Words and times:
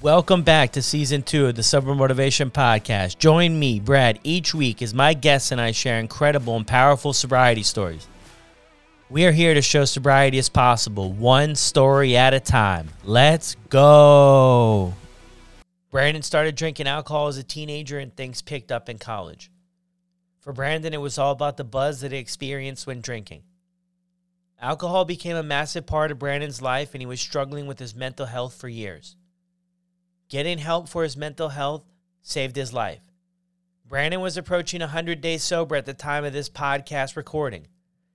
Welcome 0.00 0.42
back 0.42 0.70
to 0.72 0.82
season 0.82 1.24
two 1.24 1.46
of 1.46 1.56
the 1.56 1.64
Sober 1.64 1.92
Motivation 1.92 2.52
Podcast. 2.52 3.18
Join 3.18 3.58
me, 3.58 3.80
Brad, 3.80 4.20
each 4.22 4.54
week 4.54 4.80
as 4.80 4.94
my 4.94 5.12
guests 5.12 5.50
and 5.50 5.60
I 5.60 5.72
share 5.72 5.98
incredible 5.98 6.54
and 6.54 6.64
powerful 6.64 7.12
sobriety 7.12 7.64
stories. 7.64 8.06
We 9.10 9.26
are 9.26 9.32
here 9.32 9.54
to 9.54 9.60
show 9.60 9.84
sobriety 9.84 10.38
is 10.38 10.48
possible, 10.48 11.10
one 11.12 11.56
story 11.56 12.16
at 12.16 12.32
a 12.32 12.38
time. 12.38 12.90
Let's 13.02 13.56
go. 13.70 14.94
Brandon 15.90 16.22
started 16.22 16.54
drinking 16.54 16.86
alcohol 16.86 17.26
as 17.26 17.36
a 17.36 17.42
teenager 17.42 17.98
and 17.98 18.14
things 18.14 18.40
picked 18.40 18.70
up 18.70 18.88
in 18.88 18.98
college. 18.98 19.50
For 20.38 20.52
Brandon, 20.52 20.94
it 20.94 21.00
was 21.00 21.18
all 21.18 21.32
about 21.32 21.56
the 21.56 21.64
buzz 21.64 22.02
that 22.02 22.12
he 22.12 22.18
experienced 22.18 22.86
when 22.86 23.00
drinking. 23.00 23.42
Alcohol 24.62 25.04
became 25.04 25.34
a 25.34 25.42
massive 25.42 25.86
part 25.86 26.12
of 26.12 26.20
Brandon's 26.20 26.62
life 26.62 26.94
and 26.94 27.02
he 27.02 27.06
was 27.06 27.20
struggling 27.20 27.66
with 27.66 27.80
his 27.80 27.96
mental 27.96 28.26
health 28.26 28.54
for 28.54 28.68
years. 28.68 29.16
Getting 30.28 30.58
help 30.58 30.90
for 30.90 31.04
his 31.04 31.16
mental 31.16 31.48
health 31.48 31.84
saved 32.20 32.56
his 32.56 32.74
life. 32.74 33.00
Brandon 33.86 34.20
was 34.20 34.36
approaching 34.36 34.80
100 34.80 35.22
days 35.22 35.42
sober 35.42 35.74
at 35.74 35.86
the 35.86 35.94
time 35.94 36.22
of 36.22 36.34
this 36.34 36.50
podcast 36.50 37.16
recording, 37.16 37.66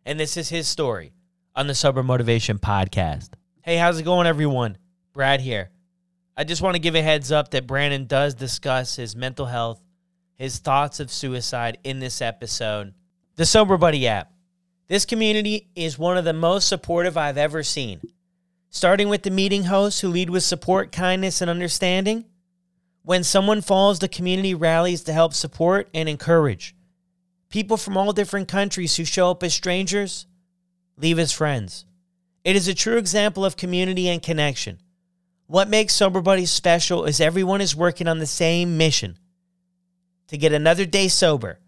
and 0.05 0.19
this 0.19 0.37
is 0.37 0.49
his 0.49 0.67
story 0.67 1.11
on 1.55 1.65
the 1.65 1.73
Sober 1.73 2.03
Motivation 2.03 2.59
Podcast. 2.59 3.29
Hey, 3.63 3.77
how's 3.77 3.99
it 3.99 4.03
going, 4.03 4.27
everyone? 4.27 4.77
Brad 5.11 5.41
here. 5.41 5.71
I 6.37 6.43
just 6.43 6.61
want 6.61 6.75
to 6.75 6.79
give 6.79 6.93
a 6.93 7.01
heads 7.01 7.31
up 7.31 7.49
that 7.49 7.65
Brandon 7.65 8.05
does 8.05 8.35
discuss 8.35 8.95
his 8.95 9.15
mental 9.15 9.47
health, 9.47 9.81
his 10.35 10.59
thoughts 10.59 10.99
of 10.99 11.11
suicide 11.11 11.79
in 11.83 11.97
this 11.97 12.21
episode. 12.21 12.93
The 13.37 13.45
Sober 13.47 13.77
Buddy 13.77 14.07
app. 14.07 14.31
This 14.87 15.05
community 15.05 15.69
is 15.75 15.97
one 15.97 16.17
of 16.17 16.25
the 16.25 16.33
most 16.33 16.67
supportive 16.67 17.17
I've 17.17 17.39
ever 17.39 17.63
seen 17.63 18.01
starting 18.73 19.07
with 19.07 19.21
the 19.21 19.29
meeting 19.29 19.65
hosts 19.65 20.01
who 20.01 20.09
lead 20.09 20.31
with 20.31 20.43
support, 20.43 20.91
kindness, 20.91 21.41
and 21.41 21.49
understanding. 21.49 22.25
When 23.03 23.23
someone 23.23 23.61
falls, 23.61 23.99
the 23.99 24.07
community 24.07 24.55
rallies 24.55 25.03
to 25.03 25.13
help 25.13 25.35
support 25.35 25.87
and 25.93 26.09
encourage. 26.09 26.75
People 27.49 27.77
from 27.77 27.95
all 27.95 28.13
different 28.13 28.47
countries 28.47 28.95
who 28.95 29.05
show 29.05 29.29
up 29.29 29.43
as 29.43 29.53
strangers 29.53 30.25
leave 30.97 31.19
as 31.19 31.31
friends. 31.31 31.85
It 32.43 32.55
is 32.55 32.67
a 32.67 32.73
true 32.73 32.97
example 32.97 33.45
of 33.45 33.55
community 33.55 34.09
and 34.09 34.23
connection. 34.23 34.79
What 35.45 35.69
makes 35.69 35.93
Sober 35.93 36.21
Buddies 36.21 36.49
special 36.49 37.05
is 37.05 37.21
everyone 37.21 37.61
is 37.61 37.75
working 37.75 38.07
on 38.07 38.17
the 38.17 38.25
same 38.25 38.75
mission 38.75 39.19
to 40.29 40.37
get 40.37 40.51
another 40.51 40.87
day 40.87 41.09
sober 41.09 41.59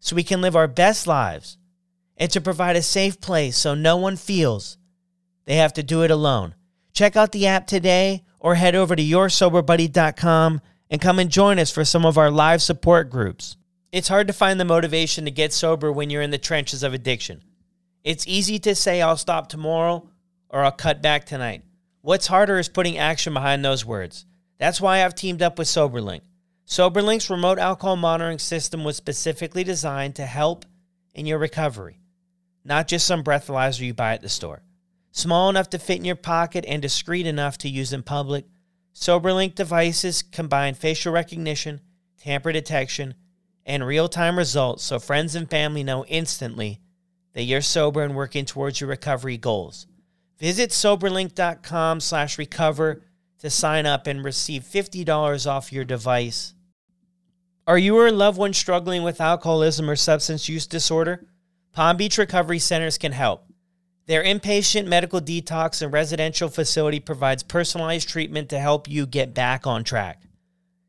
so 0.00 0.16
we 0.16 0.22
can 0.22 0.40
live 0.40 0.56
our 0.56 0.68
best 0.68 1.06
lives 1.06 1.58
and 2.16 2.30
to 2.30 2.40
provide 2.40 2.76
a 2.76 2.82
safe 2.82 3.20
place 3.20 3.58
so 3.58 3.74
no 3.74 3.98
one 3.98 4.16
feels 4.16 4.78
they 5.46 5.56
have 5.56 5.72
to 5.74 5.82
do 5.82 6.02
it 6.02 6.10
alone. 6.10 6.54
Check 6.96 7.14
out 7.14 7.32
the 7.32 7.46
app 7.46 7.66
today 7.66 8.24
or 8.40 8.54
head 8.54 8.74
over 8.74 8.96
to 8.96 9.02
yoursoberbuddy.com 9.02 10.62
and 10.88 11.00
come 11.00 11.18
and 11.18 11.30
join 11.30 11.58
us 11.58 11.70
for 11.70 11.84
some 11.84 12.06
of 12.06 12.16
our 12.16 12.30
live 12.30 12.62
support 12.62 13.10
groups. 13.10 13.58
It's 13.92 14.08
hard 14.08 14.28
to 14.28 14.32
find 14.32 14.58
the 14.58 14.64
motivation 14.64 15.26
to 15.26 15.30
get 15.30 15.52
sober 15.52 15.92
when 15.92 16.08
you're 16.08 16.22
in 16.22 16.30
the 16.30 16.38
trenches 16.38 16.82
of 16.82 16.94
addiction. 16.94 17.42
It's 18.02 18.26
easy 18.26 18.58
to 18.60 18.74
say, 18.74 19.02
I'll 19.02 19.18
stop 19.18 19.50
tomorrow 19.50 20.08
or 20.48 20.64
I'll 20.64 20.72
cut 20.72 21.02
back 21.02 21.26
tonight. 21.26 21.64
What's 22.00 22.28
harder 22.28 22.58
is 22.58 22.70
putting 22.70 22.96
action 22.96 23.34
behind 23.34 23.62
those 23.62 23.84
words. 23.84 24.24
That's 24.56 24.80
why 24.80 25.04
I've 25.04 25.14
teamed 25.14 25.42
up 25.42 25.58
with 25.58 25.68
SoberLink. 25.68 26.22
SoberLink's 26.66 27.28
remote 27.28 27.58
alcohol 27.58 27.96
monitoring 27.96 28.38
system 28.38 28.84
was 28.84 28.96
specifically 28.96 29.64
designed 29.64 30.14
to 30.14 30.24
help 30.24 30.64
in 31.14 31.26
your 31.26 31.38
recovery, 31.38 32.00
not 32.64 32.88
just 32.88 33.06
some 33.06 33.22
breathalyzer 33.22 33.80
you 33.80 33.92
buy 33.92 34.14
at 34.14 34.22
the 34.22 34.30
store. 34.30 34.62
Small 35.16 35.48
enough 35.48 35.70
to 35.70 35.78
fit 35.78 35.96
in 35.96 36.04
your 36.04 36.14
pocket 36.14 36.66
and 36.68 36.82
discreet 36.82 37.26
enough 37.26 37.56
to 37.56 37.70
use 37.70 37.90
in 37.90 38.02
public, 38.02 38.44
SoberLink 38.94 39.54
devices 39.54 40.20
combine 40.20 40.74
facial 40.74 41.10
recognition, 41.10 41.80
tamper 42.18 42.52
detection, 42.52 43.14
and 43.64 43.86
real-time 43.86 44.36
results 44.36 44.84
so 44.84 44.98
friends 44.98 45.34
and 45.34 45.48
family 45.48 45.82
know 45.82 46.04
instantly 46.04 46.80
that 47.32 47.44
you're 47.44 47.62
sober 47.62 48.02
and 48.02 48.14
working 48.14 48.44
towards 48.44 48.78
your 48.78 48.90
recovery 48.90 49.38
goals. 49.38 49.86
Visit 50.38 50.68
soberlink.com 50.68 52.00
slash 52.00 52.36
recover 52.36 53.02
to 53.38 53.48
sign 53.48 53.86
up 53.86 54.06
and 54.06 54.22
receive 54.22 54.64
$50 54.64 55.50
off 55.50 55.72
your 55.72 55.86
device. 55.86 56.52
Are 57.66 57.78
you 57.78 57.96
or 57.96 58.08
a 58.08 58.12
loved 58.12 58.36
one 58.36 58.52
struggling 58.52 59.02
with 59.02 59.22
alcoholism 59.22 59.88
or 59.88 59.96
substance 59.96 60.50
use 60.50 60.66
disorder? 60.66 61.24
Palm 61.72 61.96
Beach 61.96 62.18
Recovery 62.18 62.58
Centers 62.58 62.98
can 62.98 63.12
help. 63.12 63.45
Their 64.06 64.22
inpatient 64.22 64.86
medical 64.86 65.20
detox 65.20 65.82
and 65.82 65.92
residential 65.92 66.48
facility 66.48 67.00
provides 67.00 67.42
personalized 67.42 68.08
treatment 68.08 68.50
to 68.50 68.60
help 68.60 68.88
you 68.88 69.04
get 69.04 69.34
back 69.34 69.66
on 69.66 69.82
track. 69.82 70.22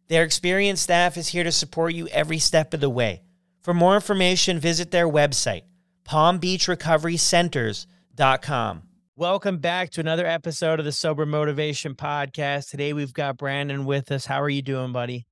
Their 0.08 0.24
experienced 0.24 0.84
staff 0.84 1.18
is 1.18 1.30
here 1.30 1.44
to 1.44 1.52
support 1.52 1.96
you 1.96 2.08
every 2.10 2.38
step 2.38 2.76
of 2.76 2.80
the 2.80 2.92
way. 2.92 3.24
For 3.62 3.74
more 3.74 3.96
information, 3.96 4.60
visit 4.60 4.92
their 4.92 5.10
website, 5.10 5.64
palmbeachrecoverycenters.com. 6.08 8.84
Welcome 9.16 9.58
back 9.58 9.90
to 9.90 10.00
another 10.00 10.28
episode 10.28 10.78
of 10.78 10.86
the 10.86 10.92
Sober 10.92 11.26
Motivation 11.26 11.96
Podcast. 11.96 12.70
Today 12.70 12.94
we've 12.94 13.14
got 13.14 13.38
Brandon 13.38 13.86
with 13.86 14.12
us. 14.12 14.28
How 14.28 14.44
are 14.44 14.50
you 14.50 14.62
doing, 14.62 14.92
buddy? 14.92 15.26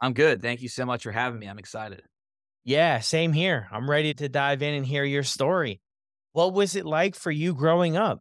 I'm 0.00 0.12
good. 0.12 0.42
Thank 0.42 0.60
you 0.60 0.68
so 0.68 0.84
much 0.84 1.04
for 1.04 1.12
having 1.12 1.38
me. 1.38 1.46
I'm 1.46 1.60
excited. 1.60 2.02
Yeah, 2.64 2.98
same 2.98 3.32
here. 3.32 3.68
I'm 3.70 3.88
ready 3.88 4.12
to 4.14 4.28
dive 4.28 4.60
in 4.60 4.74
and 4.74 4.84
hear 4.84 5.04
your 5.04 5.22
story. 5.22 5.80
What 6.36 6.52
was 6.52 6.76
it 6.76 6.84
like 6.84 7.14
for 7.14 7.30
you 7.30 7.54
growing 7.54 7.96
up? 7.96 8.20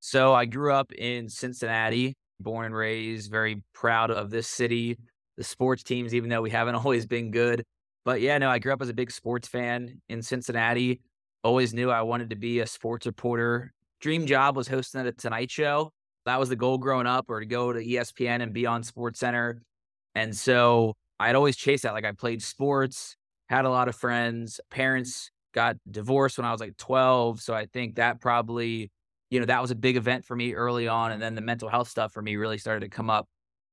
So 0.00 0.34
I 0.34 0.44
grew 0.44 0.72
up 0.72 0.90
in 0.90 1.28
Cincinnati, 1.28 2.16
born 2.40 2.66
and 2.66 2.74
raised, 2.74 3.30
very 3.30 3.62
proud 3.72 4.10
of 4.10 4.30
this 4.30 4.48
city, 4.48 4.98
the 5.36 5.44
sports 5.44 5.84
teams, 5.84 6.16
even 6.16 6.30
though 6.30 6.42
we 6.42 6.50
haven't 6.50 6.74
always 6.84 7.06
been 7.06 7.30
good. 7.30 7.62
But 8.04 8.20
yeah, 8.20 8.38
no, 8.38 8.50
I 8.50 8.58
grew 8.58 8.72
up 8.72 8.82
as 8.82 8.88
a 8.88 8.92
big 8.92 9.12
sports 9.12 9.46
fan 9.46 10.00
in 10.08 10.20
Cincinnati. 10.20 11.00
Always 11.44 11.72
knew 11.72 11.92
I 11.92 12.02
wanted 12.02 12.30
to 12.30 12.36
be 12.36 12.58
a 12.58 12.66
sports 12.66 13.06
reporter. 13.06 13.72
Dream 14.00 14.26
job 14.26 14.56
was 14.56 14.66
hosting 14.66 15.02
a 15.02 15.12
Tonight 15.12 15.52
Show. 15.52 15.92
That 16.26 16.40
was 16.40 16.48
the 16.48 16.56
goal 16.56 16.78
growing 16.78 17.06
up, 17.06 17.26
or 17.28 17.38
to 17.38 17.46
go 17.46 17.72
to 17.72 17.78
ESPN 17.78 18.42
and 18.42 18.52
be 18.52 18.66
on 18.66 18.82
Sports 18.82 19.20
Center. 19.20 19.62
And 20.16 20.34
so 20.34 20.94
I'd 21.20 21.36
always 21.36 21.54
chase 21.54 21.82
that. 21.82 21.94
Like 21.94 22.04
I 22.04 22.10
played 22.10 22.42
sports, 22.42 23.14
had 23.48 23.64
a 23.64 23.70
lot 23.70 23.86
of 23.86 23.94
friends, 23.94 24.58
parents 24.72 25.30
got 25.54 25.76
divorced 25.90 26.36
when 26.36 26.44
I 26.44 26.52
was 26.52 26.60
like 26.60 26.76
12. 26.76 27.40
So 27.40 27.54
I 27.54 27.66
think 27.66 27.96
that 27.96 28.20
probably, 28.20 28.90
you 29.30 29.40
know, 29.40 29.46
that 29.46 29.62
was 29.62 29.70
a 29.70 29.76
big 29.76 29.96
event 29.96 30.24
for 30.24 30.36
me 30.36 30.54
early 30.54 30.88
on. 30.88 31.12
And 31.12 31.22
then 31.22 31.34
the 31.34 31.40
mental 31.40 31.68
health 31.68 31.88
stuff 31.88 32.12
for 32.12 32.20
me 32.20 32.36
really 32.36 32.58
started 32.58 32.80
to 32.80 32.88
come 32.88 33.08
up 33.08 33.26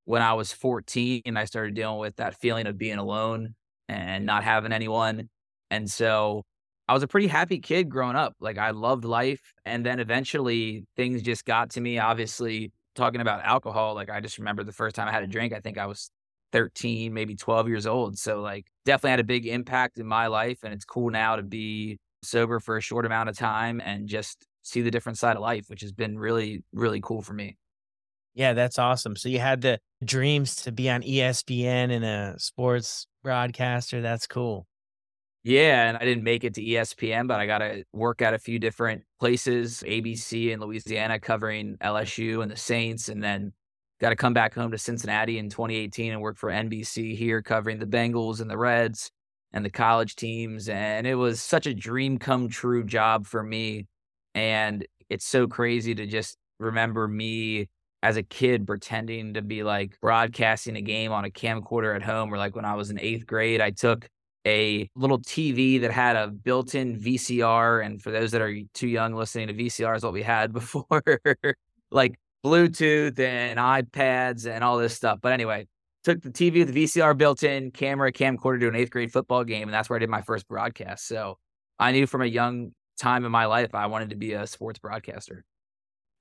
when 0.06 0.22
I 0.22 0.34
was 0.34 0.52
14 0.54 1.24
and 1.26 1.38
I 1.38 1.46
started 1.46 1.76
dealing 1.76 2.00
with 2.00 2.16
that 2.18 2.40
feeling 2.40 2.68
of 2.68 2.78
being 2.78 2.98
alone 2.98 3.56
and 3.90 4.26
not 4.26 4.44
having 4.44 4.72
anyone. 4.72 5.30
And 5.70 5.90
so 5.90 6.44
I 6.88 6.94
was 6.94 7.04
a 7.04 7.08
pretty 7.08 7.28
happy 7.28 7.60
kid 7.60 7.90
growing 7.90 8.16
up. 8.16 8.34
Like 8.40 8.58
I 8.58 8.72
loved 8.72 9.06
life. 9.06 9.42
And 9.66 9.86
then 9.86 10.00
eventually 10.00 10.86
things 10.96 11.22
just 11.22 11.46
got 11.46 11.72
to 11.72 11.82
me. 11.82 12.00
Obviously, 12.00 12.72
talking 12.96 13.22
about 13.22 13.44
alcohol, 13.44 13.96
like 13.96 14.10
I 14.10 14.20
just 14.20 14.38
remember 14.38 14.64
the 14.64 14.74
first 14.74 14.96
time 14.96 15.08
I 15.08 15.12
had 15.12 15.24
a 15.24 15.28
drink, 15.28 15.54
I 15.54 15.60
think 15.60 15.78
I 15.78 15.86
was 15.86 16.12
13, 16.52 17.14
maybe 17.14 17.36
12 17.36 17.68
years 17.68 17.88
old. 17.88 18.18
So, 18.18 18.42
like, 18.42 18.66
definitely 18.86 19.12
had 19.12 19.20
a 19.20 19.26
big 19.26 19.48
impact 19.48 19.98
in 19.98 20.06
my 20.06 20.28
life. 20.28 20.60
And 20.64 20.74
it's 20.74 20.86
cool 20.86 21.10
now 21.10 21.36
to 21.36 21.44
be 21.44 22.00
sober 22.24 22.60
for 22.60 22.78
a 22.78 22.82
short 22.82 23.06
amount 23.06 23.30
of 23.30 23.38
time 23.38 23.82
and 23.84 24.08
just 24.08 24.46
see 24.64 24.82
the 24.82 24.92
different 24.92 25.18
side 25.18 25.36
of 25.36 25.42
life, 25.42 25.66
which 25.68 25.82
has 25.82 25.92
been 25.92 26.18
really, 26.18 26.64
really 26.74 27.02
cool 27.02 27.22
for 27.22 27.34
me. 27.34 27.58
Yeah, 28.34 28.54
that's 28.54 28.80
awesome. 28.80 29.16
So, 29.16 29.30
you 29.30 29.40
had 29.40 29.62
the 29.62 29.80
dreams 30.04 30.56
to 30.64 30.72
be 30.72 30.90
on 30.90 31.02
ESPN 31.02 31.92
and 31.92 32.06
a 32.06 32.36
sports 32.38 33.08
broadcaster. 33.24 34.02
That's 34.02 34.28
cool. 34.28 34.68
Yeah, 35.44 35.90
and 35.90 35.98
I 35.98 36.02
didn't 36.02 36.24
make 36.24 36.44
it 36.44 36.54
to 36.56 36.62
ESPN, 36.62 37.28
but 37.28 37.40
I 37.40 37.48
got 37.48 37.60
to 37.60 37.84
work 37.94 38.22
at 38.22 38.36
a 38.36 38.40
few 38.40 38.60
different 38.60 39.02
places, 39.20 39.84
ABC 39.88 40.52
in 40.52 40.60
Louisiana 40.60 41.20
covering 41.20 41.78
LSU 41.82 42.44
and 42.44 42.52
the 42.52 42.56
Saints, 42.56 43.10
and 43.10 43.24
then 43.24 43.52
got 44.02 44.10
to 44.10 44.16
come 44.16 44.34
back 44.34 44.56
home 44.56 44.72
to 44.72 44.78
Cincinnati 44.80 45.38
in 45.38 45.48
2018 45.48 46.12
and 46.12 46.22
work 46.22 46.38
for 46.38 46.50
NBC 46.50 47.16
here 47.16 47.42
covering 47.44 47.78
the 47.78 47.86
Bengals 47.86 48.42
and 48.42 48.50
the 48.50 48.58
Reds 48.58 49.12
and 49.54 49.64
the 49.64 49.70
college 49.70 50.16
teams. 50.16 50.68
And 50.68 51.06
it 51.06 51.16
was 51.16 51.40
such 51.42 51.68
a 51.68 51.74
dream 51.74 52.18
come 52.18 52.50
true 52.50 52.84
job 52.84 53.28
for 53.28 53.44
me. 53.44 53.86
And 54.34 54.86
it's 55.10 55.26
so 55.26 55.48
crazy 55.48 55.94
to 55.94 56.08
just 56.08 56.36
remember 56.60 57.08
me 57.08 57.68
as 58.02 58.18
a 58.18 58.24
kid 58.24 58.66
pretending 58.66 59.36
to 59.36 59.44
be 59.44 59.62
like 59.62 59.96
broadcasting 60.02 60.76
a 60.76 60.82
game 60.82 61.12
on 61.12 61.24
a 61.24 61.30
camcorder 61.30 61.96
at 61.96 62.02
home, 62.02 62.34
or 62.34 62.38
like 62.38 62.56
when 62.56 62.66
I 62.66 62.74
was 62.74 62.90
in 62.90 63.00
eighth 63.00 63.28
grade, 63.28 63.62
I 63.62 63.70
took 63.70 64.08
a 64.48 64.90
little 64.96 65.20
TV 65.20 65.80
that 65.82 65.92
had 65.92 66.16
a 66.16 66.28
built 66.30 66.74
in 66.74 67.00
VCR. 67.00 67.86
And 67.86 68.02
for 68.02 68.10
those 68.10 68.32
that 68.32 68.42
are 68.42 68.56
too 68.74 68.88
young 68.88 69.14
listening 69.14 69.50
to 69.50 69.54
VCR 69.54 69.96
is 69.96 70.04
what 70.04 70.14
we 70.14 70.24
had 70.24 70.52
before, 70.54 71.04
like 71.92 72.16
Bluetooth 72.44 73.20
and 73.20 73.60
iPads 73.60 74.50
and 74.50 74.64
all 74.64 74.78
this 74.78 74.96
stuff. 74.96 75.20
But 75.22 75.34
anyway, 75.34 75.68
took 76.04 76.22
the 76.22 76.30
TV 76.30 76.60
with 76.60 76.74
the 76.74 76.84
VCR 76.84 77.18
built 77.18 77.44
in, 77.44 77.72
camera, 77.72 78.12
camcorder 78.12 78.60
to 78.62 78.68
an 78.68 78.76
eighth 78.76 78.92
grade 78.92 79.12
football 79.12 79.44
game. 79.44 79.68
And 79.68 79.74
that's 79.74 79.90
where 79.90 79.98
I 79.98 80.00
did 80.00 80.10
my 80.10 80.22
first 80.22 80.48
broadcast. 80.48 81.08
So 81.08 81.38
I 81.80 81.92
knew 81.92 82.08
from 82.08 82.22
a 82.22 82.28
young 82.28 82.74
time 83.00 83.26
in 83.26 83.32
my 83.32 83.46
life, 83.46 83.74
I 83.74 83.88
wanted 83.88 84.12
to 84.12 84.16
be 84.16 84.34
a 84.34 84.48
sports 84.48 84.80
broadcaster. 84.80 85.44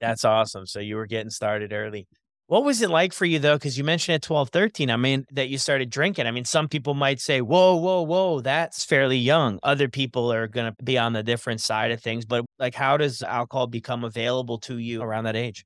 That's 0.01 0.25
awesome. 0.25 0.67
So 0.67 0.81
you 0.81 0.97
were 0.97 1.07
getting 1.07 1.31
started 1.31 1.73
early. 1.73 2.07
What 2.47 2.65
was 2.65 2.83
it 2.83 2.91
like 2.91 3.13
for 3.13 3.27
you 3.27 3.39
though? 3.39 3.55
Because 3.55 3.79
you 3.79 3.85
mentioned 3.85 4.17
at 4.17 4.23
12, 4.23 4.49
13, 4.49 4.91
I 4.91 4.97
mean, 4.97 5.25
that 5.31 5.51
you 5.51 5.57
started 5.57 5.89
drinking. 5.89 6.27
I 6.27 6.33
mean, 6.33 6.45
some 6.45 6.67
people 6.67 6.95
might 6.95 7.21
say, 7.21 7.41
whoa, 7.41 7.77
whoa, 7.77 8.03
whoa, 8.03 8.41
that's 8.41 8.85
fairly 8.85 9.19
young. 9.19 9.61
Other 9.63 9.89
people 9.89 10.33
are 10.33 10.49
going 10.49 10.75
to 10.75 10.83
be 10.83 10.99
on 10.99 11.13
the 11.13 11.23
different 11.23 11.61
side 11.61 11.93
of 11.93 12.03
things. 12.03 12.25
But 12.25 12.45
like, 12.59 12.75
how 12.75 12.97
does 12.97 13.23
alcohol 13.23 13.69
become 13.69 14.03
available 14.03 14.59
to 14.61 14.79
you 14.79 15.01
around 15.01 15.25
that 15.25 15.37
age? 15.37 15.65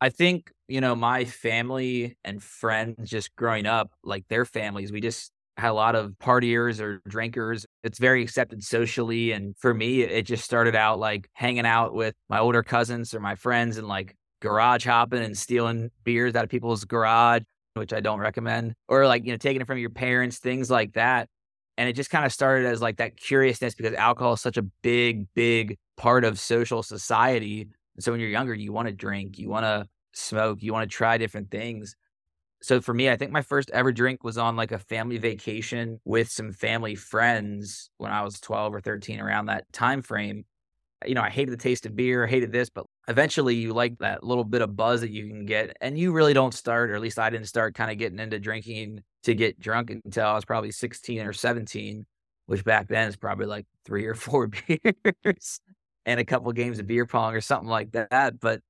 I 0.00 0.10
think, 0.10 0.52
you 0.68 0.80
know, 0.80 0.94
my 0.94 1.24
family 1.24 2.16
and 2.24 2.42
friends 2.42 3.08
just 3.08 3.34
growing 3.36 3.66
up, 3.66 3.90
like 4.04 4.24
their 4.28 4.44
families, 4.44 4.92
we 4.92 5.00
just 5.00 5.32
had 5.56 5.70
a 5.70 5.72
lot 5.72 5.94
of 5.94 6.12
partiers 6.22 6.80
or 6.80 7.00
drinkers. 7.08 7.64
It's 7.82 7.98
very 7.98 8.22
accepted 8.22 8.62
socially. 8.62 9.32
And 9.32 9.56
for 9.56 9.72
me, 9.72 10.02
it 10.02 10.24
just 10.24 10.44
started 10.44 10.76
out 10.76 10.98
like 10.98 11.28
hanging 11.32 11.64
out 11.64 11.94
with 11.94 12.14
my 12.28 12.38
older 12.38 12.62
cousins 12.62 13.14
or 13.14 13.20
my 13.20 13.36
friends 13.36 13.78
and 13.78 13.88
like 13.88 14.14
garage 14.42 14.84
hopping 14.84 15.22
and 15.22 15.36
stealing 15.36 15.90
beers 16.04 16.34
out 16.34 16.44
of 16.44 16.50
people's 16.50 16.84
garage, 16.84 17.42
which 17.74 17.94
I 17.94 18.00
don't 18.00 18.20
recommend, 18.20 18.74
or 18.88 19.06
like, 19.06 19.24
you 19.24 19.32
know, 19.32 19.38
taking 19.38 19.62
it 19.62 19.66
from 19.66 19.78
your 19.78 19.90
parents, 19.90 20.38
things 20.38 20.70
like 20.70 20.92
that. 20.92 21.28
And 21.78 21.88
it 21.88 21.94
just 21.94 22.10
kind 22.10 22.26
of 22.26 22.32
started 22.32 22.66
as 22.66 22.82
like 22.82 22.98
that 22.98 23.16
curiousness 23.16 23.74
because 23.74 23.94
alcohol 23.94 24.34
is 24.34 24.42
such 24.42 24.58
a 24.58 24.62
big, 24.82 25.26
big 25.34 25.78
part 25.96 26.24
of 26.24 26.38
social 26.38 26.82
society 26.82 27.68
so 27.98 28.12
when 28.12 28.20
you're 28.20 28.30
younger, 28.30 28.54
you 28.54 28.72
want 28.72 28.88
to 28.88 28.94
drink, 28.94 29.38
you 29.38 29.48
want 29.48 29.64
to 29.64 29.86
smoke, 30.12 30.62
you 30.62 30.72
want 30.72 30.88
to 30.88 30.94
try 30.94 31.18
different 31.18 31.50
things. 31.50 31.96
So 32.62 32.80
for 32.80 32.94
me, 32.94 33.10
I 33.10 33.16
think 33.16 33.32
my 33.32 33.42
first 33.42 33.70
ever 33.70 33.92
drink 33.92 34.24
was 34.24 34.38
on 34.38 34.56
like 34.56 34.72
a 34.72 34.78
family 34.78 35.18
vacation 35.18 36.00
with 36.04 36.28
some 36.28 36.52
family 36.52 36.94
friends 36.94 37.90
when 37.98 38.12
I 38.12 38.22
was 38.22 38.40
12 38.40 38.74
or 38.74 38.80
13 38.80 39.20
around 39.20 39.46
that 39.46 39.70
time 39.72 40.02
frame. 40.02 40.44
You 41.06 41.14
know, 41.14 41.20
I 41.20 41.28
hated 41.28 41.52
the 41.52 41.62
taste 41.62 41.84
of 41.84 41.94
beer, 41.94 42.26
hated 42.26 42.52
this, 42.52 42.70
but 42.70 42.86
eventually 43.06 43.54
you 43.54 43.74
like 43.74 43.98
that 43.98 44.24
little 44.24 44.44
bit 44.44 44.62
of 44.62 44.74
buzz 44.74 45.02
that 45.02 45.10
you 45.10 45.28
can 45.28 45.44
get. 45.44 45.76
And 45.82 45.98
you 45.98 46.12
really 46.12 46.32
don't 46.32 46.54
start, 46.54 46.90
or 46.90 46.94
at 46.94 47.02
least 47.02 47.18
I 47.18 47.28
didn't 47.28 47.48
start 47.48 47.74
kind 47.74 47.90
of 47.90 47.98
getting 47.98 48.18
into 48.18 48.40
drinking 48.40 49.02
to 49.24 49.34
get 49.34 49.60
drunk 49.60 49.90
until 49.90 50.26
I 50.26 50.34
was 50.34 50.46
probably 50.46 50.70
16 50.70 51.20
or 51.20 51.34
17, 51.34 52.06
which 52.46 52.64
back 52.64 52.88
then 52.88 53.08
is 53.08 53.16
probably 53.16 53.46
like 53.46 53.66
three 53.84 54.06
or 54.06 54.14
four 54.14 54.48
beers 55.24 55.60
and 56.06 56.18
a 56.18 56.24
couple 56.24 56.50
games 56.52 56.78
of 56.78 56.86
beer 56.86 57.04
pong 57.04 57.34
or 57.34 57.40
something 57.40 57.68
like 57.68 57.92
that. 57.92 58.40
But 58.40 58.60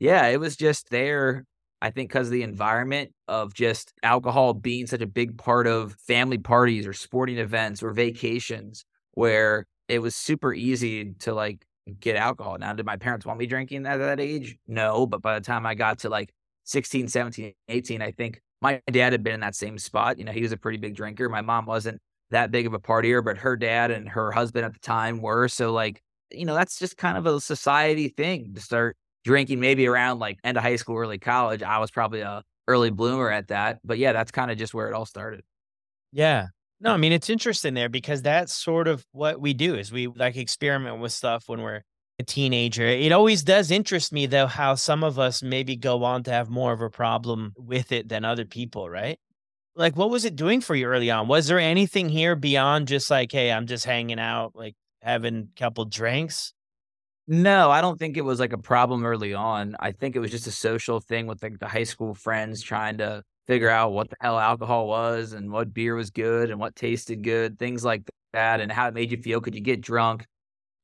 yeah, 0.00 0.26
it 0.26 0.40
was 0.40 0.56
just 0.56 0.90
there. 0.90 1.44
I 1.82 1.90
think 1.90 2.08
because 2.08 2.30
the 2.30 2.42
environment 2.42 3.12
of 3.28 3.52
just 3.54 3.92
alcohol 4.02 4.54
being 4.54 4.86
such 4.86 5.02
a 5.02 5.06
big 5.06 5.36
part 5.36 5.66
of 5.66 5.94
family 6.06 6.38
parties 6.38 6.86
or 6.86 6.94
sporting 6.94 7.38
events 7.38 7.82
or 7.82 7.92
vacations, 7.92 8.84
where 9.12 9.66
it 9.88 10.00
was 10.00 10.16
super 10.16 10.54
easy 10.54 11.12
to 11.20 11.34
like 11.34 11.64
get 12.00 12.16
alcohol. 12.16 12.56
Now, 12.58 12.72
did 12.72 12.86
my 12.86 12.96
parents 12.96 13.26
want 13.26 13.38
me 13.38 13.46
drinking 13.46 13.86
at 13.86 13.98
that 13.98 14.20
age? 14.20 14.56
No. 14.66 15.06
But 15.06 15.22
by 15.22 15.38
the 15.38 15.44
time 15.44 15.66
I 15.66 15.74
got 15.74 16.00
to 16.00 16.08
like 16.08 16.32
16, 16.64 17.08
17, 17.08 17.52
18, 17.68 18.02
I 18.02 18.10
think 18.10 18.40
my 18.62 18.80
dad 18.90 19.12
had 19.12 19.22
been 19.22 19.34
in 19.34 19.40
that 19.40 19.54
same 19.54 19.78
spot. 19.78 20.18
You 20.18 20.24
know, 20.24 20.32
he 20.32 20.42
was 20.42 20.52
a 20.52 20.56
pretty 20.56 20.78
big 20.78 20.96
drinker. 20.96 21.28
My 21.28 21.42
mom 21.42 21.66
wasn't 21.66 22.00
that 22.30 22.50
big 22.50 22.66
of 22.66 22.74
a 22.74 22.80
partier, 22.80 23.24
but 23.24 23.38
her 23.38 23.54
dad 23.56 23.90
and 23.90 24.08
her 24.08 24.32
husband 24.32 24.64
at 24.64 24.72
the 24.72 24.80
time 24.80 25.20
were. 25.20 25.46
So, 25.46 25.72
like, 25.72 26.02
you 26.30 26.44
know, 26.44 26.54
that's 26.54 26.78
just 26.78 26.96
kind 26.96 27.16
of 27.16 27.26
a 27.26 27.40
society 27.40 28.08
thing 28.08 28.54
to 28.54 28.60
start 28.60 28.96
drinking 29.24 29.60
maybe 29.60 29.86
around 29.86 30.18
like 30.18 30.38
end 30.44 30.56
of 30.56 30.62
high 30.62 30.76
school, 30.76 30.96
early 30.96 31.18
college. 31.18 31.62
I 31.62 31.78
was 31.78 31.90
probably 31.90 32.20
a 32.20 32.42
early 32.68 32.90
bloomer 32.90 33.30
at 33.30 33.48
that. 33.48 33.78
But 33.84 33.98
yeah, 33.98 34.12
that's 34.12 34.30
kind 34.30 34.50
of 34.50 34.58
just 34.58 34.74
where 34.74 34.88
it 34.88 34.94
all 34.94 35.06
started. 35.06 35.42
Yeah. 36.12 36.46
No, 36.80 36.92
I 36.92 36.96
mean 36.96 37.12
it's 37.12 37.30
interesting 37.30 37.74
there 37.74 37.88
because 37.88 38.22
that's 38.22 38.54
sort 38.54 38.86
of 38.86 39.04
what 39.12 39.40
we 39.40 39.54
do 39.54 39.74
is 39.74 39.90
we 39.90 40.08
like 40.08 40.36
experiment 40.36 41.00
with 41.00 41.12
stuff 41.12 41.44
when 41.46 41.62
we're 41.62 41.82
a 42.18 42.22
teenager. 42.22 42.86
It 42.86 43.12
always 43.12 43.42
does 43.42 43.70
interest 43.70 44.12
me 44.12 44.26
though 44.26 44.46
how 44.46 44.74
some 44.74 45.02
of 45.02 45.18
us 45.18 45.42
maybe 45.42 45.76
go 45.76 46.04
on 46.04 46.22
to 46.24 46.30
have 46.30 46.50
more 46.50 46.72
of 46.72 46.80
a 46.80 46.90
problem 46.90 47.52
with 47.56 47.92
it 47.92 48.08
than 48.08 48.24
other 48.24 48.44
people, 48.44 48.90
right? 48.90 49.18
Like 49.74 49.96
what 49.96 50.10
was 50.10 50.24
it 50.24 50.36
doing 50.36 50.60
for 50.60 50.74
you 50.74 50.86
early 50.86 51.10
on? 51.10 51.28
Was 51.28 51.46
there 51.46 51.58
anything 51.58 52.08
here 52.08 52.36
beyond 52.36 52.88
just 52.88 53.10
like, 53.10 53.32
hey, 53.32 53.50
I'm 53.50 53.66
just 53.66 53.84
hanging 53.84 54.20
out, 54.20 54.52
like 54.54 54.74
having 55.06 55.48
a 55.54 55.58
couple 55.58 55.84
drinks? 55.84 56.52
No, 57.28 57.70
I 57.70 57.80
don't 57.80 57.98
think 57.98 58.16
it 58.16 58.24
was 58.24 58.38
like 58.38 58.52
a 58.52 58.58
problem 58.58 59.04
early 59.04 59.34
on. 59.34 59.76
I 59.80 59.92
think 59.92 60.14
it 60.14 60.20
was 60.20 60.30
just 60.30 60.46
a 60.46 60.52
social 60.52 61.00
thing 61.00 61.26
with 61.26 61.42
like 61.42 61.58
the 61.58 61.68
high 61.68 61.84
school 61.84 62.14
friends 62.14 62.62
trying 62.62 62.98
to 62.98 63.22
figure 63.46 63.70
out 63.70 63.92
what 63.92 64.10
the 64.10 64.16
hell 64.20 64.38
alcohol 64.38 64.88
was 64.88 65.32
and 65.32 65.50
what 65.50 65.72
beer 65.72 65.94
was 65.94 66.10
good 66.10 66.50
and 66.50 66.60
what 66.60 66.76
tasted 66.76 67.22
good, 67.22 67.58
things 67.58 67.84
like 67.84 68.02
that, 68.32 68.60
and 68.60 68.70
how 68.70 68.88
it 68.88 68.94
made 68.94 69.10
you 69.10 69.16
feel. 69.16 69.40
Could 69.40 69.54
you 69.54 69.60
get 69.60 69.80
drunk? 69.80 70.26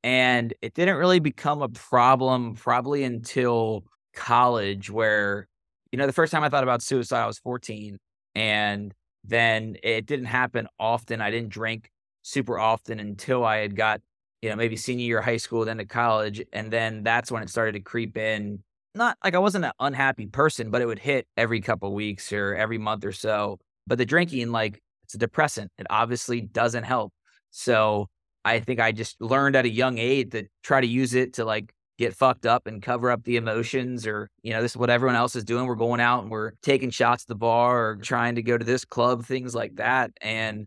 And 0.04 0.52
it 0.62 0.74
didn't 0.74 0.96
really 0.96 1.20
become 1.20 1.62
a 1.62 1.68
problem 1.68 2.54
probably 2.54 3.04
until 3.04 3.84
college, 4.14 4.90
where, 4.90 5.46
you 5.92 5.98
know, 5.98 6.06
the 6.06 6.12
first 6.12 6.32
time 6.32 6.42
I 6.42 6.48
thought 6.48 6.64
about 6.64 6.82
suicide, 6.82 7.22
I 7.22 7.26
was 7.26 7.38
14. 7.38 7.98
And 8.34 8.92
then 9.24 9.76
it 9.82 10.06
didn't 10.06 10.26
happen 10.26 10.66
often. 10.78 11.20
I 11.20 11.30
didn't 11.30 11.50
drink 11.50 11.88
super 12.22 12.58
often 12.58 12.98
until 12.98 13.44
I 13.44 13.58
had 13.58 13.76
got 13.76 14.00
you 14.42 14.50
know, 14.50 14.56
maybe 14.56 14.76
senior 14.76 15.06
year 15.06 15.18
of 15.18 15.24
high 15.24 15.36
school, 15.36 15.64
then 15.64 15.78
to 15.78 15.86
college. 15.86 16.42
And 16.52 16.70
then 16.70 17.02
that's 17.04 17.30
when 17.30 17.42
it 17.42 17.48
started 17.48 17.72
to 17.72 17.80
creep 17.80 18.16
in. 18.16 18.62
Not 18.94 19.16
like 19.24 19.34
I 19.34 19.38
wasn't 19.38 19.64
an 19.64 19.72
unhappy 19.80 20.26
person, 20.26 20.70
but 20.70 20.82
it 20.82 20.86
would 20.86 20.98
hit 20.98 21.26
every 21.36 21.60
couple 21.60 21.94
weeks 21.94 22.32
or 22.32 22.54
every 22.54 22.76
month 22.76 23.04
or 23.04 23.12
so. 23.12 23.58
But 23.86 23.98
the 23.98 24.04
drinking, 24.04 24.50
like, 24.50 24.82
it's 25.04 25.14
a 25.14 25.18
depressant. 25.18 25.70
It 25.78 25.86
obviously 25.88 26.40
doesn't 26.42 26.84
help. 26.84 27.12
So 27.50 28.08
I 28.44 28.60
think 28.60 28.80
I 28.80 28.92
just 28.92 29.20
learned 29.20 29.56
at 29.56 29.64
a 29.64 29.70
young 29.70 29.98
age 29.98 30.30
to 30.30 30.44
try 30.62 30.80
to 30.80 30.86
use 30.86 31.14
it 31.14 31.34
to 31.34 31.44
like 31.44 31.72
get 31.98 32.14
fucked 32.14 32.46
up 32.46 32.66
and 32.66 32.82
cover 32.82 33.10
up 33.10 33.22
the 33.24 33.36
emotions 33.36 34.06
or 34.06 34.28
you 34.42 34.52
know 34.52 34.62
this 34.62 34.72
is 34.72 34.76
what 34.76 34.90
everyone 34.90 35.14
else 35.14 35.36
is 35.36 35.44
doing 35.44 35.66
we're 35.66 35.74
going 35.74 36.00
out 36.00 36.22
and 36.22 36.30
we're 36.30 36.52
taking 36.62 36.90
shots 36.90 37.24
at 37.24 37.28
the 37.28 37.34
bar 37.34 37.90
or 37.90 37.96
trying 37.96 38.34
to 38.34 38.42
go 38.42 38.56
to 38.56 38.64
this 38.64 38.84
club 38.84 39.24
things 39.24 39.54
like 39.54 39.76
that 39.76 40.10
and 40.20 40.66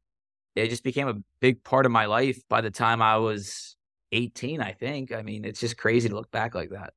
it 0.55 0.69
just 0.69 0.83
became 0.83 1.07
a 1.07 1.15
big 1.39 1.63
part 1.63 1.85
of 1.85 1.91
my 1.91 2.05
life 2.05 2.41
by 2.49 2.61
the 2.61 2.71
time 2.71 3.01
I 3.01 3.17
was 3.17 3.75
18, 4.11 4.61
I 4.61 4.71
think. 4.71 5.11
I 5.11 5.21
mean, 5.21 5.45
it's 5.45 5.59
just 5.59 5.77
crazy 5.77 6.09
to 6.09 6.15
look 6.15 6.31
back 6.31 6.55
like 6.55 6.69
that. 6.69 6.93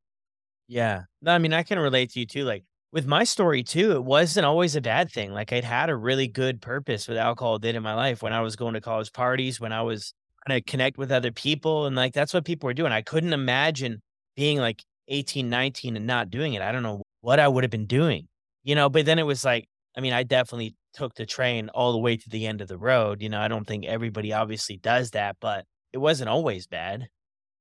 Yeah. 0.68 1.02
No, 1.22 1.32
I 1.32 1.38
mean, 1.38 1.52
I 1.52 1.62
can 1.62 1.78
relate 1.78 2.10
to 2.12 2.20
you 2.20 2.26
too. 2.26 2.44
Like 2.44 2.64
with 2.92 3.06
my 3.06 3.24
story 3.24 3.62
too, 3.62 3.92
it 3.92 4.04
wasn't 4.04 4.46
always 4.46 4.76
a 4.76 4.80
bad 4.80 5.10
thing. 5.10 5.32
Like 5.32 5.52
I'd 5.52 5.64
had 5.64 5.90
a 5.90 5.96
really 5.96 6.28
good 6.28 6.60
purpose 6.60 7.08
with 7.08 7.18
alcohol 7.18 7.58
did 7.58 7.74
in 7.74 7.82
my 7.82 7.94
life 7.94 8.22
when 8.22 8.32
I 8.32 8.40
was 8.40 8.54
going 8.54 8.74
to 8.74 8.80
college 8.80 9.12
parties, 9.12 9.60
when 9.60 9.72
I 9.72 9.82
was 9.82 10.14
trying 10.46 10.60
to 10.60 10.70
connect 10.70 10.98
with 10.98 11.10
other 11.10 11.32
people. 11.32 11.86
And 11.86 11.96
like 11.96 12.12
that's 12.12 12.32
what 12.32 12.44
people 12.44 12.66
were 12.68 12.74
doing. 12.74 12.92
I 12.92 13.02
couldn't 13.02 13.32
imagine 13.32 14.00
being 14.36 14.58
like 14.58 14.84
18, 15.08 15.48
19 15.48 15.96
and 15.96 16.06
not 16.06 16.30
doing 16.30 16.54
it. 16.54 16.62
I 16.62 16.70
don't 16.70 16.82
know 16.82 17.02
what 17.22 17.40
I 17.40 17.48
would 17.48 17.64
have 17.64 17.70
been 17.70 17.86
doing, 17.86 18.28
you 18.62 18.74
know, 18.74 18.88
but 18.88 19.06
then 19.06 19.18
it 19.18 19.24
was 19.24 19.44
like, 19.44 19.68
I 19.96 20.00
mean, 20.00 20.12
I 20.12 20.22
definitely 20.22 20.76
took 20.92 21.14
the 21.14 21.26
train 21.26 21.68
all 21.70 21.92
the 21.92 21.98
way 21.98 22.16
to 22.16 22.28
the 22.30 22.46
end 22.46 22.60
of 22.60 22.68
the 22.68 22.78
road. 22.78 23.22
You 23.22 23.28
know, 23.28 23.40
I 23.40 23.48
don't 23.48 23.66
think 23.66 23.84
everybody 23.84 24.32
obviously 24.32 24.76
does 24.76 25.10
that, 25.12 25.36
but 25.40 25.64
it 25.92 25.98
wasn't 25.98 26.30
always 26.30 26.66
bad. 26.66 27.08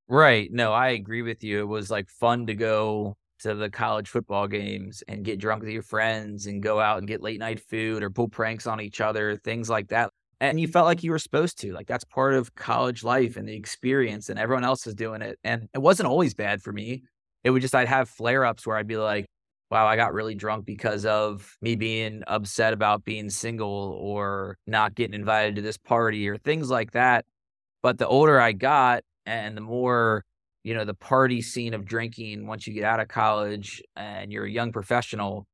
Right. 0.07 0.49
No, 0.51 0.71
I 0.71 0.89
agree 0.89 1.21
with 1.21 1.43
you. 1.43 1.59
It 1.61 1.67
was 1.67 1.91
like 1.91 2.09
fun 2.09 2.47
to 2.47 2.55
go 2.55 3.15
to 3.39 3.53
the 3.53 3.69
college 3.69 4.09
football 4.09 4.47
games 4.47 5.03
and 5.07 5.23
get 5.23 5.39
drunk 5.39 5.61
with 5.61 5.71
your 5.71 5.83
friends 5.83 6.47
and 6.47 6.63
go 6.63 6.79
out 6.79 6.97
and 6.97 7.07
get 7.07 7.21
late 7.21 7.39
night 7.39 7.59
food 7.59 8.01
or 8.01 8.09
pull 8.09 8.29
pranks 8.29 8.65
on 8.65 8.81
each 8.81 9.01
other, 9.01 9.35
things 9.35 9.69
like 9.69 9.89
that. 9.89 10.11
And 10.39 10.59
you 10.59 10.67
felt 10.67 10.85
like 10.85 11.03
you 11.03 11.11
were 11.11 11.19
supposed 11.19 11.59
to. 11.59 11.73
Like 11.73 11.87
that's 11.87 12.03
part 12.05 12.33
of 12.33 12.55
college 12.55 13.03
life 13.03 13.37
and 13.37 13.47
the 13.47 13.55
experience, 13.55 14.29
and 14.29 14.39
everyone 14.39 14.63
else 14.63 14.87
is 14.87 14.95
doing 14.95 15.21
it. 15.21 15.37
And 15.43 15.67
it 15.73 15.79
wasn't 15.79 16.09
always 16.09 16.33
bad 16.33 16.61
for 16.61 16.71
me. 16.71 17.03
It 17.43 17.49
would 17.49 17.61
just, 17.61 17.75
I'd 17.75 17.87
have 17.87 18.09
flare 18.09 18.45
ups 18.45 18.65
where 18.65 18.77
I'd 18.77 18.87
be 18.87 18.97
like, 18.97 19.25
wow, 19.69 19.85
I 19.85 19.95
got 19.95 20.13
really 20.13 20.35
drunk 20.35 20.65
because 20.65 21.05
of 21.05 21.57
me 21.61 21.75
being 21.75 22.23
upset 22.27 22.73
about 22.73 23.03
being 23.03 23.29
single 23.29 23.97
or 24.01 24.57
not 24.65 24.95
getting 24.95 25.13
invited 25.13 25.55
to 25.55 25.61
this 25.61 25.77
party 25.77 26.27
or 26.29 26.37
things 26.37 26.69
like 26.69 26.91
that. 26.91 27.25
But 27.83 27.97
the 27.97 28.07
older 28.07 28.39
I 28.39 28.53
got 28.53 29.03
and 29.25 29.57
the 29.57 29.61
more, 29.61 30.23
you 30.63 30.73
know, 30.73 30.85
the 30.85 30.93
party 30.93 31.41
scene 31.41 31.73
of 31.73 31.85
drinking 31.85 32.47
once 32.47 32.65
you 32.65 32.73
get 32.73 32.85
out 32.85 32.99
of 32.99 33.07
college 33.07 33.81
and 33.95 34.31
you're 34.31 34.45
a 34.45 34.49
young 34.49 34.71
professional, 34.71 35.45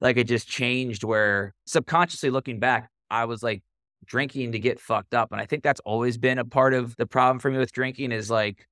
like 0.00 0.16
it 0.16 0.24
just 0.24 0.48
changed 0.48 1.04
where 1.04 1.54
subconsciously 1.66 2.30
looking 2.30 2.58
back, 2.58 2.90
I 3.08 3.24
was 3.24 3.42
like 3.42 3.62
drinking 4.04 4.52
to 4.52 4.58
get 4.58 4.80
fucked 4.80 5.14
up. 5.14 5.30
And 5.30 5.40
I 5.40 5.46
think 5.46 5.62
that's 5.62 5.80
always 5.80 6.18
been 6.18 6.38
a 6.38 6.44
part 6.44 6.74
of 6.74 6.96
the 6.96 7.06
problem 7.06 7.38
for 7.38 7.50
me 7.50 7.58
with 7.58 7.72
drinking 7.72 8.10
is 8.10 8.30
like, 8.30 8.66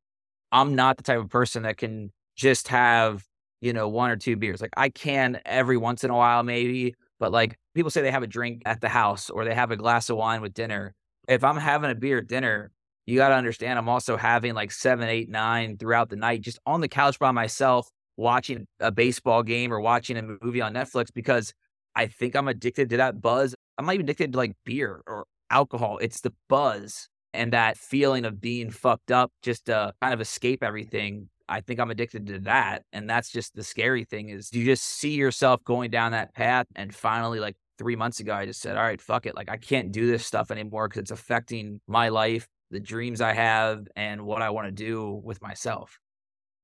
I'm 0.51 0.75
not 0.75 0.97
the 0.97 1.03
type 1.03 1.21
of 1.21 1.29
person 1.29 1.63
that 1.65 1.77
can 1.77 2.11
just 2.35 2.69
have 2.69 3.25
you 3.61 3.73
know, 3.73 3.89
one 3.89 4.11
or 4.11 4.17
two 4.17 4.37
beers. 4.37 4.61
Like 4.61 4.75
I 4.77 4.89
can 4.89 5.41
every 5.45 5.77
once 5.77 6.05
in 6.05 6.11
a 6.11 6.17
while, 6.17 6.43
maybe, 6.43 6.95
but 7.19 7.33
like 7.33 7.59
people 7.75 7.91
say 7.91 8.03
they 8.03 8.11
have 8.11 8.23
a 8.23 8.29
drink 8.29 8.63
at 8.67 8.81
the 8.81 8.89
house 8.89 9.31
or 9.31 9.45
they 9.45 9.55
have 9.55 9.71
a 9.71 9.77
glass 9.77 10.11
of 10.11 10.17
wine 10.17 10.41
with 10.41 10.55
dinner. 10.55 10.95
If 11.29 11.45
I'm 11.45 11.57
having 11.57 11.91
a 11.91 11.95
beer 11.95 12.19
at 12.19 12.27
dinner, 12.27 12.71
you 13.07 13.17
got 13.17 13.29
to 13.29 13.35
understand 13.35 13.79
I'm 13.79 13.89
also 13.89 14.17
having 14.17 14.55
like 14.55 14.71
seven, 14.71 15.09
eight, 15.09 15.29
nine 15.29 15.77
throughout 15.79 16.11
the 16.11 16.17
night, 16.17 16.43
just 16.43 16.59
on 16.67 16.81
the 16.81 16.89
couch 16.89 17.19
by 17.19 17.31
myself, 17.31 17.89
watching 18.17 18.67
a 18.81 18.91
baseball 18.91 19.43
game 19.43 19.73
or 19.73 19.81
watching 19.81 20.17
a 20.17 20.23
movie 20.43 20.61
on 20.61 20.75
Netflix 20.75 21.07
because 21.15 21.53
I 21.95 22.07
think 22.07 22.37
I'm 22.37 22.49
addicted 22.49 22.91
to 22.91 22.97
that 22.99 23.21
buzz. 23.21 23.55
I'm 23.79 23.87
not 23.87 23.95
even 23.95 24.05
addicted 24.05 24.33
to 24.33 24.39
like 24.39 24.53
beer 24.65 25.03
or 25.07 25.27
alcohol. 25.51 25.99
It's 25.99 26.21
the 26.21 26.33
buzz 26.49 27.09
and 27.33 27.53
that 27.53 27.77
feeling 27.77 28.25
of 28.25 28.41
being 28.41 28.71
fucked 28.71 29.11
up 29.11 29.33
just 29.43 29.67
to 29.67 29.93
kind 30.03 30.15
of 30.15 30.21
escape 30.21 30.63
everything 30.63 31.29
I 31.49 31.61
think 31.61 31.81
I'm 31.81 31.91
addicted 31.91 32.27
to 32.29 32.39
that. 32.41 32.85
And 32.93 33.09
that's 33.09 33.31
just 33.31 33.55
the 33.55 33.65
scary 33.65 34.05
thing 34.05 34.29
is 34.29 34.53
you 34.53 34.65
just 34.65 34.85
see 34.85 35.13
yourself 35.13 35.63
going 35.65 35.91
down 35.91 36.13
that 36.13 36.35
path. 36.35 36.67
And 36.77 36.95
finally, 36.95 37.41
like 37.41 37.57
three 37.79 37.97
months 37.97 38.21
ago, 38.21 38.35
I 38.35 38.47
just 38.47 38.61
said, 38.61 38.77
all 38.77 38.83
right, 38.83 39.01
fuck 39.01 39.27
it. 39.27 39.37
Like 39.37 39.49
I 39.49 39.57
can't 39.57 39.93
do 39.93 40.11
this 40.11 40.27
stuff 40.27 40.51
anymore 40.51 40.89
because 40.89 41.03
it's 41.03 41.11
affecting 41.11 41.81
my 41.87 42.09
life, 42.09 42.47
the 42.71 42.81
dreams 42.81 43.21
I 43.21 43.33
have, 43.33 43.87
and 43.97 44.23
what 44.23 44.43
I 44.43 44.51
want 44.51 44.67
to 44.67 44.73
do 44.73 45.21
with 45.25 45.41
myself. 45.41 45.99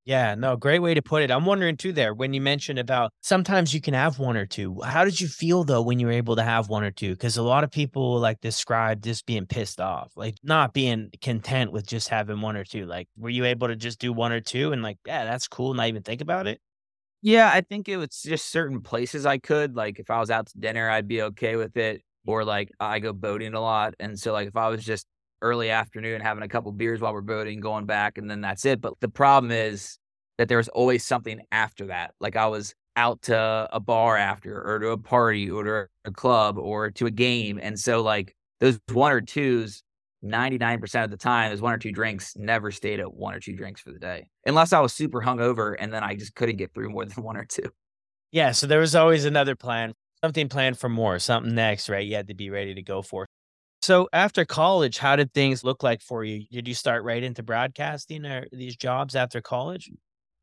Yeah, 0.06 0.34
no, 0.34 0.54
great 0.56 0.80
way 0.80 0.92
to 0.92 1.00
put 1.00 1.22
it. 1.22 1.30
I'm 1.30 1.46
wondering 1.46 1.78
too 1.78 1.92
there 1.92 2.12
when 2.12 2.34
you 2.34 2.40
mentioned 2.40 2.78
about 2.78 3.12
sometimes 3.22 3.72
you 3.72 3.80
can 3.80 3.94
have 3.94 4.18
one 4.18 4.36
or 4.36 4.44
two. 4.44 4.78
How 4.84 5.02
did 5.02 5.18
you 5.18 5.28
feel 5.28 5.64
though 5.64 5.80
when 5.80 5.98
you 5.98 6.06
were 6.06 6.12
able 6.12 6.36
to 6.36 6.42
have 6.42 6.68
one 6.68 6.84
or 6.84 6.90
two? 6.90 7.12
Because 7.12 7.38
a 7.38 7.42
lot 7.42 7.64
of 7.64 7.70
people 7.70 8.18
like 8.20 8.38
describe 8.42 9.02
just 9.02 9.24
being 9.24 9.46
pissed 9.46 9.80
off, 9.80 10.12
like 10.14 10.34
not 10.42 10.74
being 10.74 11.10
content 11.22 11.72
with 11.72 11.86
just 11.86 12.10
having 12.10 12.42
one 12.42 12.54
or 12.54 12.64
two. 12.64 12.84
Like, 12.84 13.08
were 13.16 13.30
you 13.30 13.46
able 13.46 13.68
to 13.68 13.76
just 13.76 13.98
do 13.98 14.12
one 14.12 14.32
or 14.32 14.40
two 14.40 14.72
and 14.72 14.82
like, 14.82 14.98
yeah, 15.06 15.24
that's 15.24 15.48
cool, 15.48 15.72
not 15.72 15.88
even 15.88 16.02
think 16.02 16.20
about 16.20 16.46
it? 16.46 16.60
Yeah, 17.22 17.50
I 17.52 17.62
think 17.62 17.88
it 17.88 17.96
was 17.96 18.20
just 18.22 18.50
certain 18.50 18.82
places 18.82 19.24
I 19.24 19.38
could. 19.38 19.74
Like 19.74 19.98
if 19.98 20.10
I 20.10 20.18
was 20.20 20.30
out 20.30 20.48
to 20.48 20.58
dinner, 20.58 20.90
I'd 20.90 21.08
be 21.08 21.22
okay 21.22 21.56
with 21.56 21.76
it. 21.76 22.02
Or 22.26 22.44
like 22.44 22.70
I 22.80 22.98
go 23.00 23.12
boating 23.12 23.54
a 23.54 23.60
lot. 23.60 23.94
And 23.98 24.18
so 24.18 24.32
like 24.32 24.48
if 24.48 24.56
I 24.56 24.68
was 24.68 24.84
just 24.84 25.06
early 25.44 25.70
afternoon 25.70 26.20
having 26.20 26.42
a 26.42 26.48
couple 26.48 26.72
beers 26.72 27.00
while 27.00 27.12
we're 27.12 27.20
boating, 27.20 27.60
going 27.60 27.84
back, 27.86 28.18
and 28.18 28.30
then 28.30 28.40
that's 28.40 28.64
it. 28.64 28.80
But 28.80 28.94
the 29.00 29.08
problem 29.08 29.52
is 29.52 29.98
that 30.38 30.48
there 30.48 30.56
was 30.56 30.68
always 30.68 31.04
something 31.04 31.40
after 31.52 31.86
that. 31.86 32.14
Like 32.18 32.34
I 32.34 32.46
was 32.46 32.74
out 32.96 33.22
to 33.22 33.68
a 33.72 33.80
bar 33.80 34.16
after, 34.16 34.60
or 34.62 34.78
to 34.78 34.88
a 34.90 34.98
party, 34.98 35.50
or 35.50 35.64
to 35.64 35.86
a 36.04 36.10
club, 36.10 36.58
or 36.58 36.90
to 36.92 37.06
a 37.06 37.10
game. 37.10 37.58
And 37.60 37.78
so, 37.78 38.02
like, 38.02 38.34
those 38.60 38.78
one 38.92 39.12
or 39.12 39.20
twos, 39.20 39.82
99% 40.24 41.04
of 41.04 41.10
the 41.10 41.16
time, 41.16 41.50
those 41.50 41.60
one 41.60 41.72
or 41.72 41.78
two 41.78 41.92
drinks 41.92 42.34
never 42.36 42.70
stayed 42.70 43.00
at 43.00 43.12
one 43.12 43.34
or 43.34 43.40
two 43.40 43.54
drinks 43.54 43.80
for 43.80 43.92
the 43.92 43.98
day, 43.98 44.28
unless 44.46 44.72
I 44.72 44.80
was 44.80 44.92
super 44.92 45.20
hungover 45.20 45.74
and 45.78 45.92
then 45.92 46.02
I 46.02 46.14
just 46.14 46.34
couldn't 46.34 46.56
get 46.56 46.72
through 46.72 46.90
more 46.90 47.04
than 47.04 47.22
one 47.24 47.36
or 47.36 47.44
two. 47.44 47.70
Yeah. 48.32 48.52
So 48.52 48.66
there 48.66 48.80
was 48.80 48.94
always 48.94 49.24
another 49.24 49.54
plan, 49.54 49.92
something 50.22 50.48
planned 50.48 50.78
for 50.78 50.88
more, 50.88 51.18
something 51.18 51.54
next, 51.54 51.88
right? 51.88 52.06
You 52.06 52.16
had 52.16 52.28
to 52.28 52.34
be 52.34 52.50
ready 52.50 52.74
to 52.74 52.82
go 52.82 53.02
for. 53.02 53.26
So 53.84 54.08
after 54.14 54.46
college, 54.46 54.96
how 54.96 55.14
did 55.14 55.34
things 55.34 55.62
look 55.62 55.82
like 55.82 56.00
for 56.00 56.24
you? 56.24 56.46
Did 56.50 56.66
you 56.66 56.72
start 56.72 57.04
right 57.04 57.22
into 57.22 57.42
broadcasting 57.42 58.24
or 58.24 58.46
these 58.50 58.76
jobs 58.76 59.14
after 59.14 59.42
college? 59.42 59.90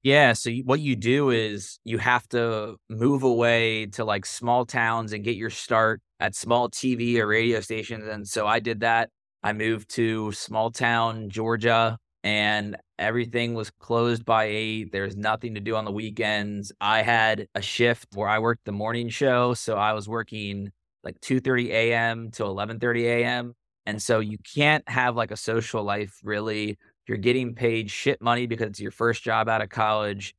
Yeah. 0.03 0.33
So 0.33 0.51
what 0.63 0.79
you 0.79 0.95
do 0.95 1.31
is 1.31 1.79
you 1.83 1.97
have 1.97 2.29
to 2.29 2.75
move 2.87 3.23
away 3.23 3.87
to 3.93 4.05
like 4.05 4.27
small 4.27 4.63
towns 4.63 5.11
and 5.11 5.23
get 5.23 5.37
your 5.37 5.49
start 5.49 6.01
at 6.19 6.35
small 6.35 6.69
TV 6.69 7.19
or 7.19 7.25
radio 7.25 7.61
stations. 7.61 8.05
And 8.05 8.27
so 8.27 8.45
I 8.45 8.59
did 8.59 8.81
that. 8.81 9.09
I 9.41 9.53
moved 9.53 9.89
to 9.95 10.31
small 10.33 10.69
town 10.69 11.31
Georgia 11.31 11.97
and 12.23 12.77
everything 12.99 13.55
was 13.55 13.71
closed 13.71 14.23
by 14.23 14.43
eight. 14.43 14.91
There's 14.91 15.17
nothing 15.17 15.55
to 15.55 15.61
do 15.61 15.75
on 15.75 15.85
the 15.85 15.91
weekends. 15.91 16.71
I 16.79 17.01
had 17.01 17.47
a 17.55 17.61
shift 17.63 18.09
where 18.13 18.29
I 18.29 18.37
worked 18.37 18.65
the 18.65 18.71
morning 18.71 19.09
show. 19.09 19.55
So 19.55 19.77
I 19.77 19.93
was 19.93 20.07
working 20.07 20.69
like 21.03 21.19
2:30 21.21 21.69
a.m. 21.69 22.31
to 22.31 22.43
11:30 22.43 23.03
a.m. 23.03 23.53
And 23.85 24.01
so 24.01 24.19
you 24.19 24.37
can't 24.55 24.87
have 24.87 25.15
like 25.15 25.31
a 25.31 25.37
social 25.37 25.83
life 25.83 26.19
really. 26.23 26.77
You're 27.07 27.17
getting 27.17 27.55
paid 27.55 27.89
shit 27.91 28.21
money 28.21 28.47
because 28.47 28.67
it's 28.67 28.79
your 28.79 28.91
first 28.91 29.23
job 29.23 29.49
out 29.49 29.61
of 29.61 29.69
college 29.69 30.33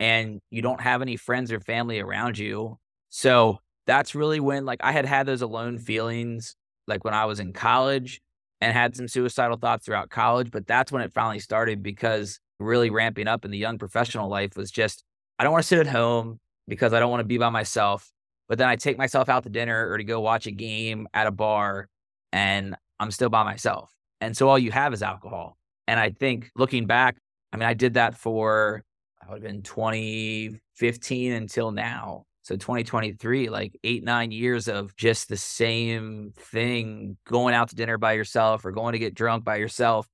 and 0.00 0.40
you 0.50 0.62
don't 0.62 0.80
have 0.80 1.02
any 1.02 1.16
friends 1.16 1.52
or 1.52 1.60
family 1.60 2.00
around 2.00 2.38
you. 2.38 2.78
So 3.10 3.58
that's 3.86 4.14
really 4.14 4.40
when 4.40 4.64
like 4.64 4.80
I 4.82 4.92
had 4.92 5.06
had 5.06 5.26
those 5.26 5.42
alone 5.42 5.78
feelings 5.78 6.56
like 6.88 7.04
when 7.04 7.14
I 7.14 7.24
was 7.26 7.40
in 7.40 7.52
college 7.52 8.20
and 8.60 8.72
had 8.72 8.96
some 8.96 9.08
suicidal 9.08 9.56
thoughts 9.58 9.86
throughout 9.86 10.10
college, 10.10 10.50
but 10.50 10.66
that's 10.66 10.90
when 10.90 11.02
it 11.02 11.12
finally 11.12 11.38
started 11.38 11.82
because 11.82 12.40
really 12.58 12.90
ramping 12.90 13.28
up 13.28 13.44
in 13.44 13.50
the 13.50 13.58
young 13.58 13.78
professional 13.78 14.28
life 14.28 14.56
was 14.56 14.70
just 14.70 15.04
I 15.38 15.44
don't 15.44 15.52
want 15.52 15.62
to 15.62 15.68
sit 15.68 15.78
at 15.78 15.86
home 15.86 16.40
because 16.66 16.92
I 16.92 17.00
don't 17.00 17.10
want 17.10 17.20
to 17.20 17.24
be 17.24 17.38
by 17.38 17.50
myself. 17.50 18.10
But 18.48 18.58
then 18.58 18.68
I 18.68 18.76
take 18.76 18.98
myself 18.98 19.28
out 19.28 19.42
to 19.44 19.50
dinner 19.50 19.90
or 19.90 19.98
to 19.98 20.04
go 20.04 20.20
watch 20.20 20.46
a 20.46 20.52
game 20.52 21.08
at 21.12 21.26
a 21.26 21.32
bar 21.32 21.88
and 22.32 22.76
I'm 23.00 23.10
still 23.10 23.28
by 23.28 23.42
myself. 23.42 23.92
And 24.20 24.36
so 24.36 24.48
all 24.48 24.58
you 24.58 24.70
have 24.70 24.92
is 24.92 25.02
alcohol. 25.02 25.56
And 25.88 26.00
I 26.00 26.10
think 26.10 26.50
looking 26.56 26.86
back, 26.86 27.16
I 27.52 27.56
mean, 27.56 27.68
I 27.68 27.74
did 27.74 27.94
that 27.94 28.16
for, 28.16 28.84
I 29.22 29.30
would 29.30 29.42
have 29.42 29.52
been 29.52 29.62
2015 29.62 31.32
until 31.32 31.70
now. 31.70 32.24
So 32.42 32.54
2023, 32.54 33.48
like 33.48 33.76
eight, 33.82 34.04
nine 34.04 34.30
years 34.30 34.68
of 34.68 34.94
just 34.96 35.28
the 35.28 35.36
same 35.36 36.32
thing, 36.36 37.16
going 37.26 37.54
out 37.54 37.70
to 37.70 37.74
dinner 37.74 37.98
by 37.98 38.12
yourself 38.12 38.64
or 38.64 38.70
going 38.70 38.92
to 38.92 39.00
get 39.00 39.14
drunk 39.14 39.44
by 39.44 39.56
yourself 39.56 40.06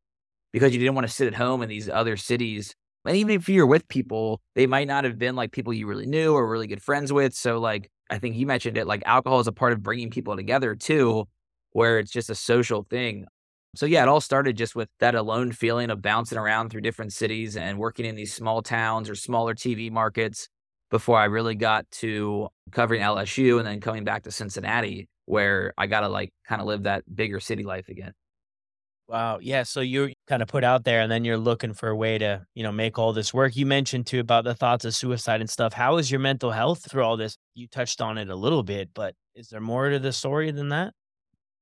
because 0.53 0.73
you 0.73 0.79
didn't 0.79 0.95
want 0.95 1.07
to 1.07 1.13
sit 1.13 1.27
at 1.27 1.35
home 1.35 1.63
in 1.63 1.69
these 1.69 1.91
other 1.91 2.17
cities. 2.17 2.75
And 3.05 3.17
even 3.17 3.35
if 3.35 3.49
you're 3.49 3.67
with 3.67 3.87
people, 3.89 4.41
they 4.55 4.67
might 4.67 4.89
not 4.89 5.05
have 5.05 5.19
been 5.19 5.37
like 5.37 5.53
people 5.53 5.75
you 5.75 5.87
really 5.87 6.07
knew 6.07 6.33
or 6.35 6.49
really 6.49 6.67
good 6.67 6.83
friends 6.83 7.13
with. 7.13 7.35
So, 7.35 7.59
like, 7.59 7.91
I 8.13 8.19
think 8.19 8.37
you 8.37 8.47
mentioned 8.47 8.77
it, 8.77 8.87
like 8.87 9.03
alcohol 9.07 9.41
is 9.41 9.47
a 9.47 9.53
part 9.53 9.73
of 9.73 9.83
bringing 9.83 10.11
people 10.11 10.37
together 10.37 10.75
too, 10.75 11.27
where 11.71 11.99
it's 11.99 12.11
just 12.11 12.29
a 12.29 12.35
social 12.35 12.83
thing. 12.83 13.25
So, 13.75 13.87
yeah, 13.87 14.03
it 14.03 14.09
all 14.09 14.21
started 14.21 14.55
just 14.55 14.77
with 14.77 14.91
that 15.01 15.15
alone 15.15 15.51
feeling 15.53 15.89
of 15.89 16.03
bouncing 16.03 16.37
around 16.37 16.69
through 16.69 16.83
different 16.83 17.15
cities 17.15 17.57
and 17.57 17.79
working 17.79 18.05
in 18.05 18.15
these 18.15 18.35
small 18.35 18.61
towns 18.61 19.09
or 19.09 19.15
smaller 19.15 19.55
TV 19.55 19.91
markets 19.91 20.49
before 20.91 21.19
I 21.19 21.25
really 21.25 21.55
got 21.55 21.91
to 21.93 22.49
covering 22.71 23.01
LSU 23.01 23.57
and 23.57 23.67
then 23.67 23.81
coming 23.81 24.05
back 24.05 24.25
to 24.25 24.31
Cincinnati, 24.31 25.09
where 25.25 25.73
I 25.79 25.87
got 25.87 26.01
to 26.01 26.09
like 26.09 26.35
kind 26.47 26.61
of 26.61 26.67
live 26.67 26.83
that 26.83 27.05
bigger 27.17 27.41
city 27.41 27.63
life 27.63 27.89
again. 27.89 28.13
Wow. 29.09 29.39
Yeah. 29.43 29.65
So 29.65 29.81
you're 29.81 30.11
kind 30.27 30.43
of 30.43 30.49
put 30.49 30.65
out 30.65 30.85
there 30.85 31.01
and 31.01 31.11
then 31.13 31.25
you're 31.25 31.37
looking 31.37 31.75
for 31.75 31.89
a 31.89 31.97
way 31.97 32.19
to, 32.19 32.47
you 32.55 32.63
know, 32.63 32.73
make 32.73 32.99
all 32.99 33.13
this 33.13 33.35
work. 33.35 33.57
You 33.57 33.67
mentioned 33.67 34.07
too 34.07 34.21
about 34.21 34.45
the 34.45 34.55
thoughts 34.55 34.85
of 34.85 34.95
suicide 34.95 35.41
and 35.41 35.51
stuff. 35.51 35.73
How 35.75 35.99
is 35.99 36.11
your 36.11 36.21
mental 36.21 36.51
health 36.51 36.91
through 36.91 37.03
all 37.03 37.17
this? 37.17 37.37
You 37.55 37.67
touched 37.69 38.01
on 38.01 38.17
it 38.17 38.31
a 38.31 38.37
little 38.37 38.63
bit, 38.63 38.91
but 38.95 39.15
is 39.35 39.49
there 39.49 39.61
more 39.61 39.91
to 39.91 39.99
the 39.99 40.13
story 40.13 40.51
than 40.51 40.71
that? 40.71 40.95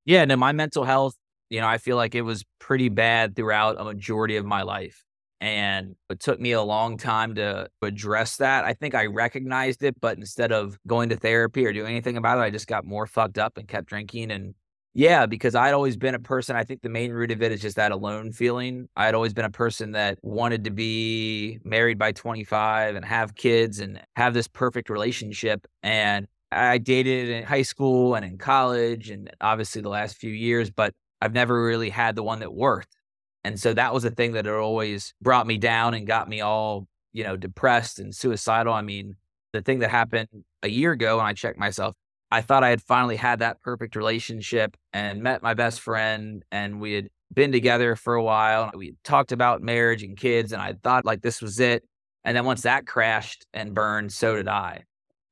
Yeah. 0.06 0.24
No, 0.24 0.36
my 0.36 0.52
mental 0.52 0.84
health 0.84 1.14
you 1.50 1.60
know, 1.60 1.66
I 1.66 1.78
feel 1.78 1.96
like 1.96 2.14
it 2.14 2.22
was 2.22 2.44
pretty 2.60 2.88
bad 2.88 3.34
throughout 3.36 3.80
a 3.80 3.84
majority 3.84 4.36
of 4.36 4.44
my 4.46 4.62
life. 4.62 5.04
And 5.40 5.96
it 6.10 6.20
took 6.20 6.38
me 6.38 6.52
a 6.52 6.62
long 6.62 6.96
time 6.96 7.34
to 7.36 7.68
address 7.82 8.36
that. 8.36 8.64
I 8.64 8.74
think 8.74 8.94
I 8.94 9.06
recognized 9.06 9.82
it, 9.82 10.00
but 10.00 10.16
instead 10.18 10.52
of 10.52 10.78
going 10.86 11.08
to 11.08 11.16
therapy 11.16 11.64
or 11.66 11.72
doing 11.72 11.90
anything 11.90 12.16
about 12.18 12.38
it, 12.38 12.42
I 12.42 12.50
just 12.50 12.66
got 12.68 12.84
more 12.84 13.06
fucked 13.06 13.38
up 13.38 13.58
and 13.58 13.66
kept 13.66 13.86
drinking. 13.88 14.30
And 14.30 14.54
yeah, 14.94 15.26
because 15.26 15.54
I'd 15.54 15.72
always 15.72 15.96
been 15.96 16.14
a 16.16 16.18
person, 16.18 16.56
I 16.56 16.64
think 16.64 16.82
the 16.82 16.88
main 16.88 17.12
root 17.12 17.30
of 17.30 17.42
it 17.42 17.52
is 17.52 17.60
just 17.60 17.76
that 17.76 17.92
alone 17.92 18.32
feeling. 18.32 18.88
I'd 18.96 19.14
always 19.14 19.32
been 19.32 19.44
a 19.44 19.50
person 19.50 19.92
that 19.92 20.18
wanted 20.22 20.64
to 20.64 20.70
be 20.70 21.58
married 21.64 21.98
by 21.98 22.12
25 22.12 22.96
and 22.96 23.04
have 23.04 23.36
kids 23.36 23.78
and 23.78 24.00
have 24.16 24.34
this 24.34 24.48
perfect 24.48 24.90
relationship. 24.90 25.66
And 25.84 26.26
I 26.50 26.78
dated 26.78 27.28
in 27.28 27.44
high 27.44 27.62
school 27.62 28.16
and 28.16 28.24
in 28.24 28.36
college 28.36 29.10
and 29.10 29.30
obviously 29.40 29.80
the 29.80 29.88
last 29.88 30.16
few 30.16 30.32
years, 30.32 30.70
but 30.70 30.92
I've 31.20 31.34
never 31.34 31.62
really 31.62 31.90
had 31.90 32.16
the 32.16 32.24
one 32.24 32.40
that 32.40 32.52
worked. 32.52 32.96
And 33.44 33.60
so 33.60 33.72
that 33.74 33.94
was 33.94 34.02
the 34.02 34.10
thing 34.10 34.32
that 34.32 34.44
had 34.44 34.54
always 34.54 35.14
brought 35.22 35.46
me 35.46 35.56
down 35.56 35.94
and 35.94 36.06
got 36.06 36.28
me 36.28 36.40
all, 36.40 36.88
you 37.12 37.22
know, 37.22 37.36
depressed 37.36 38.00
and 38.00 38.14
suicidal. 38.14 38.72
I 38.74 38.82
mean, 38.82 39.14
the 39.52 39.62
thing 39.62 39.78
that 39.80 39.90
happened 39.90 40.28
a 40.64 40.68
year 40.68 40.92
ago 40.92 41.18
when 41.18 41.26
I 41.26 41.32
checked 41.32 41.58
myself, 41.58 41.94
I 42.30 42.42
thought 42.42 42.64
I 42.64 42.70
had 42.70 42.82
finally 42.82 43.16
had 43.16 43.40
that 43.40 43.60
perfect 43.60 43.96
relationship 43.96 44.76
and 44.92 45.22
met 45.22 45.42
my 45.42 45.54
best 45.54 45.80
friend 45.80 46.44
and 46.52 46.80
we 46.80 46.92
had 46.92 47.08
been 47.32 47.52
together 47.52 47.96
for 47.96 48.14
a 48.14 48.22
while. 48.22 48.70
We 48.74 48.94
talked 49.04 49.32
about 49.32 49.62
marriage 49.62 50.02
and 50.02 50.16
kids 50.16 50.52
and 50.52 50.62
I 50.62 50.74
thought 50.82 51.04
like 51.04 51.22
this 51.22 51.42
was 51.42 51.58
it. 51.60 51.84
And 52.24 52.36
then 52.36 52.44
once 52.44 52.62
that 52.62 52.86
crashed 52.86 53.46
and 53.52 53.74
burned, 53.74 54.12
so 54.12 54.36
did 54.36 54.48
I. 54.48 54.84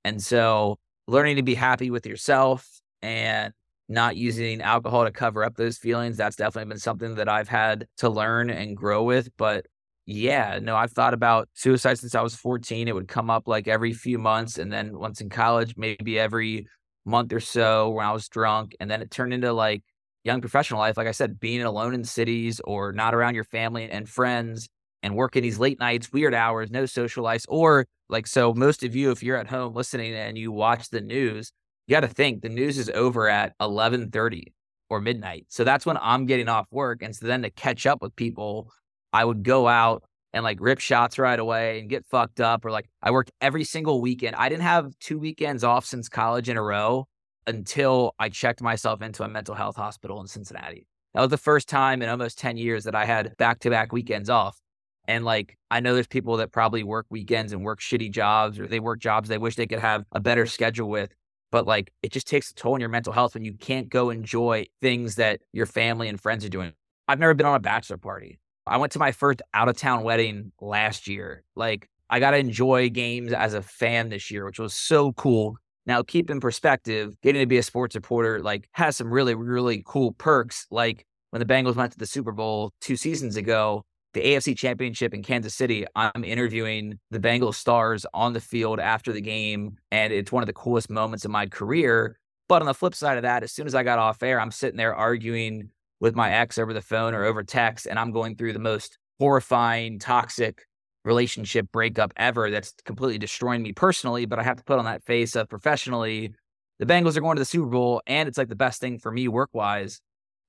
And 0.04 0.22
so 0.22 0.78
learning 1.06 1.36
to 1.36 1.42
be 1.42 1.54
happy 1.54 1.90
with 1.90 2.06
yourself 2.06 2.68
and 3.02 3.52
not 3.88 4.16
using 4.16 4.60
alcohol 4.60 5.04
to 5.04 5.10
cover 5.10 5.44
up 5.44 5.56
those 5.56 5.78
feelings. 5.78 6.16
That's 6.16 6.36
definitely 6.36 6.68
been 6.68 6.78
something 6.78 7.14
that 7.14 7.28
I've 7.28 7.48
had 7.48 7.86
to 7.98 8.10
learn 8.10 8.50
and 8.50 8.76
grow 8.76 9.02
with. 9.02 9.30
But 9.36 9.66
yeah, 10.04 10.58
no, 10.60 10.76
I've 10.76 10.92
thought 10.92 11.14
about 11.14 11.48
suicide 11.54 11.98
since 11.98 12.14
I 12.14 12.22
was 12.22 12.34
14. 12.34 12.88
It 12.88 12.94
would 12.94 13.08
come 13.08 13.30
up 13.30 13.48
like 13.48 13.68
every 13.68 13.92
few 13.92 14.18
months. 14.18 14.58
And 14.58 14.72
then 14.72 14.98
once 14.98 15.20
in 15.20 15.28
college, 15.28 15.74
maybe 15.76 16.18
every 16.18 16.66
month 17.08 17.32
or 17.32 17.40
so 17.40 17.90
when 17.90 18.06
I 18.06 18.12
was 18.12 18.28
drunk. 18.28 18.76
And 18.80 18.90
then 18.90 19.02
it 19.02 19.10
turned 19.10 19.34
into 19.34 19.52
like 19.52 19.82
young 20.24 20.40
professional 20.40 20.80
life. 20.80 20.96
Like 20.96 21.08
I 21.08 21.12
said, 21.12 21.40
being 21.40 21.62
alone 21.62 21.94
in 21.94 22.04
cities 22.04 22.60
or 22.64 22.92
not 22.92 23.14
around 23.14 23.34
your 23.34 23.44
family 23.44 23.90
and 23.90 24.08
friends 24.08 24.68
and 25.02 25.14
working 25.16 25.42
these 25.42 25.58
late 25.58 25.78
nights, 25.80 26.12
weird 26.12 26.34
hours, 26.34 26.70
no 26.70 26.86
social 26.86 27.24
life. 27.24 27.44
Or 27.48 27.86
like, 28.08 28.26
so 28.26 28.52
most 28.54 28.84
of 28.84 28.94
you, 28.96 29.10
if 29.10 29.22
you're 29.22 29.36
at 29.36 29.48
home 29.48 29.74
listening 29.74 30.14
and 30.14 30.36
you 30.38 30.52
watch 30.52 30.90
the 30.90 31.00
news, 31.00 31.52
you 31.86 31.94
got 31.94 32.00
to 32.00 32.08
think 32.08 32.42
the 32.42 32.48
news 32.48 32.78
is 32.78 32.90
over 32.90 33.28
at 33.28 33.54
11:30 33.60 34.52
or 34.90 35.00
midnight. 35.00 35.46
So 35.48 35.64
that's 35.64 35.86
when 35.86 35.98
I'm 36.00 36.26
getting 36.26 36.48
off 36.48 36.66
work 36.70 37.02
and 37.02 37.14
so 37.14 37.26
then 37.26 37.42
to 37.42 37.50
catch 37.50 37.86
up 37.86 38.02
with 38.02 38.16
people, 38.16 38.70
I 39.12 39.24
would 39.24 39.42
go 39.42 39.68
out 39.68 40.02
and 40.32 40.44
like 40.44 40.58
rip 40.60 40.78
shots 40.78 41.18
right 41.18 41.38
away 41.38 41.80
and 41.80 41.88
get 41.88 42.06
fucked 42.06 42.40
up 42.40 42.64
or 42.64 42.70
like 42.70 42.88
I 43.02 43.10
worked 43.10 43.30
every 43.40 43.64
single 43.64 44.00
weekend. 44.00 44.36
I 44.36 44.48
didn't 44.48 44.62
have 44.62 44.98
two 45.00 45.18
weekends 45.18 45.64
off 45.64 45.84
since 45.86 46.08
college 46.08 46.48
in 46.48 46.56
a 46.56 46.62
row 46.62 47.06
until 47.46 48.14
I 48.18 48.28
checked 48.28 48.60
myself 48.60 49.00
into 49.02 49.22
a 49.22 49.28
mental 49.28 49.54
health 49.54 49.76
hospital 49.76 50.20
in 50.20 50.26
Cincinnati. 50.26 50.86
That 51.14 51.22
was 51.22 51.30
the 51.30 51.38
first 51.38 51.68
time 51.68 52.02
in 52.02 52.08
almost 52.08 52.38
10 52.38 52.58
years 52.58 52.84
that 52.84 52.94
I 52.94 53.06
had 53.06 53.34
back-to-back 53.38 53.92
weekends 53.92 54.28
off. 54.28 54.60
And 55.06 55.24
like, 55.24 55.56
I 55.70 55.80
know 55.80 55.94
there's 55.94 56.06
people 56.06 56.36
that 56.36 56.52
probably 56.52 56.82
work 56.82 57.06
weekends 57.08 57.54
and 57.54 57.64
work 57.64 57.80
shitty 57.80 58.12
jobs 58.12 58.60
or 58.60 58.66
they 58.66 58.78
work 58.78 59.00
jobs 59.00 59.30
they 59.30 59.38
wish 59.38 59.56
they 59.56 59.66
could 59.66 59.78
have 59.78 60.04
a 60.12 60.20
better 60.20 60.44
schedule 60.44 60.90
with. 60.90 61.10
But 61.50 61.66
like, 61.66 61.90
it 62.02 62.12
just 62.12 62.28
takes 62.28 62.50
a 62.50 62.54
toll 62.54 62.74
on 62.74 62.80
your 62.80 62.90
mental 62.90 63.14
health 63.14 63.32
when 63.32 63.44
you 63.44 63.54
can't 63.54 63.88
go 63.88 64.10
enjoy 64.10 64.66
things 64.82 65.14
that 65.14 65.40
your 65.52 65.64
family 65.64 66.08
and 66.08 66.20
friends 66.20 66.44
are 66.44 66.50
doing. 66.50 66.74
I've 67.08 67.18
never 67.18 67.32
been 67.32 67.46
on 67.46 67.54
a 67.54 67.60
bachelor 67.60 67.96
party. 67.96 68.38
I 68.68 68.76
went 68.76 68.92
to 68.92 68.98
my 68.98 69.12
first 69.12 69.42
out 69.54 69.68
of 69.68 69.76
town 69.76 70.04
wedding 70.04 70.52
last 70.60 71.08
year. 71.08 71.44
Like, 71.56 71.88
I 72.10 72.20
got 72.20 72.30
to 72.30 72.38
enjoy 72.38 72.88
games 72.88 73.32
as 73.32 73.54
a 73.54 73.62
fan 73.62 74.08
this 74.08 74.30
year, 74.30 74.44
which 74.44 74.58
was 74.58 74.74
so 74.74 75.12
cool. 75.12 75.56
Now, 75.86 76.02
keep 76.02 76.30
in 76.30 76.40
perspective, 76.40 77.14
getting 77.22 77.40
to 77.40 77.46
be 77.46 77.58
a 77.58 77.62
sports 77.62 77.94
reporter 77.94 78.40
like 78.40 78.68
has 78.72 78.96
some 78.96 79.10
really, 79.10 79.34
really 79.34 79.82
cool 79.86 80.12
perks. 80.12 80.66
Like 80.70 81.06
when 81.30 81.40
the 81.40 81.46
Bengals 81.46 81.76
went 81.76 81.92
to 81.92 81.98
the 81.98 82.06
Super 82.06 82.32
Bowl 82.32 82.72
two 82.80 82.96
seasons 82.96 83.36
ago, 83.36 83.84
the 84.14 84.20
AFC 84.20 84.56
Championship 84.56 85.12
in 85.14 85.22
Kansas 85.22 85.54
City, 85.54 85.86
I'm 85.94 86.24
interviewing 86.24 86.98
the 87.10 87.18
Bengals 87.18 87.54
stars 87.54 88.06
on 88.14 88.32
the 88.32 88.40
field 88.40 88.80
after 88.80 89.12
the 89.12 89.20
game, 89.20 89.76
and 89.90 90.12
it's 90.12 90.32
one 90.32 90.42
of 90.42 90.46
the 90.46 90.52
coolest 90.54 90.90
moments 90.90 91.24
of 91.24 91.30
my 91.30 91.46
career. 91.46 92.18
But 92.48 92.62
on 92.62 92.66
the 92.66 92.74
flip 92.74 92.94
side 92.94 93.18
of 93.18 93.22
that, 93.22 93.42
as 93.42 93.52
soon 93.52 93.66
as 93.66 93.74
I 93.74 93.82
got 93.82 93.98
off 93.98 94.22
air, 94.22 94.40
I'm 94.40 94.50
sitting 94.50 94.78
there 94.78 94.94
arguing 94.94 95.70
with 96.00 96.14
my 96.14 96.30
ex 96.30 96.58
over 96.58 96.72
the 96.72 96.80
phone 96.80 97.14
or 97.14 97.24
over 97.24 97.42
text, 97.42 97.86
and 97.86 97.98
I'm 97.98 98.12
going 98.12 98.36
through 98.36 98.52
the 98.52 98.58
most 98.58 98.98
horrifying, 99.18 99.98
toxic 99.98 100.62
relationship 101.04 101.70
breakup 101.72 102.12
ever 102.16 102.50
that's 102.50 102.74
completely 102.84 103.18
destroying 103.18 103.62
me 103.62 103.72
personally. 103.72 104.26
But 104.26 104.38
I 104.38 104.42
have 104.42 104.56
to 104.56 104.64
put 104.64 104.78
on 104.78 104.84
that 104.84 105.04
face 105.04 105.34
of 105.36 105.48
professionally, 105.48 106.32
the 106.78 106.86
Bengals 106.86 107.16
are 107.16 107.20
going 107.20 107.36
to 107.36 107.40
the 107.40 107.46
Super 107.46 107.66
Bowl, 107.66 108.02
and 108.06 108.28
it's 108.28 108.38
like 108.38 108.48
the 108.48 108.56
best 108.56 108.80
thing 108.80 108.98
for 108.98 109.10
me 109.10 109.26
work 109.28 109.50
wise. 109.52 110.00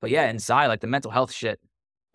But 0.02 0.12
yeah, 0.12 0.30
inside, 0.30 0.68
like 0.68 0.82
the 0.82 0.88
mental 0.88 1.12
health 1.12 1.32
shit, 1.32 1.60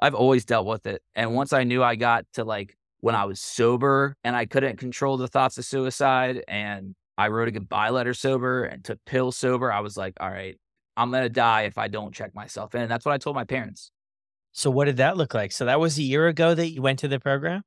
I've 0.00 0.14
always 0.14 0.45
dealt 0.45 0.67
with 0.67 0.87
it. 0.87 1.03
And 1.14 1.35
once 1.35 1.53
I 1.53 1.64
knew 1.64 1.83
I 1.83 1.97
got 1.97 2.25
to 2.35 2.45
like 2.45 2.76
when 3.00 3.14
I 3.14 3.25
was 3.25 3.41
sober 3.41 4.17
and 4.25 4.35
I 4.35 4.47
couldn't 4.47 4.79
control 4.79 5.17
the 5.17 5.29
thoughts 5.29 5.59
of 5.59 5.64
suicide 5.64 6.43
and 6.49 6.95
I 7.19 7.29
wrote 7.29 7.49
a 7.49 7.53
goodbye 7.53 7.91
letter 7.91 8.14
sober 8.14 8.64
and 8.64 8.83
took 8.83 8.99
pills 9.05 9.37
sober, 9.37 9.71
I 9.71 9.81
was 9.81 9.97
like, 9.97 10.14
all 10.21 10.31
right, 10.31 10.57
I'm 10.97 11.11
going 11.11 11.23
to 11.23 11.29
die 11.29 11.63
if 11.63 11.79
I 11.79 11.89
don't 11.89 12.15
check 12.15 12.35
myself 12.35 12.75
in. 12.75 12.83
And 12.83 12.91
that's 12.91 13.05
what 13.05 13.13
I 13.13 13.19
told 13.19 13.37
my 13.37 13.45
parents. 13.45 13.91
So, 14.53 14.71
what 14.71 14.85
did 14.85 14.99
that 14.99 15.17
look 15.17 15.35
like? 15.35 15.53
So, 15.53 15.65
that 15.65 15.81
was 15.81 15.99
a 15.99 16.03
year 16.03 16.29
ago 16.29 16.55
that 16.55 16.71
you 16.71 16.83
went 16.83 17.01
to 17.01 17.09
the 17.09 17.19
program? 17.19 17.63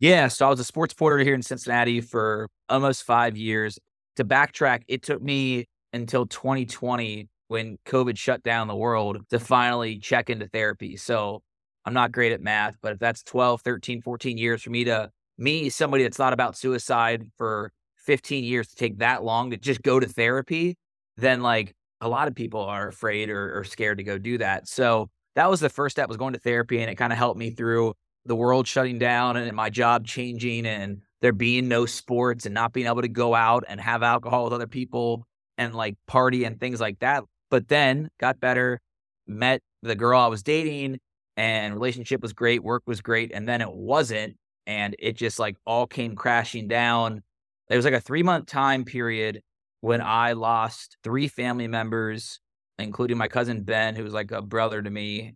Yeah. 0.00 0.28
So, 0.28 0.46
I 0.46 0.50
was 0.50 0.60
a 0.60 0.64
sports 0.64 0.92
reporter 0.92 1.18
here 1.18 1.34
in 1.34 1.42
Cincinnati 1.42 2.00
for 2.00 2.48
almost 2.68 3.04
five 3.04 3.36
years. 3.36 3.78
To 4.16 4.24
backtrack, 4.24 4.82
it 4.88 5.02
took 5.02 5.22
me 5.22 5.66
until 5.92 6.26
2020 6.26 7.28
when 7.48 7.78
COVID 7.86 8.18
shut 8.18 8.42
down 8.42 8.66
the 8.66 8.74
world 8.74 9.18
to 9.30 9.38
finally 9.38 9.98
check 9.98 10.28
into 10.30 10.48
therapy. 10.48 10.96
So, 10.96 11.42
I'm 11.84 11.94
not 11.94 12.10
great 12.10 12.32
at 12.32 12.42
math, 12.42 12.74
but 12.82 12.94
if 12.94 12.98
that's 12.98 13.22
12, 13.22 13.62
13, 13.62 14.02
14 14.02 14.38
years 14.38 14.62
for 14.62 14.70
me 14.70 14.84
to, 14.84 15.10
me, 15.38 15.68
somebody 15.68 16.02
that's 16.02 16.16
thought 16.16 16.32
about 16.32 16.56
suicide 16.56 17.30
for 17.38 17.70
15 17.98 18.42
years 18.42 18.68
to 18.68 18.74
take 18.74 18.98
that 18.98 19.22
long 19.22 19.50
to 19.50 19.56
just 19.56 19.82
go 19.82 20.00
to 20.00 20.06
therapy, 20.06 20.76
then 21.16 21.42
like 21.42 21.74
a 22.00 22.08
lot 22.08 22.28
of 22.28 22.34
people 22.34 22.60
are 22.60 22.88
afraid 22.88 23.30
or, 23.30 23.58
or 23.58 23.64
scared 23.64 23.98
to 23.98 24.04
go 24.04 24.18
do 24.18 24.38
that. 24.38 24.68
So 24.68 25.08
that 25.34 25.50
was 25.50 25.60
the 25.60 25.68
first 25.68 25.96
step 25.96 26.08
was 26.08 26.16
going 26.16 26.32
to 26.32 26.38
therapy 26.38 26.80
and 26.80 26.90
it 26.90 26.96
kind 26.96 27.12
of 27.12 27.18
helped 27.18 27.38
me 27.38 27.50
through 27.50 27.94
the 28.24 28.36
world 28.36 28.66
shutting 28.66 28.98
down 28.98 29.36
and 29.36 29.54
my 29.54 29.70
job 29.70 30.06
changing 30.06 30.66
and 30.66 31.00
there 31.20 31.32
being 31.32 31.68
no 31.68 31.86
sports 31.86 32.44
and 32.44 32.54
not 32.54 32.72
being 32.72 32.86
able 32.86 33.02
to 33.02 33.08
go 33.08 33.34
out 33.34 33.64
and 33.68 33.80
have 33.80 34.02
alcohol 34.02 34.44
with 34.44 34.52
other 34.52 34.66
people 34.66 35.26
and 35.58 35.74
like 35.74 35.96
party 36.06 36.44
and 36.44 36.60
things 36.60 36.80
like 36.80 36.98
that. 36.98 37.24
But 37.50 37.68
then 37.68 38.10
got 38.18 38.40
better, 38.40 38.80
met 39.26 39.62
the 39.82 39.94
girl 39.94 40.20
I 40.20 40.26
was 40.26 40.42
dating 40.42 40.98
and 41.36 41.74
relationship 41.74 42.22
was 42.22 42.32
great, 42.32 42.62
work 42.62 42.82
was 42.86 43.00
great, 43.00 43.30
and 43.32 43.48
then 43.48 43.60
it 43.60 43.72
wasn't, 43.72 44.36
and 44.66 44.96
it 44.98 45.16
just 45.16 45.38
like 45.38 45.56
all 45.66 45.86
came 45.86 46.14
crashing 46.16 46.66
down. 46.66 47.22
It 47.68 47.76
was 47.76 47.84
like 47.84 47.94
a 47.94 48.00
three 48.00 48.22
month 48.22 48.46
time 48.46 48.84
period 48.84 49.42
when 49.86 50.00
I 50.00 50.32
lost 50.32 50.96
three 51.04 51.28
family 51.28 51.68
members, 51.68 52.40
including 52.76 53.18
my 53.18 53.28
cousin 53.28 53.62
Ben, 53.62 53.94
who 53.94 54.02
was 54.02 54.12
like 54.12 54.32
a 54.32 54.42
brother 54.42 54.82
to 54.82 54.90
me, 54.90 55.34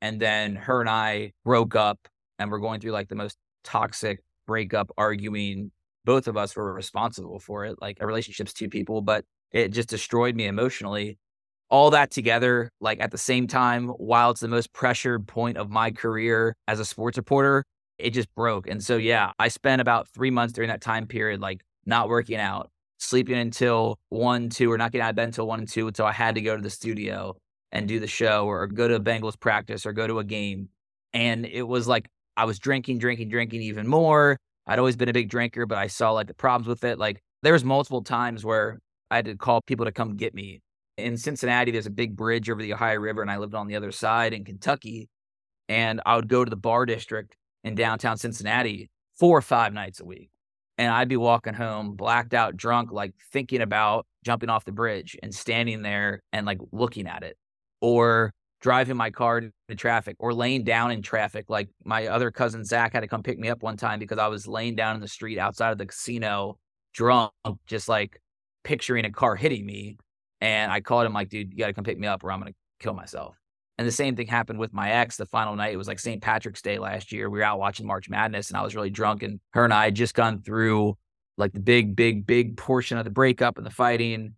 and 0.00 0.18
then 0.18 0.56
her 0.56 0.80
and 0.80 0.90
I 0.90 1.30
broke 1.44 1.76
up, 1.76 2.08
and 2.36 2.50
we're 2.50 2.58
going 2.58 2.80
through 2.80 2.90
like 2.90 3.08
the 3.08 3.14
most 3.14 3.38
toxic 3.62 4.18
breakup, 4.44 4.90
arguing. 4.98 5.70
Both 6.04 6.26
of 6.26 6.36
us 6.36 6.56
were 6.56 6.74
responsible 6.74 7.38
for 7.38 7.64
it. 7.64 7.76
Like 7.80 7.98
a 8.00 8.06
relationship's 8.08 8.52
two 8.52 8.68
people, 8.68 9.02
but 9.02 9.24
it 9.52 9.68
just 9.68 9.88
destroyed 9.88 10.34
me 10.34 10.46
emotionally 10.46 11.16
all 11.70 11.90
that 11.90 12.10
together, 12.10 12.70
like 12.80 13.00
at 13.00 13.12
the 13.12 13.18
same 13.18 13.46
time, 13.46 13.86
while 13.88 14.32
it's 14.32 14.40
the 14.40 14.48
most 14.48 14.72
pressured 14.72 15.28
point 15.28 15.56
of 15.56 15.70
my 15.70 15.92
career 15.92 16.56
as 16.66 16.80
a 16.80 16.84
sports 16.84 17.16
reporter, 17.18 17.64
it 17.98 18.10
just 18.10 18.34
broke. 18.34 18.66
And 18.66 18.82
so, 18.82 18.96
yeah, 18.96 19.30
I 19.38 19.46
spent 19.46 19.80
about 19.80 20.08
three 20.08 20.32
months 20.32 20.52
during 20.52 20.70
that 20.70 20.80
time 20.80 21.06
period, 21.06 21.40
like 21.40 21.62
not 21.86 22.08
working 22.08 22.36
out, 22.36 22.71
sleeping 23.02 23.36
until 23.36 23.98
one, 24.08 24.48
two, 24.48 24.70
or 24.70 24.78
not 24.78 24.92
getting 24.92 25.04
out 25.04 25.10
of 25.10 25.16
bed 25.16 25.28
until 25.28 25.46
one 25.46 25.60
and 25.60 25.68
two. 25.68 25.86
Until 25.86 26.06
I 26.06 26.12
had 26.12 26.34
to 26.36 26.40
go 26.40 26.56
to 26.56 26.62
the 26.62 26.70
studio 26.70 27.36
and 27.70 27.88
do 27.88 28.00
the 28.00 28.06
show 28.06 28.46
or 28.46 28.66
go 28.66 28.88
to 28.88 28.94
a 28.94 29.00
Bengals 29.00 29.38
practice 29.38 29.86
or 29.86 29.92
go 29.92 30.06
to 30.06 30.18
a 30.18 30.24
game. 30.24 30.68
And 31.12 31.46
it 31.46 31.62
was 31.62 31.88
like 31.88 32.08
I 32.36 32.44
was 32.44 32.58
drinking, 32.58 32.98
drinking, 32.98 33.28
drinking 33.28 33.62
even 33.62 33.86
more. 33.86 34.38
I'd 34.66 34.78
always 34.78 34.96
been 34.96 35.08
a 35.08 35.12
big 35.12 35.28
drinker, 35.28 35.66
but 35.66 35.78
I 35.78 35.88
saw 35.88 36.12
like 36.12 36.28
the 36.28 36.34
problems 36.34 36.68
with 36.68 36.84
it. 36.84 36.98
Like 36.98 37.22
there 37.42 37.52
was 37.52 37.64
multiple 37.64 38.02
times 38.02 38.44
where 38.44 38.78
I 39.10 39.16
had 39.16 39.24
to 39.26 39.36
call 39.36 39.60
people 39.62 39.86
to 39.86 39.92
come 39.92 40.16
get 40.16 40.34
me 40.34 40.62
in 40.96 41.16
Cincinnati, 41.16 41.70
there's 41.70 41.86
a 41.86 41.90
big 41.90 42.16
bridge 42.16 42.50
over 42.50 42.62
the 42.62 42.74
Ohio 42.74 42.98
River, 42.98 43.22
and 43.22 43.30
I 43.30 43.38
lived 43.38 43.54
on 43.54 43.66
the 43.66 43.76
other 43.76 43.92
side 43.92 44.32
in 44.32 44.44
Kentucky. 44.44 45.08
And 45.68 46.00
I 46.04 46.16
would 46.16 46.28
go 46.28 46.44
to 46.44 46.50
the 46.50 46.56
bar 46.56 46.86
district 46.86 47.36
in 47.64 47.74
downtown 47.74 48.16
Cincinnati 48.18 48.90
four 49.18 49.38
or 49.38 49.42
five 49.42 49.72
nights 49.72 50.00
a 50.00 50.04
week. 50.04 50.31
And 50.82 50.90
I'd 50.90 51.08
be 51.08 51.16
walking 51.16 51.54
home, 51.54 51.94
blacked 51.94 52.34
out, 52.34 52.56
drunk, 52.56 52.90
like 52.90 53.14
thinking 53.32 53.60
about 53.60 54.04
jumping 54.24 54.48
off 54.48 54.64
the 54.64 54.72
bridge 54.72 55.16
and 55.22 55.32
standing 55.32 55.82
there 55.82 56.22
and 56.32 56.44
like 56.44 56.58
looking 56.72 57.06
at 57.06 57.22
it, 57.22 57.36
or 57.80 58.32
driving 58.60 58.96
my 58.96 59.10
car 59.10 59.38
into 59.38 59.52
traffic, 59.76 60.16
or 60.18 60.34
laying 60.34 60.64
down 60.64 60.90
in 60.90 61.00
traffic. 61.00 61.44
Like 61.48 61.68
my 61.84 62.08
other 62.08 62.32
cousin 62.32 62.64
Zach 62.64 62.94
had 62.94 63.00
to 63.00 63.06
come 63.06 63.22
pick 63.22 63.38
me 63.38 63.48
up 63.48 63.62
one 63.62 63.76
time 63.76 64.00
because 64.00 64.18
I 64.18 64.26
was 64.26 64.48
laying 64.48 64.74
down 64.74 64.96
in 64.96 65.00
the 65.00 65.06
street 65.06 65.38
outside 65.38 65.70
of 65.70 65.78
the 65.78 65.86
casino, 65.86 66.58
drunk, 66.92 67.30
just 67.68 67.88
like 67.88 68.20
picturing 68.64 69.04
a 69.04 69.12
car 69.12 69.36
hitting 69.36 69.64
me 69.64 69.98
and 70.42 70.72
I 70.72 70.80
called 70.80 71.06
him 71.06 71.12
like, 71.12 71.28
dude, 71.28 71.52
you 71.52 71.58
got 71.58 71.68
to 71.68 71.72
come 71.72 71.84
pick 71.84 72.00
me 72.00 72.08
up 72.08 72.24
or 72.24 72.32
I'm 72.32 72.40
going 72.40 72.52
to 72.52 72.58
kill 72.80 72.94
myself. 72.94 73.36
And 73.82 73.88
the 73.88 73.92
same 73.92 74.14
thing 74.14 74.28
happened 74.28 74.60
with 74.60 74.72
my 74.72 74.92
ex 74.92 75.16
the 75.16 75.26
final 75.26 75.56
night. 75.56 75.72
It 75.72 75.76
was 75.76 75.88
like 75.88 75.98
St. 75.98 76.22
Patrick's 76.22 76.62
Day 76.62 76.78
last 76.78 77.10
year. 77.10 77.28
We 77.28 77.40
were 77.40 77.44
out 77.44 77.58
watching 77.58 77.84
March 77.84 78.08
Madness 78.08 78.48
and 78.48 78.56
I 78.56 78.62
was 78.62 78.76
really 78.76 78.90
drunk. 78.90 79.24
And 79.24 79.40
her 79.54 79.64
and 79.64 79.74
I 79.74 79.86
had 79.86 79.96
just 79.96 80.14
gone 80.14 80.40
through 80.40 80.96
like 81.36 81.52
the 81.52 81.58
big, 81.58 81.96
big, 81.96 82.24
big 82.24 82.56
portion 82.56 82.96
of 82.96 83.02
the 83.02 83.10
breakup 83.10 83.56
and 83.56 83.66
the 83.66 83.72
fighting. 83.72 84.34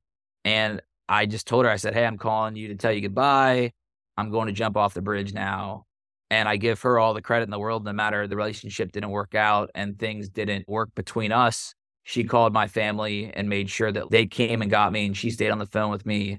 And 0.46 0.80
I 1.11 1.26
just 1.26 1.46
told 1.46 1.66
her, 1.66 1.70
I 1.70 1.76
said, 1.76 1.92
Hey, 1.92 2.07
I'm 2.07 2.16
calling 2.16 2.57
you 2.57 2.68
to 2.68 2.74
tell 2.74 2.90
you 2.90 3.02
goodbye. 3.02 3.72
I'm 4.16 4.30
going 4.30 4.46
to 4.46 4.54
jump 4.54 4.78
off 4.78 4.94
the 4.94 5.02
bridge 5.02 5.35
now. 5.35 5.85
And 6.30 6.48
I 6.48 6.57
give 6.57 6.80
her 6.80 6.98
all 6.98 7.12
the 7.12 7.20
credit 7.20 7.44
in 7.44 7.50
the 7.50 7.59
world, 7.59 7.85
no 7.85 7.92
matter 7.92 8.26
the 8.26 8.37
relationship 8.37 8.92
didn't 8.92 9.11
work 9.11 9.35
out 9.35 9.70
and 9.74 9.98
things 9.98 10.30
didn't 10.30 10.66
work 10.66 10.88
between 10.94 11.33
us 11.33 11.74
she 12.04 12.22
called 12.22 12.52
my 12.52 12.68
family 12.68 13.33
and 13.35 13.48
made 13.48 13.70
sure 13.70 13.90
that 13.90 14.11
they 14.11 14.26
came 14.26 14.61
and 14.61 14.70
got 14.70 14.92
me 14.92 15.07
and 15.07 15.16
she 15.16 15.30
stayed 15.30 15.50
on 15.50 15.59
the 15.59 15.66
phone 15.66 15.90
with 15.90 16.04
me 16.04 16.38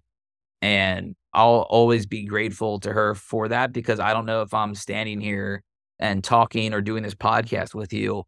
and 0.61 1.15
I'll 1.35 1.67
always 1.69 2.05
be 2.05 2.25
grateful 2.25 2.79
to 2.79 2.91
her 2.91 3.13
for 3.15 3.47
that 3.49 3.73
because 3.73 3.99
I 3.99 4.13
don't 4.13 4.25
know 4.25 4.41
if 4.41 4.53
I'm 4.53 4.73
standing 4.75 5.21
here 5.21 5.63
and 5.99 6.23
talking 6.23 6.73
or 6.73 6.81
doing 6.81 7.03
this 7.03 7.15
podcast 7.15 7.75
with 7.75 7.93
you 7.93 8.23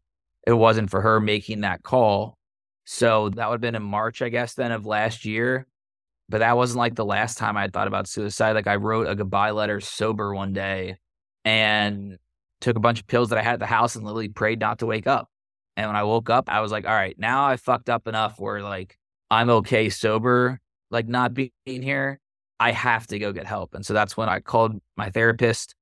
it 0.46 0.52
wasn't 0.52 0.90
for 0.90 1.00
her 1.00 1.20
making 1.20 1.62
that 1.62 1.82
call 1.82 2.38
so 2.84 3.28
that 3.30 3.48
would 3.48 3.54
have 3.54 3.60
been 3.60 3.74
in 3.74 3.82
March 3.82 4.22
I 4.22 4.28
guess 4.28 4.54
then 4.54 4.72
of 4.72 4.86
last 4.86 5.24
year 5.24 5.66
but 6.28 6.38
that 6.38 6.56
wasn't 6.56 6.78
like 6.78 6.94
the 6.94 7.04
last 7.04 7.38
time 7.38 7.56
I 7.56 7.62
had 7.62 7.72
thought 7.72 7.88
about 7.88 8.08
suicide 8.08 8.52
like 8.52 8.66
I 8.66 8.76
wrote 8.76 9.08
a 9.08 9.14
goodbye 9.14 9.50
letter 9.50 9.80
sober 9.80 10.34
one 10.34 10.52
day 10.52 10.96
and 11.44 12.18
took 12.60 12.76
a 12.76 12.80
bunch 12.80 13.00
of 13.00 13.06
pills 13.06 13.30
that 13.30 13.38
I 13.38 13.42
had 13.42 13.54
at 13.54 13.60
the 13.60 13.66
house 13.66 13.96
and 13.96 14.04
literally 14.04 14.28
prayed 14.28 14.60
not 14.60 14.78
to 14.80 14.86
wake 14.86 15.06
up 15.06 15.28
and 15.78 15.86
when 15.86 15.96
I 15.96 16.02
woke 16.02 16.28
up, 16.28 16.50
I 16.50 16.60
was 16.60 16.72
like, 16.72 16.88
all 16.88 16.92
right, 16.92 17.16
now 17.20 17.46
I 17.46 17.56
fucked 17.56 17.88
up 17.88 18.08
enough 18.08 18.40
where 18.40 18.62
like 18.62 18.98
I'm 19.30 19.48
okay 19.48 19.90
sober, 19.90 20.58
like 20.90 21.06
not 21.06 21.34
being 21.34 21.52
here. 21.64 22.18
I 22.60 22.72
have 22.72 23.06
to 23.08 23.18
go 23.18 23.32
get 23.32 23.46
help. 23.46 23.74
And 23.74 23.84
so 23.84 23.94
that's 23.94 24.16
when 24.16 24.28
I 24.28 24.40
called 24.40 24.80
my 24.96 25.10
therapist 25.10 25.74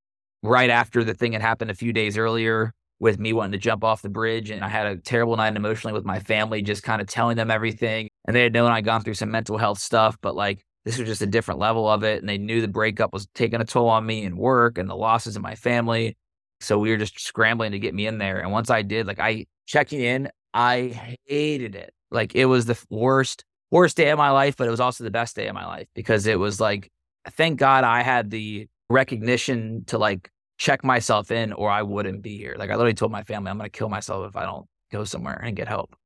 right 0.43 0.71
after 0.71 1.03
the 1.05 1.15
thing 1.15 1.33
had 1.33 1.43
happened 1.43 1.71
a 1.71 1.75
few 1.75 1.93
days 1.93 2.19
earlier 2.19 2.73
with 2.99 3.19
me 3.19 3.33
wanting 3.33 3.53
to 3.53 3.59
jump 3.59 3.85
off 3.85 4.03
the 4.03 4.09
bridge. 4.09 4.51
And 4.51 4.65
I 4.65 4.69
had 4.69 4.87
a 4.87 4.97
terrible 4.97 5.37
night 5.37 5.57
emotionally 5.57 5.93
with 5.93 6.05
my 6.05 6.21
family, 6.21 6.62
just 6.62 6.83
kind 6.83 7.01
of 7.01 7.09
telling 7.09 7.37
them 7.37 7.51
everything. 7.51 8.09
And 8.27 8.35
they 8.35 8.43
had 8.43 8.53
known 8.53 8.71
I'd 8.71 8.85
gone 8.85 9.03
through 9.03 9.15
some 9.15 9.31
mental 9.31 9.59
health 9.59 9.79
stuff, 9.79 10.17
but 10.21 10.35
like 10.35 10.65
this 10.85 10.99
was 10.99 11.09
just 11.09 11.23
a 11.23 11.27
different 11.27 11.61
level 11.61 11.89
of 11.89 12.05
it. 12.05 12.21
And 12.21 12.29
they 12.29 12.39
knew 12.39 12.61
the 12.61 12.69
breakup 12.69 13.12
was 13.12 13.27
taking 13.35 13.61
a 13.61 13.65
toll 13.65 13.89
on 13.89 14.07
me 14.07 14.25
and 14.25 14.39
work 14.39 14.79
and 14.79 14.89
the 14.89 14.97
losses 14.97 15.37
in 15.37 15.43
my 15.43 15.55
family. 15.55 16.17
So 16.61 16.79
we 16.79 16.91
were 16.91 16.97
just 16.97 17.21
scrambling 17.21 17.73
to 17.73 17.79
get 17.79 17.95
me 17.95 18.07
in 18.07 18.19
there. 18.19 18.39
And 18.41 18.51
once 18.51 18.71
I 18.71 18.83
did, 18.83 19.07
like 19.07 19.21
I 19.21 19.47
checking 19.67 20.01
in, 20.01 20.31
I 20.55 21.19
hated 21.27 21.75
it. 21.75 21.93
Like 22.11 22.35
it 22.35 22.47
was 22.47 22.67
the 22.67 22.83
worst, 22.89 23.45
worst 23.70 23.96
day 23.96 24.11
of 24.11 24.18
my 24.18 24.31
life, 24.31 24.57
but 24.57 24.66
it 24.66 24.70
was 24.70 24.81
also 24.81 25.05
the 25.05 25.11
best 25.11 25.37
day 25.37 25.48
of 25.48 25.55
my 25.55 25.66
life 25.66 25.88
because 25.94 26.26
it 26.26 26.38
was 26.38 26.61
like, 26.61 26.90
thank 27.31 27.59
God 27.59 27.85
I 27.85 28.02
had 28.02 28.31
the 28.31 28.68
recognition 28.88 29.85
to 29.87 29.98
like 29.98 30.31
check 30.59 30.85
myself 30.85 31.31
in 31.31 31.52
or 31.52 31.70
I 31.70 31.83
wouldn't 31.83 32.22
be 32.22 32.37
here. 32.37 32.55
Like 32.59 32.70
I 32.70 32.74
literally 32.74 32.94
told 32.94 33.12
my 33.12 33.22
family, 33.22 33.50
I'm 33.50 33.59
going 33.59 33.70
to 33.70 33.76
kill 33.79 33.88
myself 33.88 34.26
if 34.29 34.37
I 34.37 34.44
don't 34.44 34.66
go 34.92 35.05
somewhere 35.05 35.40
and 35.42 35.57
get 35.57 35.68
help. 35.68 35.96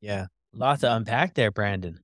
Yeah. 0.00 0.26
Lots 0.52 0.82
to 0.82 0.94
unpack 0.94 1.34
there, 1.34 1.50
Brandon. 1.50 1.98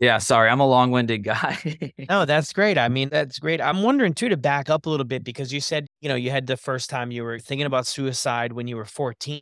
Yeah, 0.00 0.18
sorry, 0.18 0.48
I'm 0.48 0.60
a 0.60 0.66
long-winded 0.66 1.18
guy. 1.24 1.92
no, 2.08 2.24
that's 2.24 2.52
great. 2.52 2.78
I 2.78 2.88
mean, 2.88 3.08
that's 3.08 3.38
great. 3.38 3.60
I'm 3.60 3.82
wondering 3.82 4.14
too 4.14 4.28
to 4.28 4.36
back 4.36 4.70
up 4.70 4.86
a 4.86 4.90
little 4.90 5.06
bit 5.06 5.24
because 5.24 5.52
you 5.52 5.60
said, 5.60 5.86
you 6.00 6.08
know, 6.08 6.14
you 6.14 6.30
had 6.30 6.46
the 6.46 6.56
first 6.56 6.88
time 6.88 7.10
you 7.10 7.24
were 7.24 7.38
thinking 7.38 7.66
about 7.66 7.86
suicide 7.86 8.52
when 8.52 8.68
you 8.68 8.76
were 8.76 8.84
14. 8.84 9.40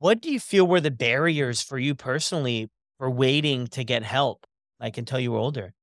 What 0.00 0.20
do 0.20 0.32
you 0.32 0.40
feel 0.40 0.66
were 0.66 0.80
the 0.80 0.90
barriers 0.90 1.62
for 1.62 1.78
you 1.78 1.94
personally 1.94 2.68
for 2.98 3.10
waiting 3.10 3.66
to 3.68 3.84
get 3.84 4.02
help, 4.02 4.46
like 4.80 4.98
until 4.98 5.18
you 5.18 5.32
were 5.32 5.38
older? 5.38 5.74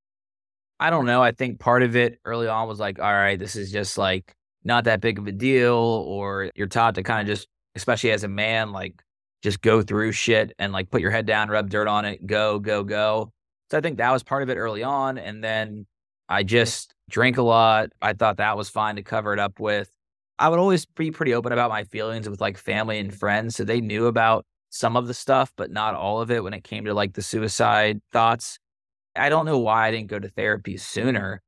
I 0.79 0.89
don't 0.89 1.05
know. 1.05 1.21
I 1.21 1.31
think 1.31 1.59
part 1.59 1.83
of 1.83 1.95
it 1.95 2.19
early 2.25 2.47
on 2.47 2.67
was 2.67 2.79
like, 2.79 2.99
all 2.99 3.13
right, 3.13 3.37
this 3.37 3.55
is 3.55 3.71
just 3.71 3.97
like 3.97 4.33
not 4.63 4.85
that 4.85 5.01
big 5.01 5.19
of 5.19 5.27
a 5.27 5.31
deal, 5.31 5.75
or 5.75 6.51
you're 6.55 6.67
taught 6.67 6.95
to 6.95 7.03
kind 7.03 7.21
of 7.21 7.27
just, 7.27 7.47
especially 7.75 8.11
as 8.11 8.23
a 8.23 8.27
man, 8.27 8.71
like 8.71 9.01
just 9.43 9.61
go 9.61 9.81
through 9.81 10.11
shit 10.11 10.53
and 10.59 10.73
like 10.73 10.89
put 10.89 11.01
your 11.01 11.11
head 11.11 11.25
down, 11.25 11.49
rub 11.49 11.69
dirt 11.69 11.87
on 11.87 12.05
it, 12.05 12.25
go, 12.25 12.59
go, 12.59 12.83
go. 12.83 13.31
So 13.69 13.77
I 13.77 13.81
think 13.81 13.97
that 13.97 14.11
was 14.11 14.23
part 14.23 14.43
of 14.43 14.49
it 14.49 14.55
early 14.55 14.83
on. 14.83 15.17
And 15.17 15.43
then 15.43 15.85
I 16.29 16.43
just 16.43 16.93
drank 17.09 17.37
a 17.37 17.41
lot. 17.41 17.89
I 18.01 18.13
thought 18.13 18.37
that 18.37 18.57
was 18.57 18.69
fine 18.69 18.95
to 18.95 19.03
cover 19.03 19.33
it 19.33 19.39
up 19.39 19.59
with. 19.59 19.89
I 20.39 20.49
would 20.49 20.59
always 20.59 20.85
be 20.85 21.11
pretty 21.11 21.33
open 21.33 21.51
about 21.51 21.69
my 21.69 21.83
feelings 21.83 22.27
with 22.27 22.41
like 22.41 22.57
family 22.57 22.97
and 22.97 23.13
friends. 23.13 23.55
So 23.55 23.63
they 23.63 23.81
knew 23.81 24.07
about 24.07 24.45
some 24.71 24.95
of 24.95 25.05
the 25.05 25.13
stuff, 25.13 25.51
but 25.55 25.69
not 25.69 25.93
all 25.93 26.21
of 26.21 26.31
it 26.31 26.43
when 26.43 26.53
it 26.53 26.63
came 26.63 26.85
to 26.85 26.93
like 26.93 27.13
the 27.13 27.21
suicide 27.21 28.01
thoughts. 28.11 28.57
I 29.15 29.29
don't 29.29 29.45
know 29.45 29.59
why 29.59 29.87
I 29.87 29.91
didn't 29.91 30.07
go 30.07 30.17
to 30.17 30.29
therapy 30.29 30.77
sooner. 30.77 31.41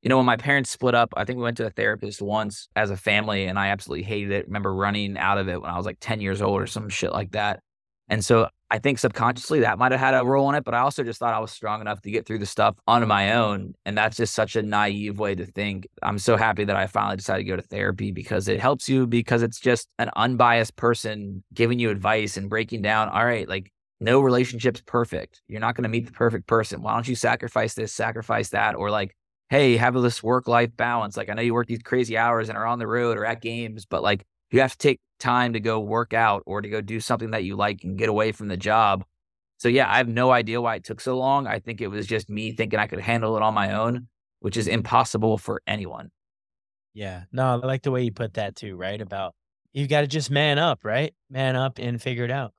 You 0.00 0.08
know, 0.08 0.16
when 0.16 0.26
my 0.26 0.38
parents 0.38 0.70
split 0.70 0.94
up, 0.94 1.12
I 1.14 1.24
think 1.24 1.36
we 1.36 1.44
went 1.44 1.58
to 1.58 1.66
a 1.66 1.70
therapist 1.70 2.22
once 2.22 2.68
as 2.74 2.90
a 2.90 2.96
family 2.96 3.44
and 3.44 3.58
I 3.58 3.68
absolutely 3.68 4.04
hated 4.04 4.32
it. 4.32 4.46
remember 4.46 4.74
running 4.74 5.18
out 5.18 5.38
of 5.38 5.48
it 5.48 5.60
when 5.60 5.70
I 5.70 5.76
was 5.76 5.86
like 5.86 5.98
10 6.00 6.20
years 6.20 6.40
old 6.40 6.60
or 6.60 6.66
some 6.66 6.88
shit 6.88 7.12
like 7.12 7.32
that. 7.32 7.60
And 8.08 8.24
so 8.24 8.48
I 8.72 8.78
think 8.78 8.98
subconsciously 8.98 9.60
that 9.60 9.78
might 9.78 9.92
have 9.92 10.00
had 10.00 10.14
a 10.14 10.24
role 10.24 10.48
in 10.48 10.54
it, 10.54 10.64
but 10.64 10.72
I 10.72 10.78
also 10.78 11.04
just 11.04 11.18
thought 11.18 11.34
I 11.34 11.38
was 11.40 11.50
strong 11.50 11.82
enough 11.82 12.00
to 12.00 12.10
get 12.10 12.24
through 12.24 12.38
the 12.38 12.46
stuff 12.46 12.74
on 12.88 13.06
my 13.06 13.34
own. 13.34 13.74
And 13.84 13.98
that's 13.98 14.16
just 14.16 14.32
such 14.32 14.56
a 14.56 14.62
naive 14.62 15.18
way 15.18 15.34
to 15.34 15.44
think. 15.44 15.86
I'm 16.02 16.18
so 16.18 16.38
happy 16.38 16.64
that 16.64 16.74
I 16.74 16.86
finally 16.86 17.18
decided 17.18 17.44
to 17.44 17.50
go 17.50 17.56
to 17.56 17.62
therapy 17.62 18.12
because 18.12 18.48
it 18.48 18.60
helps 18.60 18.88
you 18.88 19.06
because 19.06 19.42
it's 19.42 19.60
just 19.60 19.88
an 19.98 20.08
unbiased 20.16 20.74
person 20.76 21.44
giving 21.52 21.78
you 21.78 21.90
advice 21.90 22.38
and 22.38 22.48
breaking 22.48 22.80
down, 22.80 23.10
all 23.10 23.26
right, 23.26 23.46
like 23.46 23.70
no 24.00 24.20
relationship's 24.20 24.80
perfect. 24.80 25.42
You're 25.48 25.60
not 25.60 25.76
going 25.76 25.82
to 25.82 25.90
meet 25.90 26.06
the 26.06 26.12
perfect 26.12 26.46
person. 26.46 26.80
Why 26.80 26.94
don't 26.94 27.06
you 27.06 27.14
sacrifice 27.14 27.74
this, 27.74 27.92
sacrifice 27.92 28.48
that? 28.50 28.74
Or 28.74 28.90
like, 28.90 29.14
hey, 29.50 29.76
have 29.76 29.92
this 30.00 30.22
work 30.22 30.48
life 30.48 30.74
balance. 30.78 31.18
Like, 31.18 31.28
I 31.28 31.34
know 31.34 31.42
you 31.42 31.52
work 31.52 31.66
these 31.66 31.82
crazy 31.82 32.16
hours 32.16 32.48
and 32.48 32.56
are 32.56 32.64
on 32.64 32.78
the 32.78 32.86
road 32.86 33.18
or 33.18 33.26
at 33.26 33.42
games, 33.42 33.84
but 33.84 34.02
like, 34.02 34.24
you 34.52 34.60
have 34.60 34.72
to 34.72 34.78
take 34.78 35.00
time 35.18 35.52
to 35.52 35.60
go 35.60 35.78
work 35.80 36.12
out 36.12 36.42
or 36.46 36.60
to 36.60 36.68
go 36.68 36.80
do 36.80 37.00
something 37.00 37.30
that 37.30 37.44
you 37.44 37.56
like 37.56 37.84
and 37.84 37.96
get 37.96 38.08
away 38.08 38.32
from 38.32 38.48
the 38.48 38.56
job. 38.56 39.04
So 39.58 39.68
yeah, 39.68 39.90
I 39.90 39.98
have 39.98 40.08
no 40.08 40.32
idea 40.32 40.60
why 40.60 40.76
it 40.76 40.84
took 40.84 41.00
so 41.00 41.16
long. 41.16 41.46
I 41.46 41.60
think 41.60 41.80
it 41.80 41.86
was 41.86 42.06
just 42.06 42.28
me 42.28 42.52
thinking 42.52 42.78
I 42.78 42.88
could 42.88 43.00
handle 43.00 43.36
it 43.36 43.42
on 43.42 43.54
my 43.54 43.72
own, 43.72 44.08
which 44.40 44.56
is 44.56 44.66
impossible 44.66 45.38
for 45.38 45.62
anyone. 45.66 46.10
Yeah. 46.94 47.24
No, 47.32 47.60
I 47.62 47.66
like 47.66 47.82
the 47.82 47.90
way 47.90 48.02
you 48.02 48.12
put 48.12 48.34
that 48.34 48.56
too, 48.56 48.76
right? 48.76 49.00
About 49.00 49.34
you've 49.72 49.88
got 49.88 50.00
to 50.02 50.06
just 50.06 50.30
man 50.30 50.58
up, 50.58 50.80
right? 50.84 51.14
Man 51.30 51.56
up 51.56 51.78
and 51.78 52.02
figure 52.02 52.24
it 52.24 52.30
out. 52.30 52.52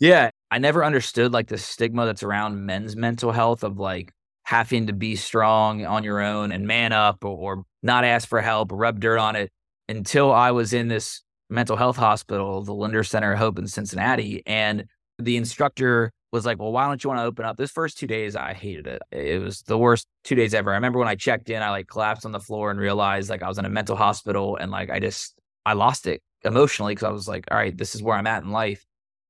Yeah. 0.00 0.30
I 0.50 0.58
never 0.58 0.84
understood 0.84 1.32
like 1.32 1.48
the 1.48 1.58
stigma 1.58 2.06
that's 2.06 2.22
around 2.22 2.64
men's 2.64 2.96
mental 2.96 3.32
health 3.32 3.62
of 3.62 3.78
like 3.78 4.12
having 4.44 4.86
to 4.86 4.94
be 4.94 5.14
strong 5.14 5.84
on 5.84 6.04
your 6.04 6.20
own 6.20 6.52
and 6.52 6.66
man 6.66 6.92
up 6.92 7.22
or, 7.24 7.56
or 7.58 7.64
not 7.82 8.04
ask 8.04 8.26
for 8.26 8.40
help, 8.40 8.70
rub 8.72 8.98
dirt 8.98 9.18
on 9.18 9.36
it 9.36 9.52
until 9.88 10.32
I 10.32 10.52
was 10.52 10.72
in 10.72 10.88
this 10.88 11.22
mental 11.50 11.76
health 11.76 11.96
hospital, 11.96 12.62
the 12.62 12.74
Linder 12.74 13.04
Center 13.04 13.32
of 13.32 13.38
Hope 13.38 13.58
in 13.58 13.66
Cincinnati. 13.66 14.42
And 14.46 14.84
the 15.18 15.36
instructor 15.36 16.12
was 16.32 16.44
like, 16.44 16.58
Well, 16.58 16.72
why 16.72 16.86
don't 16.86 17.02
you 17.02 17.08
want 17.08 17.18
to 17.20 17.24
open 17.24 17.44
up? 17.44 17.56
This 17.56 17.70
first 17.70 17.98
two 17.98 18.06
days, 18.06 18.36
I 18.36 18.52
hated 18.52 18.86
it. 18.86 19.02
It 19.10 19.42
was 19.42 19.62
the 19.62 19.78
worst 19.78 20.06
two 20.24 20.34
days 20.34 20.54
ever. 20.54 20.70
I 20.72 20.74
remember 20.74 20.98
when 20.98 21.08
I 21.08 21.14
checked 21.14 21.50
in, 21.50 21.62
I 21.62 21.70
like 21.70 21.88
collapsed 21.88 22.26
on 22.26 22.32
the 22.32 22.40
floor 22.40 22.70
and 22.70 22.78
realized 22.78 23.30
like 23.30 23.42
I 23.42 23.48
was 23.48 23.58
in 23.58 23.64
a 23.64 23.70
mental 23.70 23.96
hospital 23.96 24.56
and 24.56 24.70
like 24.70 24.90
I 24.90 25.00
just, 25.00 25.34
I 25.64 25.72
lost 25.72 26.06
it 26.06 26.22
emotionally 26.44 26.94
because 26.94 27.06
I 27.06 27.10
was 27.10 27.28
like, 27.28 27.46
All 27.50 27.56
right, 27.56 27.76
this 27.76 27.94
is 27.94 28.02
where 28.02 28.16
I'm 28.16 28.26
at 28.26 28.42
in 28.42 28.50
life. 28.50 28.84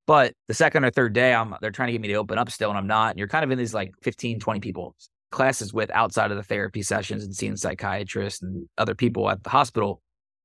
But 0.07 0.33
the 0.49 0.55
second 0.55 0.85
or 0.85 0.91
third 0.91 1.13
day, 1.13 1.35
I'm 1.35 1.55
they're 1.61 1.71
trying 1.71 1.89
to 1.89 1.93
get 1.93 2.01
me 2.01 2.09
to 2.09 2.15
open 2.15 2.39
up 2.39 2.51
still, 2.51 2.71
and 2.71 2.79
I'm 2.79 2.87
not. 2.87 3.11
And 3.11 3.19
you're 3.19 3.29
kind 3.29 3.45
of 3.45 3.51
in 3.51 3.59
these 3.59 3.75
like 3.75 3.93
15, 4.03 4.41
20 4.41 4.61
people 4.61 4.97
classes 5.31 5.75
with 5.75 5.91
outside 5.91 6.31
of 6.31 6.39
the 6.39 6.43
therapy 6.43 6.83
sessions 6.83 7.25
and 7.25 7.35
seeing 7.35 7.57
psychiatrists 7.57 8.43
and 8.43 8.67
other 8.79 8.95
people 8.95 9.29
at 9.29 9.43
the 9.43 9.51
hospital. 9.51 10.01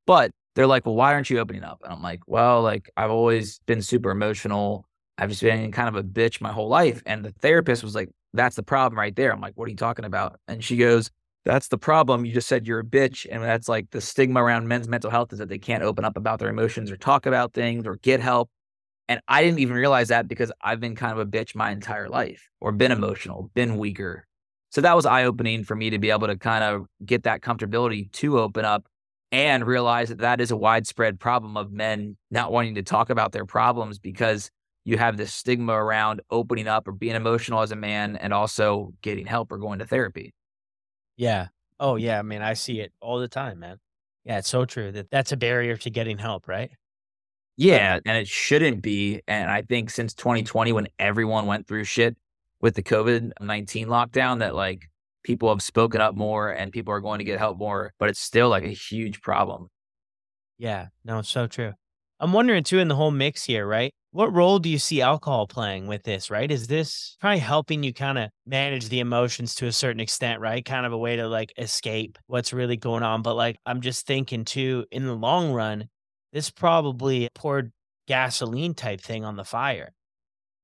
But 0.05 0.31
they're 0.55 0.67
like, 0.67 0.85
well, 0.85 0.95
why 0.95 1.13
aren't 1.13 1.29
you 1.29 1.39
opening 1.39 1.63
up? 1.63 1.81
And 1.83 1.91
I'm 1.91 2.01
like, 2.01 2.21
well, 2.27 2.61
like 2.61 2.89
I've 2.95 3.11
always 3.11 3.59
been 3.65 3.81
super 3.81 4.11
emotional. 4.11 4.85
I've 5.17 5.29
just 5.29 5.41
been 5.41 5.71
kind 5.71 5.89
of 5.89 5.95
a 5.95 6.03
bitch 6.03 6.41
my 6.41 6.51
whole 6.51 6.69
life. 6.69 7.01
And 7.05 7.23
the 7.23 7.31
therapist 7.31 7.83
was 7.83 7.95
like, 7.95 8.09
that's 8.33 8.55
the 8.55 8.63
problem 8.63 8.97
right 8.97 9.15
there. 9.15 9.31
I'm 9.31 9.41
like, 9.41 9.53
what 9.55 9.65
are 9.65 9.71
you 9.71 9.77
talking 9.77 10.05
about? 10.05 10.39
And 10.47 10.63
she 10.63 10.77
goes, 10.77 11.11
that's 11.45 11.67
the 11.67 11.77
problem. 11.77 12.25
You 12.25 12.33
just 12.33 12.47
said 12.47 12.65
you're 12.65 12.79
a 12.79 12.85
bitch. 12.85 13.27
And 13.29 13.43
that's 13.43 13.67
like 13.67 13.89
the 13.91 14.01
stigma 14.01 14.43
around 14.43 14.67
men's 14.67 14.87
mental 14.87 15.11
health 15.11 15.33
is 15.33 15.39
that 15.39 15.49
they 15.49 15.59
can't 15.59 15.83
open 15.83 16.05
up 16.05 16.17
about 16.17 16.39
their 16.39 16.49
emotions 16.49 16.89
or 16.89 16.97
talk 16.97 17.25
about 17.25 17.53
things 17.53 17.85
or 17.85 17.97
get 17.97 18.21
help. 18.21 18.49
And 19.09 19.19
I 19.27 19.43
didn't 19.43 19.59
even 19.59 19.75
realize 19.75 20.07
that 20.07 20.27
because 20.27 20.51
I've 20.61 20.79
been 20.79 20.95
kind 20.95 21.11
of 21.11 21.19
a 21.19 21.25
bitch 21.25 21.55
my 21.55 21.71
entire 21.71 22.07
life 22.07 22.49
or 22.61 22.71
been 22.71 22.91
emotional, 22.91 23.51
been 23.53 23.77
weaker. 23.77 24.25
So 24.71 24.81
that 24.81 24.95
was 24.95 25.05
eye 25.05 25.25
opening 25.25 25.63
for 25.63 25.75
me 25.75 25.89
to 25.89 25.99
be 25.99 26.09
able 26.09 26.27
to 26.27 26.37
kind 26.37 26.63
of 26.63 26.87
get 27.05 27.23
that 27.23 27.41
comfortability 27.41 28.11
to 28.13 28.39
open 28.39 28.65
up 28.65 28.87
and 29.33 29.65
realize 29.65 30.09
that 30.09 30.19
that 30.19 30.39
is 30.39 30.51
a 30.51 30.55
widespread 30.55 31.19
problem 31.19 31.57
of 31.57 31.71
men 31.71 32.15
not 32.29 32.51
wanting 32.51 32.75
to 32.75 32.83
talk 32.83 33.09
about 33.09 33.31
their 33.31 33.47
problems 33.47 33.97
because 33.97 34.51
you 34.85 34.95
have 34.99 35.17
this 35.17 35.33
stigma 35.33 35.73
around 35.73 36.21
opening 36.29 36.67
up 36.67 36.87
or 36.87 36.91
being 36.91 37.15
emotional 37.15 37.61
as 37.61 37.71
a 37.71 37.75
man 37.75 38.15
and 38.15 38.31
also 38.31 38.93
getting 39.01 39.25
help 39.25 39.51
or 39.51 39.57
going 39.57 39.79
to 39.79 39.87
therapy. 39.87 40.35
Yeah. 41.17 41.47
Oh, 41.79 41.95
yeah. 41.95 42.19
I 42.19 42.21
mean, 42.21 42.43
I 42.43 42.53
see 42.53 42.79
it 42.79 42.93
all 43.01 43.17
the 43.17 43.27
time, 43.27 43.59
man. 43.59 43.77
Yeah, 44.23 44.37
it's 44.37 44.49
so 44.49 44.65
true 44.65 44.91
that 44.91 45.09
that's 45.09 45.31
a 45.31 45.37
barrier 45.37 45.77
to 45.77 45.89
getting 45.89 46.19
help, 46.19 46.47
right? 46.47 46.69
Yeah, 47.57 47.99
and 48.05 48.17
it 48.17 48.27
shouldn't 48.27 48.83
be. 48.83 49.21
And 49.27 49.49
I 49.49 49.63
think 49.63 49.89
since 49.89 50.13
2020, 50.13 50.73
when 50.73 50.87
everyone 50.99 51.47
went 51.47 51.67
through 51.67 51.85
shit 51.85 52.15
with 52.61 52.75
the 52.75 52.83
COVID 52.83 53.31
19 53.41 53.87
lockdown, 53.87 54.39
that 54.39 54.53
like 54.53 54.89
people 55.23 55.49
have 55.49 55.61
spoken 55.61 56.01
up 56.01 56.15
more 56.15 56.49
and 56.49 56.71
people 56.71 56.93
are 56.93 57.01
going 57.01 57.19
to 57.19 57.25
get 57.25 57.39
help 57.39 57.57
more, 57.57 57.93
but 57.99 58.09
it's 58.09 58.19
still 58.19 58.49
like 58.49 58.63
a 58.63 58.67
huge 58.69 59.21
problem. 59.21 59.67
Yeah, 60.57 60.87
no, 61.03 61.19
it's 61.19 61.29
so 61.29 61.47
true. 61.47 61.73
I'm 62.19 62.31
wondering 62.31 62.63
too 62.63 62.79
in 62.79 62.87
the 62.87 62.95
whole 62.95 63.11
mix 63.11 63.43
here, 63.43 63.67
right? 63.67 63.93
What 64.11 64.33
role 64.33 64.59
do 64.59 64.69
you 64.69 64.77
see 64.77 65.01
alcohol 65.01 65.47
playing 65.47 65.87
with 65.87 66.03
this, 66.03 66.29
right? 66.29 66.49
Is 66.49 66.67
this 66.67 67.17
probably 67.19 67.39
helping 67.39 67.83
you 67.83 67.93
kind 67.93 68.17
of 68.17 68.29
manage 68.45 68.89
the 68.89 68.99
emotions 68.99 69.55
to 69.55 69.67
a 69.67 69.71
certain 69.71 69.99
extent, 69.99 70.39
right? 70.39 70.63
Kind 70.63 70.85
of 70.85 70.93
a 70.93 70.97
way 70.97 71.15
to 71.15 71.27
like 71.27 71.51
escape 71.57 72.17
what's 72.27 72.53
really 72.53 72.77
going 72.77 73.03
on. 73.03 73.23
But 73.23 73.33
like, 73.33 73.57
I'm 73.65 73.81
just 73.81 74.05
thinking 74.05 74.45
too, 74.45 74.85
in 74.91 75.05
the 75.05 75.15
long 75.15 75.51
run, 75.51 75.89
this 76.31 76.51
probably 76.51 77.27
poured 77.33 77.71
gasoline 78.07 78.75
type 78.75 79.01
thing 79.01 79.25
on 79.25 79.35
the 79.35 79.43
fire. 79.43 79.93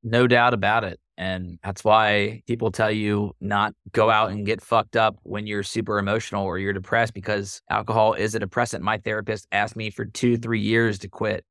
No 0.04 0.28
doubt 0.28 0.54
about 0.54 0.84
it. 0.84 1.00
And 1.20 1.60
that's 1.66 1.84
why 1.84 2.42
people 2.48 2.72
tell 2.72 2.90
you 2.90 3.36
not 3.42 3.74
go 3.92 4.10
out 4.10 4.32
and 4.32 4.46
get 4.46 4.62
fucked 4.62 4.96
up 4.96 5.18
when 5.24 5.46
you're 5.46 5.64
super 5.64 6.00
emotional 6.00 6.46
or 6.46 6.58
you're 6.58 6.72
depressed 6.72 7.14
because 7.14 7.62
alcohol 7.70 8.14
is 8.14 8.36
a 8.36 8.40
depressant. 8.40 8.86
My 8.86 9.00
therapist 9.00 9.46
asked 9.52 9.76
me 9.76 9.90
for 9.90 10.06
two, 10.06 10.38
three 10.38 10.62
years 10.62 10.98
to 11.00 11.10
quit, 11.10 11.44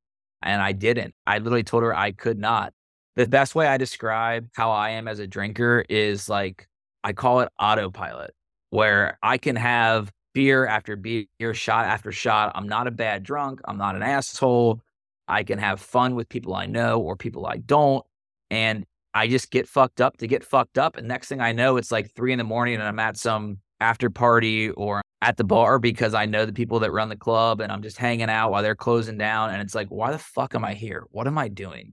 and 0.43 0.63
I 0.63 0.73
didn't. 0.73 1.15
I 1.27 1.37
literally 1.37 1.65
told 1.65 1.83
her 1.83 1.95
I 1.95 2.13
could 2.13 2.39
not. 2.39 2.73
The 3.17 3.27
best 3.27 3.55
way 3.55 3.67
I 3.67 3.77
describe 3.77 4.49
how 4.55 4.71
I 4.71 4.91
am 4.91 5.07
as 5.07 5.19
a 5.19 5.27
drinker 5.27 5.85
is 5.91 6.31
like 6.31 6.67
I 7.05 7.13
call 7.13 7.41
it 7.41 7.51
autopilot, 7.61 8.35
where 8.71 9.19
I 9.23 9.37
can 9.37 9.57
have 9.57 10.11
beer 10.33 10.67
after 10.67 10.97
beer, 10.97 11.27
shot 11.53 11.85
after 11.85 12.11
shot. 12.11 12.53
I'm 12.55 12.69
not 12.69 12.87
a 12.87 12.91
bad 12.91 13.23
drunk. 13.23 13.61
I'm 13.67 13.77
not 13.77 13.97
an 13.97 14.03
asshole. 14.03 14.81
I 15.29 15.43
can 15.43 15.59
have 15.59 15.79
fun 15.79 16.15
with 16.15 16.31
people 16.31 16.55
I 16.55 16.65
know 16.65 17.03
or 17.03 17.17
people 17.17 17.47
I 17.47 17.59
don't. 17.59 18.03
And 18.51 18.87
I 19.15 19.29
just 19.29 19.51
get 19.51 19.69
fucked 19.69 20.01
up 20.01 20.19
to 20.19 20.27
get 20.27 20.45
fucked 20.45 20.79
up. 20.79 20.97
And 20.97 21.09
next 21.09 21.29
thing 21.29 21.41
I 21.41 21.53
know, 21.53 21.77
it's 21.77 21.91
like 21.91 22.15
three 22.15 22.33
in 22.33 22.39
the 22.39 22.45
morning 22.45 22.75
and 22.75 22.85
I'm 22.85 22.99
at 22.99 23.17
some 23.17 23.59
after 23.81 24.11
party 24.11 24.71
or 24.71 25.03
at 25.23 25.37
the 25.37 25.45
bar 25.45 25.79
because 25.79 26.15
I 26.15 26.27
know 26.27 26.47
the 26.47 26.53
people 26.53 26.81
that 26.81 26.93
run 26.93 27.09
the 27.09 27.17
club 27.17 27.61
and 27.61 27.73
I'm 27.73 27.83
just 27.83 27.97
hanging 27.97 28.31
out 28.31 28.51
while 28.51 28.63
they're 28.63 28.77
closing 28.77 29.19
down. 29.19 29.51
And 29.51 29.61
it's 29.63 29.75
like, 29.75 29.89
why 29.89 30.13
the 30.13 30.19
fuck 30.19 30.55
am 30.55 30.65
I 30.65 30.75
here? 30.75 31.05
What 31.11 31.27
am 31.27 31.39
I 31.39 31.49
doing? 31.49 31.93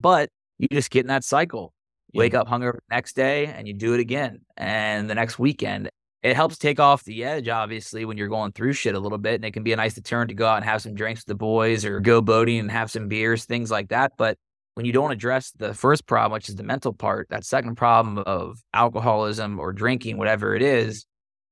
But 0.00 0.30
you 0.58 0.68
just 0.70 0.90
get 0.90 1.00
in 1.00 1.08
that 1.08 1.24
cycle. 1.24 1.72
Yeah. 2.12 2.20
Wake 2.20 2.34
up 2.34 2.48
hungover 2.48 2.78
next 2.90 3.14
day 3.16 3.46
and 3.46 3.68
you 3.68 3.74
do 3.74 3.94
it 3.94 4.00
again. 4.00 4.40
And 4.56 5.08
the 5.08 5.14
next 5.14 5.38
weekend, 5.38 5.90
it 6.22 6.34
helps 6.34 6.58
take 6.58 6.80
off 6.80 7.04
the 7.04 7.24
edge, 7.24 7.48
obviously, 7.48 8.04
when 8.04 8.16
you're 8.16 8.28
going 8.28 8.52
through 8.52 8.72
shit 8.72 8.94
a 8.94 8.98
little 8.98 9.18
bit. 9.18 9.36
And 9.36 9.44
it 9.44 9.52
can 9.52 9.62
be 9.62 9.72
a 9.72 9.76
nice 9.76 9.94
deterrent 9.94 10.30
to 10.30 10.34
go 10.34 10.46
out 10.46 10.56
and 10.56 10.64
have 10.64 10.82
some 10.82 10.94
drinks 10.94 11.20
with 11.20 11.26
the 11.26 11.34
boys 11.36 11.84
or 11.84 12.00
go 12.00 12.20
boating 12.20 12.58
and 12.58 12.70
have 12.70 12.90
some 12.90 13.08
beers, 13.08 13.44
things 13.44 13.70
like 13.70 13.90
that. 13.90 14.12
But 14.18 14.36
when 14.78 14.86
you 14.86 14.92
don't 14.92 15.10
address 15.10 15.50
the 15.58 15.74
first 15.74 16.06
problem, 16.06 16.34
which 16.34 16.48
is 16.48 16.54
the 16.54 16.62
mental 16.62 16.92
part, 16.92 17.26
that 17.30 17.44
second 17.44 17.74
problem 17.74 18.18
of 18.18 18.60
alcoholism 18.72 19.58
or 19.58 19.72
drinking, 19.72 20.16
whatever 20.18 20.54
it 20.54 20.62
is, 20.62 21.04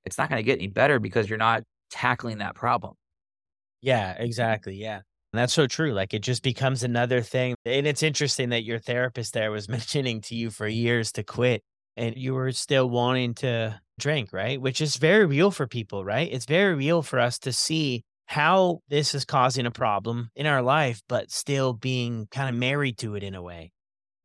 it's 0.04 0.16
not 0.16 0.30
going 0.30 0.38
to 0.38 0.44
get 0.44 0.60
any 0.60 0.68
better 0.68 1.00
because 1.00 1.28
you're 1.28 1.36
not 1.36 1.64
tackling 1.90 2.38
that 2.38 2.54
problem. 2.54 2.94
Yeah, 3.82 4.14
exactly. 4.16 4.76
Yeah. 4.76 4.98
And 5.32 5.40
that's 5.40 5.52
so 5.52 5.66
true. 5.66 5.92
Like 5.92 6.14
it 6.14 6.20
just 6.20 6.44
becomes 6.44 6.84
another 6.84 7.20
thing. 7.20 7.56
And 7.64 7.84
it's 7.84 8.04
interesting 8.04 8.50
that 8.50 8.62
your 8.62 8.78
therapist 8.78 9.34
there 9.34 9.50
was 9.50 9.68
mentioning 9.76 10.20
to 10.20 10.36
you 10.36 10.50
for 10.50 10.68
years 10.68 11.10
to 11.14 11.24
quit 11.24 11.64
and 11.96 12.16
you 12.16 12.32
were 12.32 12.52
still 12.52 12.88
wanting 12.88 13.34
to 13.34 13.80
drink, 13.98 14.32
right? 14.32 14.60
Which 14.60 14.80
is 14.80 14.98
very 14.98 15.26
real 15.26 15.50
for 15.50 15.66
people, 15.66 16.04
right? 16.04 16.28
It's 16.30 16.46
very 16.46 16.76
real 16.76 17.02
for 17.02 17.18
us 17.18 17.40
to 17.40 17.52
see 17.52 18.04
how 18.26 18.80
this 18.88 19.14
is 19.14 19.24
causing 19.24 19.66
a 19.66 19.70
problem 19.70 20.30
in 20.36 20.46
our 20.46 20.62
life, 20.62 21.00
but 21.08 21.30
still 21.30 21.72
being 21.72 22.26
kind 22.30 22.48
of 22.48 22.54
married 22.54 22.98
to 22.98 23.14
it 23.14 23.22
in 23.22 23.34
a 23.34 23.42
way. 23.42 23.72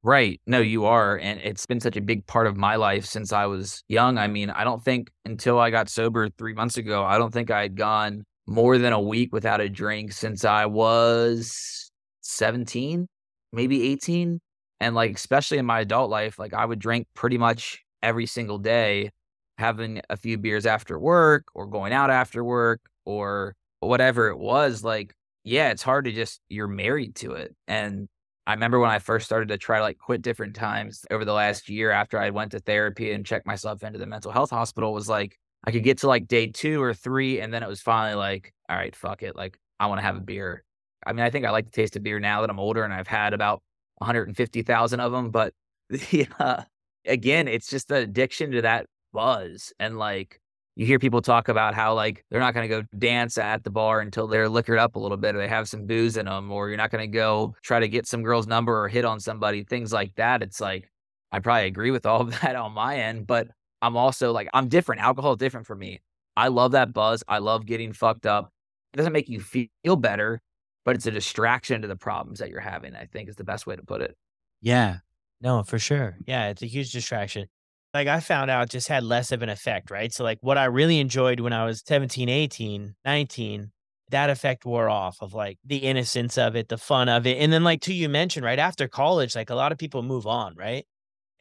Right. 0.04 0.42
No, 0.48 0.62
mm. 0.62 0.70
you 0.70 0.86
are. 0.86 1.18
And 1.18 1.40
it's 1.42 1.66
been 1.66 1.80
such 1.80 1.96
a 1.96 2.02
big 2.02 2.26
part 2.26 2.48
of 2.48 2.58
my 2.58 2.76
life 2.76 3.06
since 3.06 3.32
I 3.32 3.46
was 3.46 3.84
young. 3.88 4.18
I 4.18 4.28
mean, 4.28 4.50
I 4.50 4.64
don't 4.64 4.84
think 4.84 5.12
until 5.26 5.60
I 5.60 5.70
got 5.70 5.90
sober 5.90 6.30
three 6.30 6.54
months 6.54 6.78
ago, 6.78 7.04
I 7.04 7.18
don't 7.18 7.32
think 7.32 7.52
I 7.52 7.62
had 7.62 7.76
gone 7.76 8.24
more 8.48 8.78
than 8.78 8.94
a 8.94 9.00
week 9.00 9.32
without 9.32 9.62
a 9.62 9.70
drink 9.70 10.12
since 10.12 10.44
I 10.44 10.66
was 10.66 11.92
17, 12.22 13.08
maybe 13.54 13.92
18. 13.92 14.40
And 14.80 14.96
like, 14.96 15.16
especially 15.16 15.60
in 15.60 15.66
my 15.68 15.82
adult 15.82 16.10
life, 16.10 16.40
like 16.40 16.56
I 16.56 16.66
would 16.66 16.80
drink 16.80 17.08
pretty 17.14 17.38
much 17.38 17.84
every 18.02 18.26
single 18.26 18.58
day, 18.58 19.12
having 19.60 20.02
a 20.10 20.18
few 20.18 20.40
beers 20.40 20.66
after 20.66 20.98
work 20.98 21.46
or 21.54 21.68
going 21.68 21.94
out 21.94 22.10
after 22.10 22.44
work 22.44 22.82
or 23.06 23.54
whatever 23.82 24.30
it 24.30 24.38
was. 24.38 24.84
Like, 24.84 25.14
yeah, 25.44 25.70
it's 25.72 25.84
hard 25.84 26.06
to 26.06 26.12
just, 26.12 26.40
you're 26.50 26.68
married 26.68 27.16
to 27.16 27.34
it. 27.34 27.56
And 27.68 28.08
I 28.48 28.54
remember 28.54 28.80
when 28.80 28.90
I 28.90 29.00
first 29.00 29.26
started 29.26 29.50
to 29.50 29.58
try 29.58 29.78
to 29.78 29.84
like 29.84 29.98
quit 29.98 30.22
different 30.22 30.56
times 30.56 31.06
over 31.12 31.26
the 31.26 31.34
last 31.34 31.70
year 31.70 31.92
after 31.92 32.20
I 32.20 32.32
went 32.32 32.52
to 32.52 32.60
therapy 32.60 33.12
and 33.12 33.26
checked 33.26 33.46
myself 33.46 33.84
into 33.84 34.00
the 34.00 34.08
mental 34.08 34.32
health 34.32 34.50
hospital 34.50 34.94
was 34.94 35.08
like 35.08 35.38
I 35.64 35.72
could 35.72 35.84
get 35.84 36.00
to 36.00 36.08
like 36.08 36.28
day 36.28 36.48
two 36.48 36.82
or 36.82 36.94
three 36.94 37.40
and 37.40 37.54
then 37.54 37.62
it 37.62 37.70
was 37.70 37.82
finally 37.82 38.16
like, 38.16 38.52
all 38.68 38.76
right, 38.76 38.96
fuck 38.96 39.22
it. 39.22 39.36
Like 39.36 39.60
I 39.80 39.86
want 39.86 40.00
to 40.00 40.04
have 40.04 40.18
a 40.18 40.22
beer. 40.22 40.64
I 41.06 41.14
mean, 41.14 41.24
I 41.24 41.30
think 41.30 41.46
I 41.46 41.52
like 41.52 41.66
the 41.66 41.72
taste 41.72 41.96
of 41.96 42.04
beer 42.04 42.20
now 42.20 42.42
that 42.42 42.50
I'm 42.50 42.60
older 42.60 42.84
and 42.84 42.94
I've 42.94 43.08
had 43.08 43.34
about 43.34 43.62
150,000 44.00 45.00
of 45.00 45.12
them, 45.12 45.30
but 45.30 45.54
yeah, 46.10 46.64
again, 47.06 47.48
it's 47.48 47.70
just 47.70 47.88
the 47.90 47.98
addiction 47.98 48.52
to 48.52 48.64
that 48.64 48.88
buzz 49.14 49.72
and 49.80 50.00
like 50.00 50.41
you 50.76 50.86
hear 50.86 51.00
people 51.00 51.22
talk 51.22 51.50
about 51.50 51.74
how 51.74 51.94
like 51.94 52.24
they're 52.30 52.40
not 52.40 52.54
going 52.54 52.68
to 52.68 52.82
go 52.82 52.88
dance 52.98 53.38
at 53.38 53.64
the 53.64 53.70
bar 53.70 54.00
until 54.00 54.28
they're 54.28 54.50
liquored 54.50 54.80
up 54.80 54.96
a 54.96 55.00
little 55.00 55.18
bit 55.18 55.36
or 55.36 55.40
they 55.40 55.48
have 55.48 55.68
some 55.68 55.86
booze 55.86 56.18
in 56.18 56.26
them 56.26 56.52
or 56.52 56.70
you're 56.70 56.78
not 56.78 56.92
going 56.92 57.04
to 57.04 57.14
go 57.14 57.56
try 57.62 57.80
to 57.80 57.88
get 57.88 58.08
some 58.08 58.24
girl's 58.24 58.48
number 58.48 58.84
or 58.84 58.88
hit 58.88 59.06
on 59.06 59.20
somebody 59.20 59.64
things 59.64 59.92
like 59.92 60.16
that 60.16 60.42
it's 60.42 60.62
like 60.62 60.90
i 61.32 61.40
probably 61.40 61.68
agree 61.68 61.92
with 61.92 62.06
all 62.06 62.22
of 62.22 62.32
that 62.42 62.56
on 62.56 62.72
my 62.72 62.98
end 62.98 63.28
but 63.28 63.48
i'm 63.82 63.98
also 63.98 64.32
like 64.32 64.50
i'm 64.54 64.70
different 64.70 65.02
alcohol 65.02 65.34
is 65.34 65.38
different 65.38 65.68
for 65.68 65.76
me. 65.76 66.00
I 66.38 66.48
love 66.48 66.72
that 66.72 66.94
buzz 66.94 67.24
i 67.28 67.40
love 67.40 67.66
getting 67.66 67.92
fucked 67.92 68.26
up. 68.26 68.52
It 68.94 68.98
doesn't 68.98 69.14
make 69.14 69.30
you 69.30 69.42
feel 69.42 69.96
better 69.98 70.42
but 70.84 70.96
it's 70.96 71.06
a 71.06 71.12
distraction 71.12 71.82
to 71.82 71.88
the 71.88 71.96
problems 71.96 72.40
that 72.40 72.50
you're 72.50 72.60
having 72.62 72.96
i 72.96 73.06
think 73.06 73.30
is 73.30 73.36
the 73.36 73.44
best 73.44 73.68
way 73.68 73.76
to 73.76 73.84
put 73.84 74.02
it. 74.02 74.16
Yeah. 74.62 74.98
No 75.42 75.64
for 75.64 75.80
sure. 75.80 76.18
Yeah 76.26 76.48
it's 76.50 76.62
a 76.62 76.68
huge 76.68 76.92
distraction 76.92 77.48
like 77.94 78.08
I 78.08 78.20
found 78.20 78.50
out 78.50 78.70
just 78.70 78.88
had 78.88 79.04
less 79.04 79.32
of 79.32 79.42
an 79.42 79.50
effect, 79.50 79.92
right? 79.92 80.14
So 80.14 80.24
like 80.24 80.40
what 80.42 80.58
I 80.58 80.66
really 80.66 81.00
enjoyed 81.00 81.40
when 81.40 81.54
I 81.54 81.66
was 81.66 81.84
17, 81.86 82.30
18, 82.30 82.96
19, 83.04 83.72
that 84.10 84.30
effect 84.30 84.66
wore 84.66 84.90
off 84.90 85.18
of 85.22 85.34
like 85.34 85.58
the 85.66 85.78
innocence 85.78 86.38
of 86.38 86.56
it, 86.56 86.70
the 86.70 86.78
fun 86.78 87.10
of 87.10 87.26
it. 87.28 87.38
And 87.38 87.52
then 87.52 87.64
like 87.64 87.82
to 87.82 87.94
you 87.94 88.10
mentioned, 88.10 88.46
right 88.46 88.60
after 88.60 88.88
college, 88.88 89.36
like 89.36 89.50
a 89.50 89.56
lot 89.56 89.72
of 89.72 89.78
people 89.78 90.04
move 90.04 90.26
on, 90.26 90.56
right? 90.56 90.86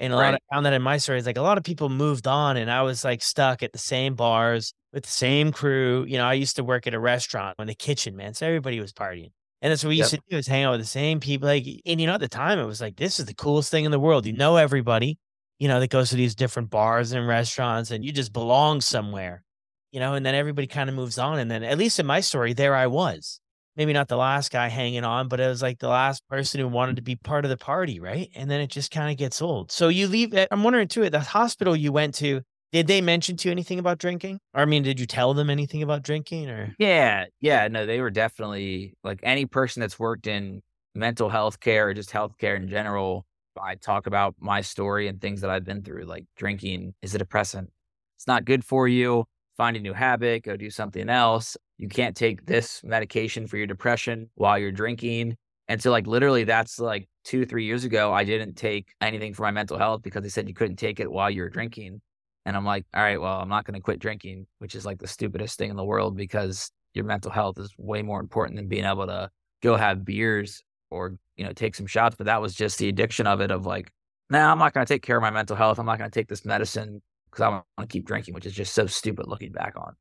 And 0.01 0.13
a 0.13 0.17
right. 0.17 0.27
lot 0.27 0.35
of, 0.35 0.41
I 0.51 0.55
found 0.55 0.67
that 0.67 0.73
in 0.73 0.83
my 0.83 0.97
stories, 0.97 1.27
like 1.27 1.37
a 1.37 1.43
lot 1.43 1.59
of 1.59 1.65
people 1.65 1.89
moved 1.89 2.27
on 2.27 2.57
and 2.57 2.71
I 2.71 2.83
was 2.83 3.05
like 3.05 3.23
stuck 3.23 3.63
at 3.63 3.73
the 3.73 3.79
same 3.79 4.15
bars 4.15 4.73
with 4.93 5.05
the 5.05 5.11
same 5.11 5.53
crew. 5.53 6.05
You 6.09 6.17
know, 6.17 6.25
I 6.25 6.33
used 6.33 6.57
to 6.57 6.65
work 6.65 6.87
at 6.87 6.95
a 6.95 7.01
restaurant 7.01 7.57
in 7.59 7.67
the 7.67 7.75
kitchen, 7.75 8.17
man. 8.17 8.35
So 8.35 8.47
everybody 8.47 8.81
was 8.81 8.93
partying. 8.93 9.31
And 9.63 9.71
that's 9.71 9.85
what 9.85 9.91
we 9.91 9.97
yep. 9.97 10.05
used 10.05 10.15
to 10.15 10.21
do 10.31 10.37
is 10.39 10.47
hang 10.47 10.65
out 10.65 10.73
with 10.73 10.81
the 10.81 10.87
same 10.87 11.21
people. 11.21 11.49
Like, 11.49 11.67
and 11.85 12.01
you 12.01 12.07
know, 12.07 12.15
at 12.15 12.21
the 12.21 12.29
time 12.29 12.59
it 12.59 12.65
was 12.65 12.81
like, 12.81 12.97
this 12.97 13.21
is 13.21 13.27
the 13.27 13.35
coolest 13.35 13.71
thing 13.71 13.85
in 13.85 13.91
the 13.91 14.01
world. 14.01 14.25
You 14.25 14.33
know 14.33 14.57
everybody 14.57 15.19
you 15.61 15.69
know, 15.69 15.79
that 15.79 15.91
goes 15.91 16.11
to 16.11 16.17
these 16.17 16.35
different 16.35 16.71
bars 16.71 17.13
and 17.13 17.29
restaurants 17.29 17.93
and 17.93 18.05
you 18.05 18.11
just 18.11 18.33
belong 18.33 18.81
somewhere, 18.81 19.45
you 19.93 20.01
know, 20.01 20.15
and 20.15 20.25
then 20.27 20.35
everybody 20.35 20.67
kind 20.67 20.89
of 20.89 20.97
moves 20.97 21.19
on. 21.19 21.39
And 21.39 21.51
then, 21.51 21.63
at 21.63 21.79
least 21.79 22.01
in 22.01 22.07
my 22.07 22.21
story, 22.21 22.55
there 22.55 22.75
I 22.75 22.89
was. 22.89 23.41
Maybe 23.77 23.93
not 23.93 24.09
the 24.09 24.17
last 24.17 24.51
guy 24.51 24.69
hanging 24.69 25.05
on, 25.05 25.29
but 25.29 25.39
it 25.39 25.47
was 25.47 25.63
like 25.63 25.79
the 25.79 25.89
last 25.89 26.27
person 26.29 26.61
who 26.61 26.67
wanted 26.67 26.97
to 26.97 27.03
be 27.03 27.15
part 27.15 27.45
of 27.45 27.51
the 27.51 27.57
party, 27.57 28.01
right? 28.01 28.29
And 28.35 28.51
then 28.51 28.61
it 28.61 28.67
just 28.67 28.91
kind 28.91 29.11
of 29.11 29.17
gets 29.17 29.41
old. 29.41 29.71
So 29.71 29.89
you 29.89 30.09
leave. 30.09 30.35
Eh, 30.35 30.47
I'm 30.51 30.65
wondering 30.65 30.89
too, 30.89 31.05
at 31.05 31.13
the 31.13 31.21
hospital 31.21 31.77
you 31.77 31.93
went 31.93 32.15
to, 32.17 32.41
did 32.73 32.87
they 32.87 33.01
mention 33.01 33.37
to 33.37 33.49
you 33.49 33.53
anything 33.53 33.79
about 33.79 33.99
drinking? 33.99 34.39
Or 34.55 34.63
I 34.63 34.65
mean, 34.65 34.83
did 34.83 34.99
you 34.99 35.07
tell 35.07 35.35
them 35.35 35.51
anything 35.51 35.83
about 35.83 36.03
drinking 36.03 36.49
or? 36.49 36.75
Yeah. 36.79 37.27
Yeah. 37.41 37.69
No, 37.69 37.85
they 37.85 38.01
were 38.01 38.11
definitely 38.11 38.95
like 39.05 39.21
any 39.23 39.45
person 39.47 39.81
that's 39.81 39.99
worked 39.99 40.27
in 40.27 40.63
mental 40.95 41.29
health 41.29 41.61
care 41.61 41.89
or 41.89 41.95
just 41.95 42.11
healthcare 42.11 42.57
in 42.57 42.69
general 42.69 43.25
I 43.61 43.75
talk 43.77 44.07
about 44.07 44.35
my 44.39 44.61
story 44.61 45.09
and 45.09 45.21
things 45.21 45.41
that 45.41 45.51
I've 45.51 45.65
been 45.65 45.83
through, 45.83 46.05
like 46.05 46.25
drinking 46.37 46.95
is 47.03 47.15
a 47.15 47.19
depressant. 47.19 47.71
It's 48.17 48.27
not 48.27 48.45
good 48.45 48.65
for 48.65 48.89
you. 48.89 49.25
Find 49.57 49.77
a 49.77 49.81
new 49.81 49.93
habit, 49.93 50.45
go 50.45 50.57
do 50.57 50.71
something 50.71 51.09
else. 51.09 51.57
You 51.77 51.89
can't 51.89 52.17
take 52.17 52.47
this 52.47 52.83
medication 52.85 53.47
for 53.47 53.57
your 53.57 53.67
depression 53.67 54.31
while 54.35 54.59
you're 54.59 54.73
drinking. 54.73 55.37
And 55.69 55.83
so, 55.83 55.91
like, 55.91 56.07
literally, 56.07 56.45
that's 56.45 56.79
like 56.79 57.09
two, 57.25 57.45
three 57.47 57.65
years 57.65 57.85
ago, 57.85 58.13
I 58.13 58.25
didn't 58.25 58.55
take 58.55 58.93
anything 59.01 59.35
for 59.35 59.43
my 59.43 59.51
mental 59.51 59.79
health 59.79 60.03
because 60.03 60.23
they 60.23 60.29
said 60.29 60.49
you 60.49 60.55
couldn't 60.55 60.77
take 60.77 60.99
it 60.99 61.11
while 61.11 61.31
you're 61.31 61.49
drinking. 61.49 62.01
And 62.47 62.57
I'm 62.57 62.65
like, 62.65 62.85
all 62.95 63.03
right, 63.03 63.21
well, 63.21 63.39
I'm 63.39 63.49
not 63.49 63.65
going 63.65 63.75
to 63.75 63.81
quit 63.81 63.99
drinking, 63.99 64.47
which 64.59 64.75
is 64.75 64.87
like 64.87 64.99
the 64.99 65.07
stupidest 65.07 65.59
thing 65.59 65.71
in 65.71 65.77
the 65.77 65.85
world 65.85 66.17
because 66.17 66.71
your 66.95 67.05
mental 67.05 67.31
health 67.31 67.59
is 67.59 67.73
way 67.79 68.03
more 68.03 68.21
important 68.21 68.57
than 68.57 68.69
being 68.69 68.85
able 68.85 69.07
to 69.07 69.31
go 69.63 69.77
have 69.77 70.05
beers 70.05 70.63
or 70.91 71.17
you 71.37 71.45
know 71.45 71.53
take 71.53 71.75
some 71.75 71.87
shots 71.87 72.17
but 72.17 72.27
that 72.27 72.43
was 72.43 72.55
just 72.55 72.79
the 72.79 72.89
addiction 72.89 73.27
of 73.27 73.41
it 73.41 73.51
of 73.51 73.67
like 73.67 73.91
nah 74.29 74.51
i'm 74.51 74.59
not 74.59 74.75
going 74.75 74.85
to 74.85 74.93
take 74.93 75.03
care 75.03 75.17
of 75.17 75.23
my 75.23 75.31
mental 75.31 75.57
health. 75.57 75.79
I'm 75.79 75.87
not 75.87 75.99
going 75.99 76.11
to 76.11 76.15
take 76.15 76.29
this 76.29 76.45
medicine 76.45 77.01
because 77.31 77.43
i 77.43 77.49
want 77.49 77.65
to 77.79 77.87
keep 77.87 78.07
drinking 78.07 78.35
which 78.35 78.47
is 78.47 78.53
just 78.53 78.75
so 78.75 78.87
stupid 78.87 79.27
looking 79.27 79.53
back 79.53 79.75
on. 79.77 79.95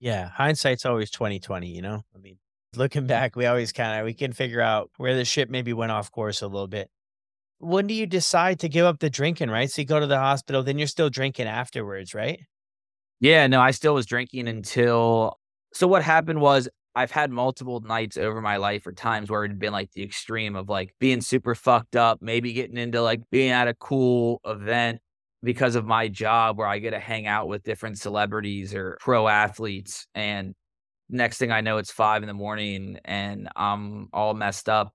Yeah 0.00 0.30
hindsight's 0.30 0.84
always 0.84 1.10
2020 1.10 1.68
you 1.68 1.82
know? 1.82 2.02
I 2.14 2.18
mean 2.18 2.38
looking 2.74 3.06
back 3.06 3.36
we 3.36 3.46
always 3.46 3.72
kind 3.72 4.00
of 4.00 4.04
we 4.04 4.14
can 4.14 4.32
figure 4.32 4.60
out 4.60 4.90
where 4.96 5.14
the 5.14 5.24
ship 5.24 5.48
maybe 5.48 5.72
went 5.72 5.92
off 5.92 6.10
course 6.10 6.42
a 6.42 6.46
little 6.46 6.68
bit. 6.68 6.90
When 7.58 7.86
do 7.86 7.94
you 7.94 8.06
decide 8.06 8.60
to 8.60 8.68
give 8.68 8.84
up 8.84 8.98
the 8.98 9.08
drinking 9.08 9.48
right? 9.50 9.70
So 9.70 9.80
you 9.80 9.86
go 9.86 10.00
to 10.00 10.06
the 10.06 10.18
hospital 10.18 10.62
then 10.62 10.78
you're 10.78 10.86
still 10.86 11.10
drinking 11.10 11.46
afterwards 11.46 12.14
right? 12.14 12.40
Yeah 13.20 13.46
no 13.46 13.60
i 13.60 13.70
still 13.70 13.94
was 13.94 14.06
drinking 14.06 14.48
until 14.48 15.38
so 15.72 15.86
what 15.86 16.02
happened 16.02 16.40
was 16.40 16.68
I've 16.96 17.10
had 17.10 17.30
multiple 17.30 17.80
nights 17.80 18.16
over 18.16 18.40
my 18.40 18.56
life 18.56 18.86
or 18.86 18.92
times 18.92 19.30
where 19.30 19.44
it'd 19.44 19.58
been 19.58 19.72
like 19.72 19.92
the 19.92 20.02
extreme 20.02 20.56
of 20.56 20.70
like 20.70 20.94
being 20.98 21.20
super 21.20 21.54
fucked 21.54 21.94
up, 21.94 22.22
maybe 22.22 22.54
getting 22.54 22.78
into 22.78 23.02
like 23.02 23.20
being 23.30 23.50
at 23.50 23.68
a 23.68 23.74
cool 23.74 24.40
event 24.46 25.00
because 25.42 25.74
of 25.74 25.84
my 25.84 26.08
job 26.08 26.56
where 26.56 26.66
I 26.66 26.78
get 26.78 26.92
to 26.92 26.98
hang 26.98 27.26
out 27.26 27.48
with 27.48 27.62
different 27.62 27.98
celebrities 27.98 28.74
or 28.74 28.96
pro 28.98 29.28
athletes. 29.28 30.06
And 30.14 30.54
next 31.10 31.36
thing 31.36 31.52
I 31.52 31.60
know, 31.60 31.76
it's 31.76 31.92
five 31.92 32.22
in 32.22 32.28
the 32.28 32.34
morning 32.34 32.98
and 33.04 33.50
I'm 33.54 34.08
all 34.14 34.32
messed 34.32 34.70
up. 34.70 34.90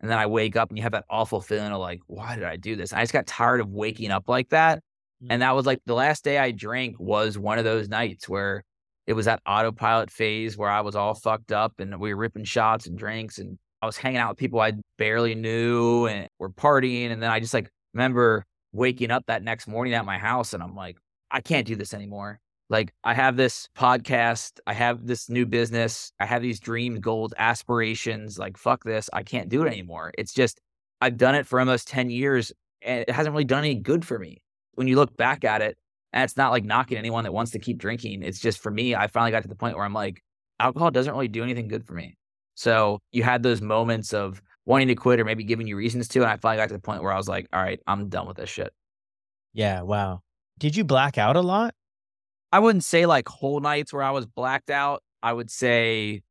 And 0.00 0.10
then 0.10 0.18
I 0.18 0.26
wake 0.26 0.56
up 0.56 0.70
and 0.70 0.76
you 0.76 0.82
have 0.82 0.92
that 0.92 1.04
awful 1.08 1.40
feeling 1.40 1.70
of 1.70 1.78
like, 1.78 2.00
why 2.08 2.34
did 2.34 2.44
I 2.44 2.56
do 2.56 2.74
this? 2.74 2.92
I 2.92 3.00
just 3.00 3.12
got 3.12 3.28
tired 3.28 3.60
of 3.60 3.68
waking 3.68 4.10
up 4.10 4.24
like 4.28 4.48
that. 4.48 4.82
And 5.30 5.38
mm. 5.38 5.44
that 5.44 5.54
was 5.54 5.66
like 5.66 5.78
the 5.86 5.94
last 5.94 6.24
day 6.24 6.36
I 6.36 6.50
drank 6.50 6.96
was 6.98 7.38
one 7.38 7.58
of 7.58 7.64
those 7.64 7.88
nights 7.88 8.28
where 8.28 8.64
it 9.06 9.12
was 9.12 9.26
that 9.26 9.42
autopilot 9.46 10.10
phase 10.10 10.56
where 10.56 10.70
I 10.70 10.80
was 10.80 10.96
all 10.96 11.14
fucked 11.14 11.52
up 11.52 11.74
and 11.78 12.00
we 12.00 12.14
were 12.14 12.20
ripping 12.20 12.44
shots 12.44 12.86
and 12.86 12.96
drinks 12.96 13.38
and 13.38 13.58
I 13.82 13.86
was 13.86 13.96
hanging 13.96 14.18
out 14.18 14.30
with 14.30 14.38
people 14.38 14.60
I 14.60 14.72
barely 14.96 15.34
knew 15.34 16.06
and 16.06 16.28
we're 16.38 16.48
partying. 16.48 17.10
And 17.10 17.22
then 17.22 17.30
I 17.30 17.38
just 17.38 17.52
like 17.52 17.68
remember 17.92 18.46
waking 18.72 19.10
up 19.10 19.24
that 19.26 19.42
next 19.42 19.68
morning 19.68 19.92
at 19.94 20.06
my 20.06 20.16
house 20.18 20.54
and 20.54 20.62
I'm 20.62 20.74
like, 20.74 20.96
I 21.30 21.40
can't 21.40 21.66
do 21.66 21.76
this 21.76 21.92
anymore. 21.92 22.40
Like 22.70 22.94
I 23.04 23.12
have 23.12 23.36
this 23.36 23.68
podcast, 23.76 24.58
I 24.66 24.72
have 24.72 25.06
this 25.06 25.28
new 25.28 25.44
business, 25.44 26.12
I 26.18 26.24
have 26.24 26.40
these 26.40 26.58
dreams, 26.58 26.98
goals, 27.00 27.34
aspirations. 27.36 28.38
Like 28.38 28.56
fuck 28.56 28.84
this, 28.84 29.10
I 29.12 29.22
can't 29.22 29.50
do 29.50 29.64
it 29.64 29.68
anymore. 29.68 30.12
It's 30.16 30.32
just 30.32 30.60
I've 31.02 31.18
done 31.18 31.34
it 31.34 31.46
for 31.46 31.60
almost 31.60 31.88
10 31.88 32.08
years 32.08 32.52
and 32.80 33.00
it 33.00 33.10
hasn't 33.10 33.34
really 33.34 33.44
done 33.44 33.64
any 33.64 33.74
good 33.74 34.06
for 34.06 34.18
me. 34.18 34.40
When 34.76 34.88
you 34.88 34.96
look 34.96 35.14
back 35.16 35.44
at 35.44 35.60
it, 35.60 35.76
and 36.14 36.22
it's 36.22 36.36
not 36.36 36.52
like 36.52 36.64
knocking 36.64 36.96
anyone 36.96 37.24
that 37.24 37.32
wants 37.32 37.50
to 37.50 37.58
keep 37.58 37.76
drinking. 37.76 38.22
It's 38.22 38.38
just 38.38 38.60
for 38.60 38.70
me, 38.70 38.94
I 38.94 39.08
finally 39.08 39.32
got 39.32 39.42
to 39.42 39.48
the 39.48 39.56
point 39.56 39.74
where 39.74 39.84
I'm 39.84 39.92
like, 39.92 40.22
alcohol 40.60 40.92
doesn't 40.92 41.12
really 41.12 41.26
do 41.26 41.42
anything 41.42 41.66
good 41.66 41.84
for 41.84 41.92
me. 41.92 42.16
So 42.54 43.00
you 43.10 43.24
had 43.24 43.42
those 43.42 43.60
moments 43.60 44.14
of 44.14 44.40
wanting 44.64 44.86
to 44.88 44.94
quit 44.94 45.18
or 45.18 45.24
maybe 45.24 45.42
giving 45.42 45.66
you 45.66 45.76
reasons 45.76 46.06
to. 46.08 46.20
And 46.20 46.30
I 46.30 46.36
finally 46.36 46.62
got 46.62 46.68
to 46.68 46.74
the 46.74 46.80
point 46.80 47.02
where 47.02 47.12
I 47.12 47.16
was 47.16 47.28
like, 47.28 47.48
all 47.52 47.60
right, 47.60 47.80
I'm 47.88 48.08
done 48.08 48.28
with 48.28 48.36
this 48.36 48.48
shit. 48.48 48.72
Yeah. 49.52 49.82
Wow. 49.82 50.20
Did 50.58 50.76
you 50.76 50.84
black 50.84 51.18
out 51.18 51.34
a 51.34 51.40
lot? 51.40 51.74
I 52.52 52.60
wouldn't 52.60 52.84
say 52.84 53.06
like 53.06 53.28
whole 53.28 53.58
nights 53.58 53.92
where 53.92 54.04
I 54.04 54.12
was 54.12 54.24
blacked 54.24 54.70
out. 54.70 55.02
I 55.20 55.32
would 55.32 55.50
say, 55.50 56.22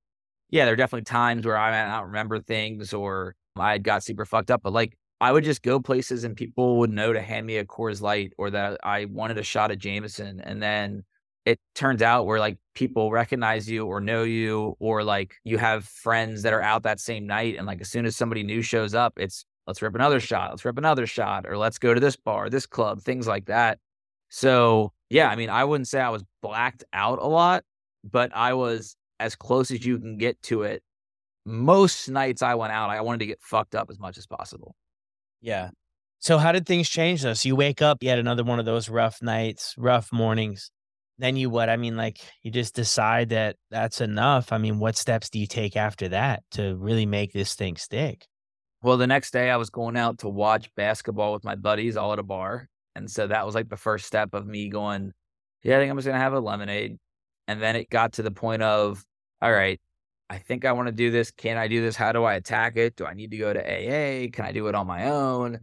yeah, 0.49 0.63
there 0.63 0.75
are 0.75 0.77
definitely 0.77 1.03
times 1.03 1.45
where 1.45 1.57
I 1.57 1.71
might 1.71 1.89
not 1.89 2.05
remember 2.05 2.39
things 2.39 2.93
or 2.93 3.35
I 3.57 3.79
got 3.79 4.01
super 4.01 4.23
fucked 4.23 4.49
up. 4.49 4.61
But 4.63 4.71
like 4.71 4.97
I 5.23 5.31
would 5.31 5.45
just 5.45 5.61
go 5.61 5.79
places 5.79 6.25
and 6.25 6.35
people 6.35 6.79
would 6.79 6.91
know 6.91 7.13
to 7.13 7.21
hand 7.21 7.45
me 7.45 7.55
a 7.55 7.63
Coors 7.63 8.01
Light 8.01 8.33
or 8.37 8.49
that 8.49 8.77
I 8.83 9.05
wanted 9.05 9.37
a 9.37 9.43
shot 9.43 9.71
of 9.71 9.79
Jameson. 9.79 10.41
And 10.41 10.61
then 10.61 11.05
it 11.45 11.61
turns 11.75 12.01
out 12.01 12.25
where 12.25 12.39
like 12.39 12.57
people 12.75 13.09
recognize 13.09 13.69
you 13.69 13.85
or 13.85 14.01
know 14.01 14.23
you 14.23 14.75
or 14.79 15.01
like 15.01 15.35
you 15.45 15.57
have 15.57 15.85
friends 15.85 16.41
that 16.41 16.51
are 16.51 16.61
out 16.61 16.83
that 16.83 16.99
same 16.99 17.25
night 17.25 17.55
and 17.57 17.65
like 17.65 17.79
as 17.79 17.89
soon 17.89 18.05
as 18.05 18.17
somebody 18.17 18.43
new 18.43 18.61
shows 18.61 18.93
up 18.93 19.13
it's 19.15 19.45
let's 19.65 19.81
rip 19.81 19.95
another 19.95 20.19
shot 20.19 20.49
let's 20.49 20.65
rip 20.65 20.77
another 20.77 21.07
shot 21.07 21.45
or 21.47 21.57
let's 21.57 21.77
go 21.77 21.93
to 21.93 22.01
this 22.01 22.17
bar 22.17 22.49
this 22.49 22.65
club 22.65 23.01
things 23.01 23.25
like 23.25 23.45
that 23.45 23.79
so 24.29 24.91
yeah 25.09 25.29
i 25.29 25.35
mean 25.35 25.49
i 25.49 25.63
wouldn't 25.63 25.87
say 25.87 26.01
i 26.01 26.09
was 26.09 26.23
blacked 26.41 26.83
out 26.93 27.19
a 27.19 27.27
lot 27.27 27.63
but 28.09 28.29
i 28.35 28.53
was 28.53 28.95
as 29.19 29.35
close 29.35 29.71
as 29.71 29.85
you 29.85 29.99
can 29.99 30.17
get 30.17 30.41
to 30.41 30.63
it 30.63 30.81
most 31.45 32.09
nights 32.09 32.41
i 32.41 32.55
went 32.55 32.73
out 32.73 32.89
i 32.89 33.01
wanted 33.01 33.19
to 33.19 33.25
get 33.25 33.41
fucked 33.41 33.75
up 33.75 33.89
as 33.89 33.99
much 33.99 34.17
as 34.17 34.25
possible 34.25 34.75
yeah 35.43 35.69
so 36.19 36.39
how 36.39 36.51
did 36.51 36.65
things 36.65 36.89
change 36.89 37.21
though 37.21 37.33
so 37.33 37.47
you 37.47 37.55
wake 37.55 37.83
up 37.83 38.01
you 38.01 38.09
had 38.09 38.17
another 38.17 38.43
one 38.43 38.57
of 38.57 38.65
those 38.65 38.89
rough 38.89 39.21
nights 39.21 39.75
rough 39.77 40.11
mornings 40.11 40.71
then 41.19 41.35
you 41.35 41.49
what? 41.49 41.69
I 41.69 41.77
mean, 41.77 41.95
like 41.95 42.19
you 42.41 42.51
just 42.51 42.75
decide 42.75 43.29
that 43.29 43.55
that's 43.69 44.01
enough. 44.01 44.51
I 44.51 44.57
mean, 44.57 44.79
what 44.79 44.97
steps 44.97 45.29
do 45.29 45.39
you 45.39 45.47
take 45.47 45.77
after 45.77 46.09
that 46.09 46.43
to 46.51 46.75
really 46.75 47.05
make 47.05 47.33
this 47.33 47.55
thing 47.55 47.75
stick? 47.75 48.27
Well, 48.81 48.97
the 48.97 49.07
next 49.07 49.31
day 49.31 49.49
I 49.49 49.57
was 49.57 49.69
going 49.69 49.95
out 49.95 50.19
to 50.19 50.29
watch 50.29 50.69
basketball 50.75 51.33
with 51.33 51.43
my 51.43 51.55
buddies 51.55 51.95
all 51.97 52.13
at 52.13 52.19
a 52.19 52.23
bar. 52.23 52.67
And 52.95 53.09
so 53.09 53.27
that 53.27 53.45
was 53.45 53.55
like 53.55 53.69
the 53.69 53.77
first 53.77 54.05
step 54.05 54.33
of 54.33 54.45
me 54.45 54.69
going, 54.69 55.13
yeah, 55.63 55.77
I 55.77 55.79
think 55.79 55.91
I'm 55.91 55.97
just 55.97 56.05
going 56.05 56.17
to 56.17 56.23
have 56.23 56.33
a 56.33 56.39
lemonade. 56.39 56.97
And 57.47 57.61
then 57.61 57.75
it 57.75 57.89
got 57.89 58.13
to 58.13 58.23
the 58.23 58.31
point 58.31 58.61
of, 58.61 59.03
all 59.41 59.51
right, 59.51 59.79
I 60.33 60.39
think 60.39 60.65
I 60.65 60.71
want 60.71 60.87
to 60.87 60.91
do 60.91 61.11
this. 61.11 61.29
Can 61.29 61.57
I 61.57 61.67
do 61.67 61.79
this? 61.79 61.95
How 61.95 62.11
do 62.11 62.23
I 62.23 62.33
attack 62.33 62.75
it? 62.75 62.95
Do 62.95 63.05
I 63.05 63.13
need 63.13 63.29
to 63.31 63.37
go 63.37 63.53
to 63.53 63.59
AA? 63.59 64.31
Can 64.31 64.45
I 64.45 64.51
do 64.51 64.67
it 64.67 64.73
on 64.73 64.87
my 64.87 65.05
own? 65.05 65.59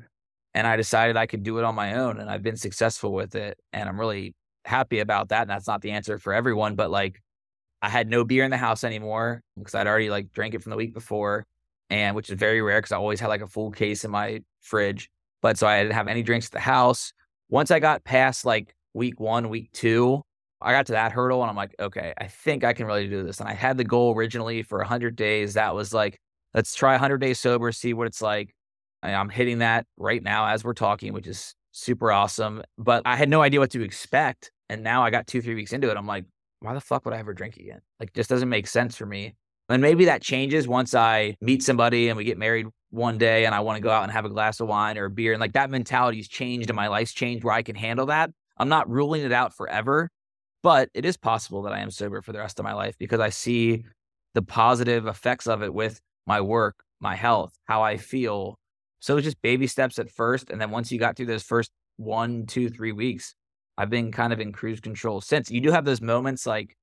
And 0.54 0.64
I 0.64 0.76
decided 0.76 1.16
I 1.16 1.26
could 1.26 1.42
do 1.42 1.58
it 1.58 1.64
on 1.64 1.74
my 1.74 1.94
own. 1.94 2.20
And 2.20 2.30
I've 2.30 2.44
been 2.44 2.56
successful 2.56 3.12
with 3.12 3.34
it. 3.34 3.58
And 3.72 3.88
I'm 3.88 3.98
really 3.98 4.36
happy 4.64 5.00
about 5.00 5.30
that. 5.30 5.42
And 5.42 5.50
that's 5.50 5.66
not 5.66 5.82
the 5.82 5.90
answer 5.90 6.20
for 6.20 6.32
everyone, 6.32 6.76
but 6.76 6.88
like 6.88 7.20
I 7.82 7.88
had 7.88 8.08
no 8.08 8.24
beer 8.24 8.44
in 8.44 8.52
the 8.52 8.56
house 8.56 8.84
anymore 8.84 9.42
because 9.58 9.74
I'd 9.74 9.88
already 9.88 10.08
like 10.08 10.30
drank 10.30 10.54
it 10.54 10.62
from 10.62 10.70
the 10.70 10.76
week 10.76 10.94
before, 10.94 11.46
and 11.88 12.14
which 12.14 12.30
is 12.30 12.38
very 12.38 12.62
rare 12.62 12.78
because 12.78 12.92
I 12.92 12.96
always 12.96 13.18
had 13.18 13.26
like 13.26 13.42
a 13.42 13.48
full 13.48 13.72
case 13.72 14.04
in 14.04 14.12
my 14.12 14.40
fridge. 14.60 15.10
But 15.42 15.58
so 15.58 15.66
I 15.66 15.82
didn't 15.82 15.94
have 15.94 16.06
any 16.06 16.22
drinks 16.22 16.46
at 16.46 16.52
the 16.52 16.60
house. 16.60 17.12
Once 17.48 17.72
I 17.72 17.80
got 17.80 18.04
past 18.04 18.44
like 18.44 18.72
week 18.94 19.18
one, 19.18 19.48
week 19.48 19.72
two, 19.72 20.22
I 20.62 20.72
got 20.72 20.86
to 20.86 20.92
that 20.92 21.12
hurdle 21.12 21.40
and 21.42 21.50
I'm 21.50 21.56
like, 21.56 21.74
okay, 21.80 22.12
I 22.18 22.26
think 22.26 22.64
I 22.64 22.72
can 22.72 22.86
really 22.86 23.08
do 23.08 23.22
this. 23.22 23.40
And 23.40 23.48
I 23.48 23.54
had 23.54 23.76
the 23.76 23.84
goal 23.84 24.14
originally 24.14 24.62
for 24.62 24.78
100 24.78 25.16
days. 25.16 25.54
That 25.54 25.74
was 25.74 25.94
like, 25.94 26.18
let's 26.54 26.74
try 26.74 26.92
100 26.92 27.18
days 27.18 27.38
sober, 27.38 27.72
see 27.72 27.94
what 27.94 28.06
it's 28.06 28.20
like. 28.22 28.54
I'm 29.02 29.30
hitting 29.30 29.58
that 29.58 29.86
right 29.96 30.22
now 30.22 30.46
as 30.46 30.62
we're 30.62 30.74
talking, 30.74 31.12
which 31.14 31.26
is 31.26 31.54
super 31.72 32.12
awesome. 32.12 32.62
But 32.76 33.02
I 33.06 33.16
had 33.16 33.28
no 33.28 33.40
idea 33.40 33.60
what 33.60 33.70
to 33.70 33.82
expect. 33.82 34.50
And 34.68 34.82
now 34.82 35.02
I 35.02 35.10
got 35.10 35.26
two, 35.26 35.40
three 35.40 35.54
weeks 35.54 35.72
into 35.72 35.90
it. 35.90 35.96
I'm 35.96 36.06
like, 36.06 36.24
why 36.60 36.74
the 36.74 36.80
fuck 36.80 37.04
would 37.06 37.14
I 37.14 37.18
ever 37.18 37.32
drink 37.32 37.56
again? 37.56 37.80
Like, 37.98 38.12
just 38.12 38.28
doesn't 38.28 38.48
make 38.48 38.66
sense 38.66 38.96
for 38.96 39.06
me. 39.06 39.34
And 39.70 39.80
maybe 39.80 40.04
that 40.06 40.20
changes 40.20 40.68
once 40.68 40.94
I 40.94 41.36
meet 41.40 41.62
somebody 41.62 42.08
and 42.08 42.16
we 42.16 42.24
get 42.24 42.36
married 42.36 42.66
one 42.90 43.18
day 43.18 43.46
and 43.46 43.54
I 43.54 43.60
want 43.60 43.76
to 43.76 43.80
go 43.80 43.90
out 43.90 44.02
and 44.02 44.12
have 44.12 44.24
a 44.24 44.28
glass 44.28 44.60
of 44.60 44.68
wine 44.68 44.98
or 44.98 45.06
a 45.06 45.10
beer. 45.10 45.32
And 45.32 45.40
like 45.40 45.52
that 45.52 45.70
mentality's 45.70 46.28
changed 46.28 46.68
and 46.68 46.76
my 46.76 46.88
life's 46.88 47.12
changed 47.12 47.44
where 47.44 47.54
I 47.54 47.62
can 47.62 47.76
handle 47.76 48.06
that. 48.06 48.30
I'm 48.58 48.68
not 48.68 48.90
ruling 48.90 49.22
it 49.22 49.32
out 49.32 49.54
forever, 49.54 50.10
but 50.62 50.88
it 50.94 51.04
is 51.04 51.16
possible 51.16 51.62
that 51.62 51.72
I 51.72 51.80
am 51.80 51.90
sober 51.90 52.22
for 52.22 52.32
the 52.32 52.38
rest 52.38 52.58
of 52.58 52.64
my 52.64 52.72
life 52.72 52.96
because 52.98 53.20
I 53.20 53.30
see 53.30 53.84
the 54.34 54.42
positive 54.42 55.06
effects 55.06 55.46
of 55.46 55.62
it 55.62 55.72
with 55.72 56.00
my 56.26 56.40
work, 56.40 56.84
my 57.00 57.16
health, 57.16 57.52
how 57.64 57.82
I 57.82 57.96
feel, 57.96 58.58
so 59.00 59.16
it's 59.16 59.24
just 59.24 59.40
baby 59.42 59.66
steps 59.66 59.98
at 59.98 60.10
first. 60.10 60.50
And 60.50 60.60
then 60.60 60.70
once 60.70 60.92
you 60.92 60.98
got 60.98 61.16
through 61.16 61.26
those 61.26 61.42
first 61.42 61.70
one, 61.96 62.46
two, 62.46 62.68
three 62.68 62.92
weeks, 62.92 63.34
I've 63.76 63.90
been 63.90 64.12
kind 64.12 64.32
of 64.32 64.40
in 64.40 64.52
cruise 64.52 64.80
control 64.80 65.20
since. 65.20 65.50
You 65.50 65.60
do 65.60 65.70
have 65.70 65.86
those 65.86 66.02
moments 66.02 66.46
like 66.46 66.76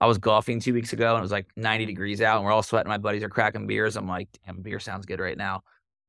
I 0.00 0.06
was 0.06 0.18
golfing 0.18 0.60
two 0.60 0.74
weeks 0.74 0.92
ago 0.92 1.10
and 1.10 1.18
it 1.18 1.22
was 1.22 1.32
like 1.32 1.46
90 1.56 1.86
degrees 1.86 2.20
out 2.20 2.36
and 2.36 2.44
we're 2.44 2.52
all 2.52 2.62
sweating. 2.62 2.90
My 2.90 2.98
buddies 2.98 3.22
are 3.22 3.30
cracking 3.30 3.66
beers. 3.66 3.96
I'm 3.96 4.06
like, 4.06 4.28
damn, 4.44 4.60
beer 4.60 4.78
sounds 4.78 5.06
good 5.06 5.20
right 5.20 5.38
now. 5.38 5.62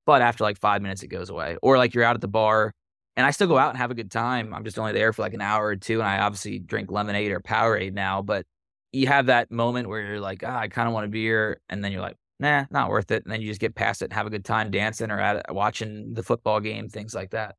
But 0.06 0.22
after 0.22 0.44
like 0.44 0.60
five 0.60 0.82
minutes, 0.82 1.04
it 1.04 1.08
goes 1.08 1.30
away. 1.30 1.58
Or 1.62 1.78
like 1.78 1.94
you're 1.94 2.04
out 2.04 2.16
at 2.16 2.22
the 2.22 2.28
bar 2.28 2.74
and 3.16 3.26
I 3.26 3.32
still 3.32 3.48
go 3.48 3.58
out 3.58 3.70
and 3.70 3.78
have 3.78 3.92
a 3.92 3.96
good 3.96 4.12
time. 4.12 4.54
I'm 4.54 4.66
just 4.66 4.78
only 4.78 4.94
there 4.94 5.14
for 5.14 5.22
like 5.22 5.34
an 5.34 5.42
hour 5.42 5.66
or 5.66 5.76
two. 5.76 6.00
And 6.00 6.08
I 6.08 6.20
obviously 6.20 6.60
drink 6.60 6.92
lemonade 6.92 7.32
or 7.32 7.40
Powerade 7.40 7.94
now. 7.94 8.22
But 8.22 8.46
you 8.92 9.08
have 9.08 9.28
that 9.28 9.52
moment 9.52 9.88
where 9.88 10.02
you're 10.02 10.20
like, 10.20 10.44
ah, 10.46 10.60
I 10.60 10.68
kind 10.68 10.88
of 10.88 10.94
want 10.94 11.06
a 11.06 11.10
beer. 11.10 11.62
And 11.70 11.84
then 11.84 11.92
you're 11.92 12.02
like, 12.02 12.18
nah, 12.40 12.66
not 12.72 12.90
worth 12.90 13.12
it. 13.12 13.24
And 13.24 13.32
then 13.32 13.42
you 13.42 13.48
just 13.48 13.62
get 13.62 13.76
past 13.76 14.02
it 14.02 14.06
and 14.06 14.14
have 14.14 14.28
a 14.28 14.32
good 14.32 14.46
time 14.46 14.70
dancing 14.70 15.12
or 15.12 15.20
at 15.20 15.54
watching 15.54 16.14
the 16.14 16.24
football 16.24 16.60
game, 16.60 16.90
things 16.90 17.16
like 17.16 17.32
that. 17.32 17.56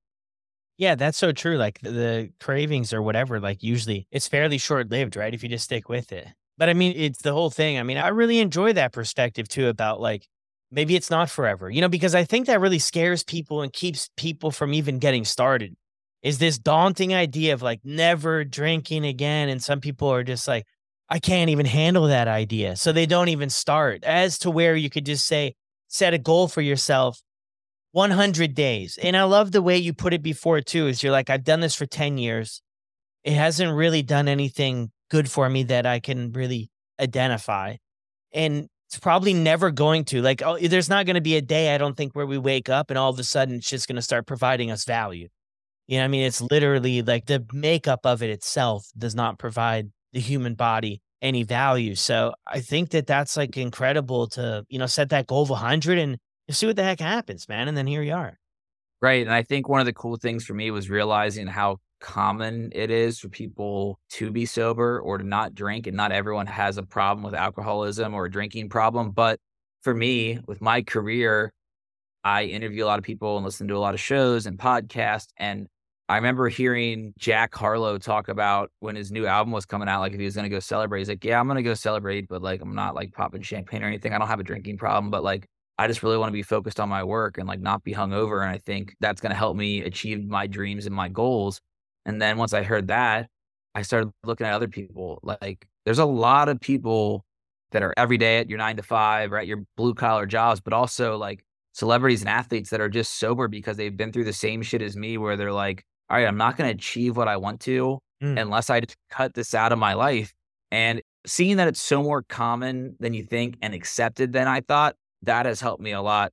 Yeah, 0.78 0.94
that's 0.94 1.16
so 1.16 1.32
true. 1.32 1.56
Like 1.56 1.80
the 1.80 2.30
cravings 2.38 2.92
or 2.92 3.00
whatever, 3.00 3.40
like 3.40 3.62
usually 3.62 4.06
it's 4.10 4.28
fairly 4.28 4.58
short 4.58 4.90
lived, 4.90 5.16
right? 5.16 5.32
If 5.32 5.42
you 5.42 5.48
just 5.48 5.64
stick 5.64 5.88
with 5.88 6.12
it. 6.12 6.28
But 6.58 6.68
I 6.68 6.74
mean, 6.74 6.92
it's 6.96 7.22
the 7.22 7.32
whole 7.32 7.50
thing. 7.50 7.78
I 7.78 7.82
mean, 7.82 7.96
I 7.96 8.08
really 8.08 8.40
enjoy 8.40 8.74
that 8.74 8.92
perspective 8.92 9.48
too 9.48 9.68
about 9.68 10.00
like 10.00 10.28
maybe 10.70 10.96
it's 10.96 11.10
not 11.10 11.30
forever, 11.30 11.70
you 11.70 11.80
know, 11.80 11.88
because 11.88 12.14
I 12.14 12.24
think 12.24 12.46
that 12.46 12.60
really 12.60 12.78
scares 12.78 13.22
people 13.22 13.62
and 13.62 13.72
keeps 13.72 14.10
people 14.16 14.50
from 14.50 14.74
even 14.74 14.98
getting 14.98 15.24
started. 15.24 15.76
Is 16.22 16.38
this 16.38 16.58
daunting 16.58 17.14
idea 17.14 17.54
of 17.54 17.62
like 17.62 17.80
never 17.84 18.44
drinking 18.44 19.04
again? 19.06 19.48
And 19.48 19.62
some 19.62 19.80
people 19.80 20.08
are 20.08 20.24
just 20.24 20.48
like, 20.48 20.66
I 21.08 21.18
can't 21.20 21.50
even 21.50 21.66
handle 21.66 22.08
that 22.08 22.26
idea. 22.26 22.76
So 22.76 22.92
they 22.92 23.06
don't 23.06 23.28
even 23.28 23.48
start. 23.48 24.02
As 24.04 24.38
to 24.40 24.50
where 24.50 24.74
you 24.74 24.90
could 24.90 25.06
just 25.06 25.26
say, 25.26 25.54
set 25.88 26.14
a 26.14 26.18
goal 26.18 26.48
for 26.48 26.62
yourself 26.62 27.20
100 27.92 28.54
days. 28.54 28.98
And 29.00 29.16
I 29.16 29.22
love 29.22 29.52
the 29.52 29.62
way 29.62 29.76
you 29.76 29.92
put 29.92 30.12
it 30.12 30.22
before, 30.22 30.60
too, 30.60 30.88
is 30.88 31.02
you're 31.02 31.12
like, 31.12 31.30
I've 31.30 31.44
done 31.44 31.60
this 31.60 31.74
for 31.74 31.86
10 31.86 32.18
years. 32.18 32.60
It 33.22 33.34
hasn't 33.34 33.72
really 33.72 34.02
done 34.02 34.28
anything 34.28 34.90
good 35.10 35.30
for 35.30 35.48
me 35.48 35.62
that 35.64 35.86
I 35.86 36.00
can 36.00 36.32
really 36.32 36.70
identify. 37.00 37.76
And 38.32 38.68
it's 38.88 38.98
probably 38.98 39.34
never 39.34 39.70
going 39.70 40.04
to. 40.06 40.22
Like, 40.22 40.42
oh, 40.42 40.58
there's 40.58 40.88
not 40.88 41.06
going 41.06 41.14
to 41.14 41.20
be 41.20 41.36
a 41.36 41.42
day, 41.42 41.74
I 41.74 41.78
don't 41.78 41.96
think, 41.96 42.14
where 42.14 42.26
we 42.26 42.38
wake 42.38 42.68
up 42.68 42.90
and 42.90 42.98
all 42.98 43.10
of 43.10 43.18
a 43.18 43.24
sudden 43.24 43.56
it's 43.56 43.68
just 43.68 43.88
going 43.88 43.96
to 43.96 44.02
start 44.02 44.26
providing 44.26 44.70
us 44.70 44.84
value. 44.84 45.28
You 45.88 45.98
know, 45.98 46.04
I 46.04 46.08
mean, 46.08 46.24
it's 46.24 46.40
literally 46.40 47.02
like 47.02 47.26
the 47.26 47.44
makeup 47.52 48.00
of 48.04 48.22
it 48.22 48.30
itself 48.30 48.86
does 48.96 49.14
not 49.14 49.38
provide 49.38 49.90
the 50.12 50.20
human 50.20 50.54
body 50.54 51.00
any 51.22 51.42
value. 51.42 51.94
So 51.94 52.34
I 52.46 52.60
think 52.60 52.90
that 52.90 53.06
that's 53.06 53.36
like 53.36 53.56
incredible 53.56 54.28
to, 54.28 54.64
you 54.68 54.78
know, 54.78 54.86
set 54.86 55.10
that 55.10 55.26
goal 55.26 55.42
of 55.42 55.50
100 55.50 55.98
and 55.98 56.18
see 56.50 56.66
what 56.66 56.76
the 56.76 56.84
heck 56.84 57.00
happens, 57.00 57.48
man. 57.48 57.68
And 57.68 57.76
then 57.76 57.86
here 57.86 58.02
you 58.02 58.14
are. 58.14 58.38
Right. 59.02 59.22
And 59.22 59.34
I 59.34 59.42
think 59.42 59.68
one 59.68 59.80
of 59.80 59.86
the 59.86 59.92
cool 59.92 60.16
things 60.16 60.44
for 60.44 60.54
me 60.54 60.70
was 60.70 60.88
realizing 60.88 61.46
how 61.46 61.78
common 62.00 62.70
it 62.74 62.90
is 62.90 63.18
for 63.18 63.28
people 63.28 63.98
to 64.10 64.30
be 64.30 64.46
sober 64.46 65.00
or 65.00 65.18
to 65.18 65.24
not 65.24 65.54
drink. 65.54 65.86
And 65.86 65.96
not 65.96 66.12
everyone 66.12 66.46
has 66.46 66.78
a 66.78 66.82
problem 66.82 67.24
with 67.24 67.34
alcoholism 67.34 68.14
or 68.14 68.26
a 68.26 68.30
drinking 68.30 68.68
problem. 68.68 69.10
But 69.10 69.38
for 69.82 69.94
me, 69.94 70.40
with 70.46 70.60
my 70.60 70.82
career, 70.82 71.52
I 72.24 72.44
interview 72.44 72.84
a 72.84 72.86
lot 72.86 72.98
of 72.98 73.04
people 73.04 73.36
and 73.36 73.44
listen 73.44 73.68
to 73.68 73.76
a 73.76 73.78
lot 73.78 73.94
of 73.94 74.00
shows 74.00 74.46
and 74.46 74.58
podcasts. 74.58 75.28
And 75.36 75.68
I 76.08 76.16
remember 76.16 76.48
hearing 76.48 77.14
Jack 77.18 77.54
Harlow 77.54 77.98
talk 77.98 78.28
about 78.28 78.70
when 78.80 78.96
his 78.96 79.10
new 79.10 79.26
album 79.26 79.52
was 79.52 79.66
coming 79.66 79.88
out, 79.88 80.00
like 80.00 80.12
if 80.12 80.18
he 80.18 80.24
was 80.24 80.34
going 80.34 80.44
to 80.44 80.54
go 80.54 80.60
celebrate. 80.60 81.00
He's 81.00 81.08
like, 81.08 81.24
Yeah, 81.24 81.40
I'm 81.40 81.46
going 81.46 81.56
to 81.56 81.62
go 81.62 81.74
celebrate, 81.74 82.28
but 82.28 82.42
like, 82.42 82.60
I'm 82.62 82.74
not 82.74 82.94
like 82.94 83.12
popping 83.12 83.42
champagne 83.42 83.82
or 83.82 83.86
anything. 83.86 84.12
I 84.12 84.18
don't 84.18 84.28
have 84.28 84.40
a 84.40 84.44
drinking 84.44 84.76
problem, 84.76 85.10
but 85.10 85.24
like, 85.24 85.46
I 85.78 85.88
just 85.88 86.02
really 86.02 86.16
want 86.16 86.28
to 86.28 86.32
be 86.32 86.42
focused 86.42 86.80
on 86.80 86.88
my 86.88 87.04
work 87.04 87.38
and 87.38 87.46
like 87.46 87.60
not 87.60 87.84
be 87.84 87.92
hungover. 87.92 88.42
And 88.42 88.50
I 88.50 88.58
think 88.58 88.94
that's 89.00 89.20
going 89.20 89.30
to 89.30 89.36
help 89.36 89.56
me 89.56 89.82
achieve 89.82 90.26
my 90.26 90.46
dreams 90.46 90.86
and 90.86 90.94
my 90.94 91.08
goals. 91.08 91.60
And 92.06 92.22
then 92.22 92.38
once 92.38 92.54
I 92.54 92.62
heard 92.62 92.88
that, 92.88 93.28
I 93.74 93.82
started 93.82 94.10
looking 94.24 94.46
at 94.46 94.54
other 94.54 94.68
people. 94.68 95.20
Like, 95.22 95.66
there's 95.84 95.98
a 95.98 96.06
lot 96.06 96.48
of 96.48 96.58
people 96.60 97.26
that 97.72 97.82
are 97.82 97.92
every 97.98 98.16
day 98.16 98.38
at 98.38 98.48
your 98.48 98.58
nine 98.58 98.76
to 98.76 98.82
five 98.82 99.32
or 99.32 99.38
at 99.38 99.46
your 99.46 99.64
blue 99.76 99.92
collar 99.92 100.24
jobs, 100.24 100.60
but 100.60 100.72
also 100.72 101.18
like 101.18 101.44
celebrities 101.72 102.22
and 102.22 102.30
athletes 102.30 102.70
that 102.70 102.80
are 102.80 102.88
just 102.88 103.18
sober 103.18 103.48
because 103.48 103.76
they've 103.76 103.96
been 103.96 104.12
through 104.12 104.24
the 104.24 104.32
same 104.32 104.62
shit 104.62 104.80
as 104.80 104.96
me, 104.96 105.18
where 105.18 105.36
they're 105.36 105.52
like, 105.52 105.84
all 106.08 106.16
right, 106.16 106.26
I'm 106.26 106.38
not 106.38 106.56
going 106.56 106.70
to 106.70 106.74
achieve 106.74 107.16
what 107.16 107.28
I 107.28 107.36
want 107.36 107.60
to 107.62 107.98
mm. 108.22 108.40
unless 108.40 108.70
I 108.70 108.80
just 108.80 108.96
cut 109.10 109.34
this 109.34 109.52
out 109.52 109.72
of 109.72 109.78
my 109.78 109.92
life. 109.92 110.32
And 110.70 111.02
seeing 111.26 111.56
that 111.56 111.68
it's 111.68 111.80
so 111.80 112.02
more 112.02 112.22
common 112.22 112.96
than 113.00 113.12
you 113.12 113.24
think 113.24 113.56
and 113.60 113.74
accepted 113.74 114.32
than 114.32 114.46
I 114.46 114.60
thought, 114.60 114.94
that 115.22 115.44
has 115.44 115.60
helped 115.60 115.82
me 115.82 115.92
a 115.92 116.00
lot. 116.00 116.32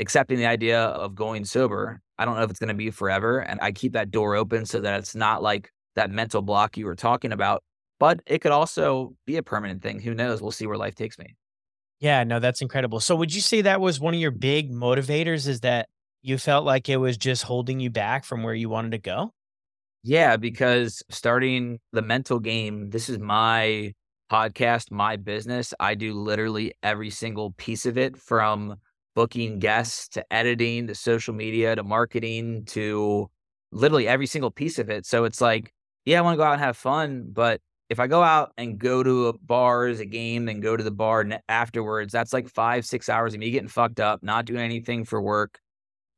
Accepting 0.00 0.38
the 0.38 0.46
idea 0.46 0.80
of 0.80 1.14
going 1.14 1.44
sober. 1.44 2.00
I 2.18 2.24
don't 2.24 2.36
know 2.36 2.42
if 2.42 2.50
it's 2.50 2.58
going 2.58 2.68
to 2.68 2.74
be 2.74 2.90
forever. 2.90 3.38
And 3.38 3.60
I 3.62 3.70
keep 3.70 3.92
that 3.92 4.10
door 4.10 4.34
open 4.34 4.66
so 4.66 4.80
that 4.80 4.98
it's 4.98 5.14
not 5.14 5.42
like 5.42 5.70
that 5.94 6.10
mental 6.10 6.42
block 6.42 6.76
you 6.76 6.86
were 6.86 6.96
talking 6.96 7.32
about, 7.32 7.62
but 7.98 8.20
it 8.26 8.40
could 8.40 8.52
also 8.52 9.14
be 9.26 9.36
a 9.36 9.42
permanent 9.42 9.82
thing. 9.82 10.00
Who 10.00 10.14
knows? 10.14 10.40
We'll 10.40 10.50
see 10.50 10.66
where 10.66 10.78
life 10.78 10.94
takes 10.94 11.18
me. 11.18 11.36
Yeah, 12.00 12.24
no, 12.24 12.40
that's 12.40 12.62
incredible. 12.62 13.00
So 13.00 13.14
would 13.14 13.34
you 13.34 13.42
say 13.42 13.60
that 13.60 13.80
was 13.80 14.00
one 14.00 14.14
of 14.14 14.20
your 14.20 14.30
big 14.30 14.72
motivators 14.72 15.46
is 15.46 15.60
that 15.60 15.88
you 16.22 16.38
felt 16.38 16.64
like 16.64 16.88
it 16.88 16.96
was 16.96 17.16
just 17.16 17.42
holding 17.42 17.78
you 17.78 17.90
back 17.90 18.24
from 18.24 18.42
where 18.42 18.54
you 18.54 18.68
wanted 18.68 18.92
to 18.92 18.98
go? 18.98 19.32
Yeah, 20.02 20.38
because 20.38 21.02
starting 21.10 21.78
the 21.92 22.00
mental 22.00 22.38
game, 22.38 22.88
this 22.88 23.10
is 23.10 23.18
my 23.18 23.92
podcast, 24.32 24.90
my 24.90 25.16
business. 25.16 25.74
I 25.78 25.94
do 25.94 26.14
literally 26.14 26.72
every 26.82 27.10
single 27.10 27.52
piece 27.52 27.84
of 27.84 27.98
it 27.98 28.16
from 28.16 28.76
booking 29.14 29.58
guests 29.58 30.08
to 30.08 30.32
editing 30.32 30.86
to 30.86 30.94
social 30.94 31.34
media 31.34 31.76
to 31.76 31.82
marketing 31.82 32.64
to 32.66 33.30
literally 33.72 34.08
every 34.08 34.26
single 34.26 34.50
piece 34.50 34.78
of 34.78 34.90
it. 34.90 35.06
So 35.06 35.24
it's 35.24 35.40
like, 35.40 35.72
yeah, 36.04 36.18
I 36.18 36.22
want 36.22 36.34
to 36.34 36.38
go 36.38 36.44
out 36.44 36.54
and 36.54 36.62
have 36.62 36.76
fun, 36.76 37.28
but 37.32 37.60
if 37.88 37.98
I 37.98 38.06
go 38.06 38.22
out 38.22 38.52
and 38.56 38.78
go 38.78 39.02
to 39.02 39.26
a 39.26 39.32
bar 39.38 39.86
as 39.86 39.98
a 39.98 40.06
game, 40.06 40.44
then 40.44 40.60
go 40.60 40.76
to 40.76 40.84
the 40.84 40.92
bar 40.92 41.26
afterwards, 41.48 42.12
that's 42.12 42.32
like 42.32 42.48
five, 42.48 42.86
six 42.86 43.08
hours 43.08 43.34
of 43.34 43.40
me 43.40 43.50
getting 43.50 43.68
fucked 43.68 43.98
up, 43.98 44.22
not 44.22 44.44
doing 44.44 44.60
anything 44.60 45.04
for 45.04 45.20
work. 45.20 45.58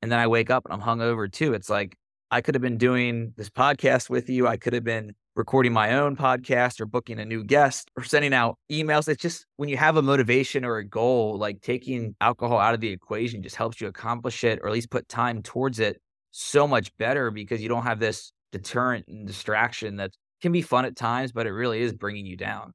And 0.03 0.12
then 0.12 0.18
I 0.18 0.26
wake 0.26 0.51
up 0.51 0.66
and 0.66 0.74
I'm 0.74 0.80
hungover 0.80 1.32
too. 1.32 1.55
It's 1.55 1.70
like 1.70 1.97
I 2.30 2.43
could 2.43 2.55
have 2.55 2.62
been 2.62 2.76
doing 2.76 3.32
this 3.36 3.49
podcast 3.64 4.11
with 4.11 4.28
you. 4.28 4.47
I 4.47 4.59
could 4.59 4.74
have 4.74 4.84
been 4.84 5.14
recording 5.34 5.72
my 5.72 5.94
own 5.94 6.16
podcast 6.16 6.80
or 6.80 6.86
booking 6.86 7.18
a 7.18 7.24
new 7.24 7.42
guest 7.42 7.90
or 7.96 8.04
sending 8.04 8.34
out 8.34 8.58
emails. 8.70 9.08
It's 9.08 9.22
just 9.22 9.46
when 9.56 9.68
you 9.68 9.76
have 9.76 9.96
a 9.96 10.02
motivation 10.02 10.64
or 10.64 10.76
a 10.76 10.84
goal, 10.84 11.38
like 11.38 11.60
taking 11.62 12.14
alcohol 12.20 12.58
out 12.58 12.74
of 12.74 12.80
the 12.80 12.88
equation 12.88 13.42
just 13.42 13.56
helps 13.56 13.80
you 13.80 13.86
accomplish 13.86 14.44
it 14.44 14.58
or 14.62 14.68
at 14.68 14.72
least 14.72 14.90
put 14.90 15.08
time 15.08 15.42
towards 15.42 15.78
it 15.78 16.00
so 16.32 16.66
much 16.66 16.94
better 16.98 17.30
because 17.30 17.62
you 17.62 17.68
don't 17.68 17.84
have 17.84 17.98
this 17.98 18.32
deterrent 18.52 19.06
and 19.08 19.26
distraction 19.26 19.96
that 19.96 20.10
can 20.42 20.52
be 20.52 20.62
fun 20.62 20.84
at 20.84 20.96
times, 20.96 21.32
but 21.32 21.46
it 21.46 21.52
really 21.52 21.80
is 21.80 21.92
bringing 21.92 22.26
you 22.26 22.36
down. 22.36 22.72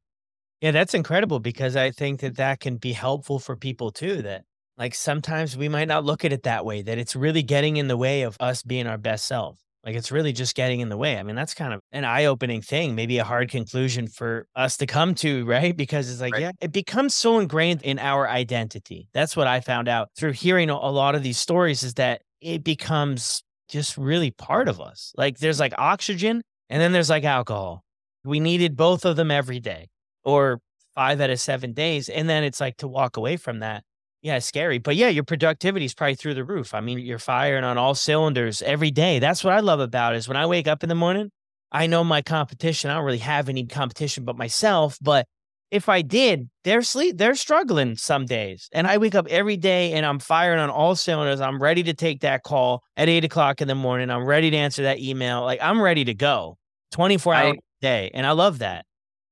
Yeah, 0.61 0.71
that's 0.71 0.95
incredible 0.95 1.39
because 1.39 1.75
I 1.75 1.91
think 1.91 2.21
that 2.21 2.37
that 2.37 2.59
can 2.59 2.77
be 2.77 2.93
helpful 2.93 3.37
for 3.37 3.55
people 3.55 3.91
too. 3.91 4.23
That 4.23 4.45
like 4.77 4.95
sometimes 4.95 5.55
we 5.55 5.69
might 5.69 5.87
not 5.87 6.03
look 6.03 6.25
at 6.25 6.33
it 6.33 6.43
that 6.43 6.65
way, 6.65 6.81
that 6.81 6.97
it's 6.97 7.15
really 7.15 7.43
getting 7.43 7.77
in 7.77 7.87
the 7.87 7.97
way 7.97 8.23
of 8.23 8.37
us 8.39 8.63
being 8.63 8.87
our 8.87 8.97
best 8.97 9.25
self. 9.25 9.59
Like 9.88 9.95
it's 9.95 10.11
really 10.11 10.33
just 10.33 10.53
getting 10.53 10.81
in 10.81 10.89
the 10.89 10.97
way. 10.97 11.17
I 11.17 11.23
mean, 11.23 11.38
that's 11.38 11.53
kind 11.53 11.73
of 11.73 11.79
an 11.93 12.03
eye 12.03 12.25
opening 12.25 12.61
thing, 12.61 12.93
maybe 12.93 13.19
a 13.19 13.23
hard 13.23 13.49
conclusion 13.49 14.07
for 14.07 14.45
us 14.53 14.75
to 14.77 14.85
come 14.85 15.15
to, 15.15 15.45
right? 15.47 15.75
Because 15.75 16.11
it's 16.11 16.19
like, 16.19 16.33
right. 16.33 16.41
yeah, 16.41 16.51
it 16.59 16.73
becomes 16.73 17.15
so 17.15 17.39
ingrained 17.39 17.81
in 17.83 17.97
our 17.97 18.27
identity. 18.27 19.07
That's 19.13 19.38
what 19.38 19.47
I 19.47 19.61
found 19.61 19.88
out 19.88 20.09
through 20.17 20.33
hearing 20.33 20.69
a 20.69 20.89
lot 20.89 21.15
of 21.15 21.23
these 21.23 21.38
stories 21.38 21.83
is 21.83 21.93
that 21.93 22.21
it 22.41 22.65
becomes 22.65 23.41
just 23.69 23.97
really 23.97 24.29
part 24.29 24.67
of 24.67 24.81
us. 24.81 25.13
Like 25.15 25.38
there's 25.38 25.59
like 25.59 25.73
oxygen 25.77 26.41
and 26.69 26.81
then 26.81 26.91
there's 26.91 27.09
like 27.09 27.23
alcohol. 27.23 27.85
We 28.25 28.41
needed 28.41 28.75
both 28.75 29.05
of 29.05 29.15
them 29.15 29.31
every 29.31 29.61
day 29.61 29.88
or 30.25 30.59
five 30.95 31.21
out 31.21 31.29
of 31.29 31.39
seven 31.39 31.71
days. 31.71 32.09
And 32.09 32.27
then 32.27 32.43
it's 32.43 32.59
like 32.59 32.75
to 32.77 32.89
walk 32.89 33.15
away 33.15 33.38
from 33.38 33.59
that. 33.59 33.85
Yeah, 34.22 34.39
scary. 34.39 34.80
But 34.80 34.95
yeah, 34.95 35.09
your 35.09 35.24
productivity 35.24 35.86
is 35.86 35.93
probably 35.93 36.15
through 36.15 36.34
the 36.34 36.43
roof. 36.43 36.74
I 36.74 36.82
mean, 36.82 36.99
you're 36.99 37.20
firing 37.20 37.63
on 37.63 37.78
all 37.78 37.95
cylinders 37.95 38.61
every 38.61 38.91
day. 38.91 39.20
That's 39.20 39.43
what 39.43 39.53
I 39.53 39.59
love 39.59 39.80
about 39.80 40.13
it 40.13 40.18
is 40.18 40.28
when 40.28 40.38
I 40.38 40.45
wake 40.45 40.68
up 40.68 40.84
in 40.84 40.89
the 40.89 40.95
morning, 40.95 41.32
I 41.72 41.88
know 41.88 42.03
my 42.03 42.22
competition. 42.22 42.89
I 42.89 42.95
don't 42.95 43.05
really 43.05 43.18
have 43.20 43.49
any 43.49 43.65
competition 43.65 44.26
but 44.26 44.38
myself, 44.38 44.97
but 45.01 45.28
if 45.70 45.89
I 45.89 46.01
did, 46.01 46.49
they're 46.63 46.82
sleep, 46.82 47.18
they're 47.18 47.36
struggling 47.36 47.97
some 47.97 48.26
days. 48.26 48.70
And 48.72 48.88
I 48.88 48.97
wake 48.97 49.15
up 49.15 49.28
every 49.30 49.57
day 49.57 49.93
and 49.93 50.05
I'm 50.05 50.20
firing 50.20 50.59
on 50.59 50.70
all 50.70 50.95
cylinders. 50.95 51.41
I'm 51.41 51.61
ready 51.61 51.84
to 51.84 51.93
take 51.93 52.22
that 52.22 52.43
call 52.43 52.84
at 52.95 53.09
eight 53.09 53.26
o'clock 53.26 53.61
in 53.61 53.68
the 53.68 53.76
morning. 53.76 54.09
I'm 54.09 54.26
ready 54.26 54.49
to 54.49 54.57
answer 54.57 54.84
that 54.84 54.99
email. 54.99 55.41
Like 55.41 55.59
I'm 55.61 55.82
ready 55.82 56.05
to 56.05 56.13
go 56.13 56.57
24 56.91 57.34
hours 57.34 57.55
a 57.57 57.82
day. 57.82 58.11
And 58.13 58.26
I 58.26 58.32
love 58.32 58.59
that. 58.59 58.86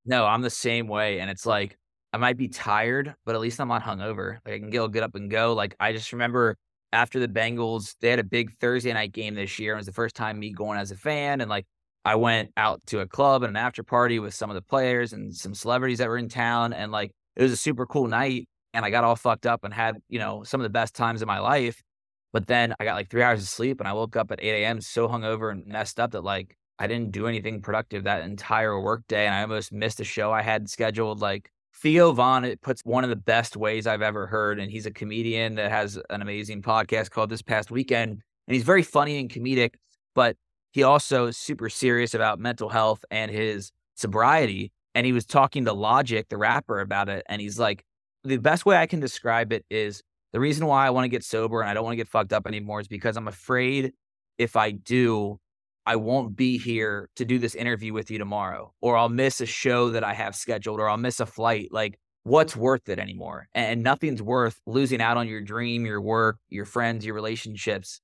No, 0.06 0.26
I'm 0.26 0.42
the 0.42 0.50
same 0.50 0.88
way. 0.88 1.20
And 1.20 1.32
it's 1.32 1.46
like, 1.46 1.78
I 2.16 2.18
might 2.18 2.38
be 2.38 2.48
tired, 2.48 3.14
but 3.26 3.36
at 3.36 3.42
least 3.42 3.60
I'm 3.60 3.68
not 3.68 3.84
hungover. 3.84 4.38
Like 4.46 4.54
I 4.54 4.60
can 4.60 4.70
get, 4.70 5.04
up 5.04 5.16
and 5.16 5.30
go. 5.30 5.52
Like 5.52 5.76
I 5.82 5.92
just 5.92 6.14
remember 6.14 6.56
after 6.94 7.20
the 7.20 7.28
Bengals, 7.28 7.94
they 8.00 8.10
had 8.10 8.20
a 8.20 8.24
big 8.24 8.58
Thursday 8.62 8.94
night 8.94 9.12
game 9.12 9.36
this 9.36 9.60
year. 9.60 9.74
It 9.74 9.76
was 9.76 9.86
the 9.86 9.92
first 9.92 10.16
time 10.16 10.40
me 10.40 10.54
going 10.54 10.80
as 10.80 10.92
a 10.92 10.96
fan. 10.96 11.42
And 11.42 11.50
like 11.50 11.66
I 12.06 12.16
went 12.16 12.52
out 12.56 12.80
to 12.86 13.02
a 13.02 13.06
club 13.06 13.44
and 13.44 13.50
an 13.50 13.58
after 13.58 13.84
party 13.84 14.20
with 14.20 14.34
some 14.34 14.50
of 14.50 14.56
the 14.56 14.62
players 14.62 15.12
and 15.12 15.36
some 15.36 15.54
celebrities 15.54 15.98
that 15.98 16.08
were 16.08 16.18
in 16.18 16.30
town. 16.30 16.72
And 16.72 16.90
like, 16.90 17.12
it 17.36 17.44
was 17.44 17.52
a 17.52 17.58
super 17.58 17.86
cool 17.86 18.08
night. 18.08 18.48
And 18.74 18.86
I 18.86 18.92
got 18.92 19.04
all 19.04 19.18
fucked 19.18 19.46
up 19.46 19.66
and 19.66 19.74
had, 19.74 19.98
you 20.08 20.18
know, 20.18 20.44
some 20.44 20.62
of 20.62 20.64
the 20.64 20.70
best 20.70 20.96
times 20.96 21.22
of 21.22 21.28
my 21.28 21.40
life. 21.40 21.84
But 22.32 22.48
then 22.48 22.76
I 22.80 22.86
got 22.86 22.96
like 22.96 23.10
three 23.10 23.24
hours 23.24 23.42
of 23.42 23.50
sleep 23.50 23.82
and 23.82 23.90
I 23.90 23.94
woke 23.94 24.16
up 24.16 24.32
at 24.32 24.42
8 24.42 24.64
a.m. 24.64 24.80
so 24.80 25.10
hungover 25.10 25.52
and 25.52 25.68
messed 25.68 26.00
up 26.00 26.12
that 26.12 26.24
like 26.24 26.56
I 26.80 26.88
didn't 26.88 27.12
do 27.12 27.28
anything 27.28 27.62
productive 27.62 28.06
that 28.06 28.24
entire 28.24 28.80
workday. 28.80 29.26
And 29.26 29.36
I 29.36 29.42
almost 29.42 29.74
missed 29.74 30.00
a 30.00 30.06
show 30.06 30.32
I 30.32 30.44
had 30.44 30.70
scheduled. 30.70 31.20
Like 31.20 31.52
Theo 31.82 32.14
Von, 32.14 32.46
it 32.46 32.62
puts 32.62 32.82
one 32.86 33.04
of 33.04 33.10
the 33.10 33.16
best 33.16 33.58
ways 33.58 33.86
I've 33.86 34.02
ever 34.02 34.28
heard. 34.28 34.60
And 34.60 34.72
he's 34.72 34.86
a 34.86 34.92
comedian 34.92 35.56
that 35.56 35.72
has 35.72 36.00
an 36.10 36.22
amazing 36.22 36.62
podcast 36.62 37.12
called 37.12 37.30
This 37.30 37.42
Past 37.42 37.70
Weekend. 37.70 38.12
And 38.12 38.56
he's 38.56 38.64
very 38.64 38.84
funny 38.84 39.20
and 39.20 39.30
comedic, 39.30 39.76
but 40.14 40.38
he 40.72 40.84
also 40.84 41.28
is 41.28 41.38
super 41.38 41.70
serious 41.70 42.14
about 42.14 42.40
mental 42.40 42.70
health 42.70 43.04
and 43.12 43.30
his 43.30 43.72
sobriety. 43.96 44.72
And 44.94 45.06
he 45.06 45.12
was 45.12 45.26
talking 45.26 45.66
to 45.66 45.74
Logic, 45.74 46.28
the 46.30 46.38
rapper, 46.38 46.80
about 46.80 47.10
it. 47.10 47.24
And 47.28 47.42
he's 47.42 47.60
like, 47.60 47.84
the 48.24 48.38
best 48.38 48.66
way 48.66 48.78
I 48.78 48.88
can 48.88 49.00
describe 49.00 49.52
it 49.52 49.66
is 49.70 50.02
the 50.32 50.40
reason 50.40 50.66
why 50.66 50.88
I 50.88 50.90
want 50.90 51.06
to 51.06 51.10
get 51.10 51.24
sober 51.24 51.62
and 51.62 51.70
I 51.70 51.74
don't 51.74 51.84
want 51.84 51.94
to 51.94 51.98
get 51.98 52.08
fucked 52.08 52.34
up 52.34 52.48
anymore 52.48 52.80
is 52.80 52.88
because 52.88 53.18
I'm 53.18 53.28
afraid 53.28 53.94
if 54.38 54.56
I 54.56 54.72
do, 54.72 55.40
I 55.86 55.98
won't 55.98 56.36
be 56.36 56.58
here 56.58 57.10
to 57.16 57.26
do 57.26 57.40
this 57.40 57.56
interview 57.56 57.94
with 57.94 58.10
you 58.10 58.18
tomorrow, 58.18 58.74
or 58.82 58.98
I'll 58.98 59.10
miss 59.10 59.42
a 59.42 59.46
show 59.46 59.90
that 59.92 60.04
I 60.04 60.14
have 60.14 60.36
scheduled, 60.36 60.80
or 60.80 60.90
I'll 60.90 60.98
miss 60.98 61.20
a 61.20 61.26
flight. 61.26 61.70
Like, 61.72 62.00
what's 62.24 62.56
worth 62.56 62.90
it 62.90 63.00
anymore? 63.00 63.48
And 63.54 63.84
nothing's 63.84 64.22
worth 64.22 64.60
losing 64.66 65.02
out 65.02 65.18
on 65.18 65.28
your 65.28 65.42
dream, 65.42 65.86
your 65.86 66.02
work, 66.02 66.38
your 66.50 66.66
friends, 66.66 67.06
your 67.06 67.16
relationships 67.16 68.02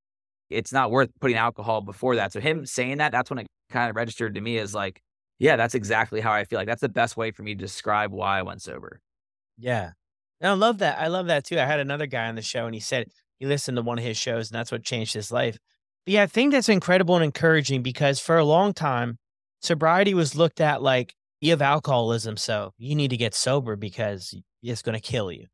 it's 0.52 0.74
not 0.74 0.92
worth 0.92 1.10
putting 1.20 1.38
alcohol 1.38 1.82
before 1.82 2.18
that. 2.18 2.34
So 2.34 2.40
him 2.40 2.66
saying 2.66 2.98
that, 2.98 3.12
that's 3.12 3.30
when 3.30 3.40
it 3.40 3.48
kind 3.70 3.90
of 3.90 3.96
registered 3.96 4.36
to 4.36 4.42
me 4.42 4.58
as 4.58 4.76
like, 4.76 5.02
yeah, 5.40 5.56
that's 5.56 5.74
exactly 5.74 6.22
how 6.22 6.32
I 6.32 6.44
feel. 6.44 6.60
Like 6.60 6.68
that's 6.68 6.82
the 6.82 6.90
best 6.90 7.18
way 7.18 7.32
for 7.32 7.42
me 7.42 7.56
to 7.56 7.60
describe 7.60 8.12
why 8.12 8.40
I 8.40 8.42
went 8.44 8.62
sober. 8.62 9.00
Yeah. 9.58 9.92
And 10.40 10.52
I 10.52 10.54
love 10.54 10.80
that. 10.80 11.00
I 11.00 11.08
love 11.08 11.28
that 11.28 11.46
too. 11.46 11.60
I 11.60 11.66
had 11.66 11.80
another 11.80 12.06
guy 12.06 12.28
on 12.28 12.36
the 12.36 12.42
show 12.42 12.66
and 12.66 12.76
he 12.76 12.82
said 12.82 13.08
he 13.40 13.46
listened 13.46 13.78
to 13.78 13.82
one 13.82 13.98
of 13.98 14.04
his 14.04 14.18
shows 14.18 14.52
and 14.52 14.60
that's 14.60 14.72
what 14.72 14.84
changed 14.84 15.14
his 15.14 15.32
life. 15.32 15.58
Yeah, 16.06 16.24
I 16.24 16.28
think 16.28 16.52
that's 16.52 16.70
incredible 16.70 17.16
and 17.16 17.24
encouraging 17.24 17.84
because 17.84 18.20
for 18.20 18.38
a 18.38 18.46
long 18.46 18.74
time, 18.74 19.18
sobriety 19.62 20.14
was 20.14 20.36
looked 20.36 20.60
at 20.60 20.82
like 20.82 21.14
you 21.42 21.52
have 21.52 21.62
alcoholism, 21.62 22.38
so 22.38 22.72
you 22.78 22.96
need 22.96 23.10
to 23.10 23.18
get 23.18 23.36
sober 23.36 23.76
because 23.76 24.34
it's 24.64 24.82
going 24.82 25.00
to 25.00 25.02
kill 25.02 25.32
you. 25.32 25.48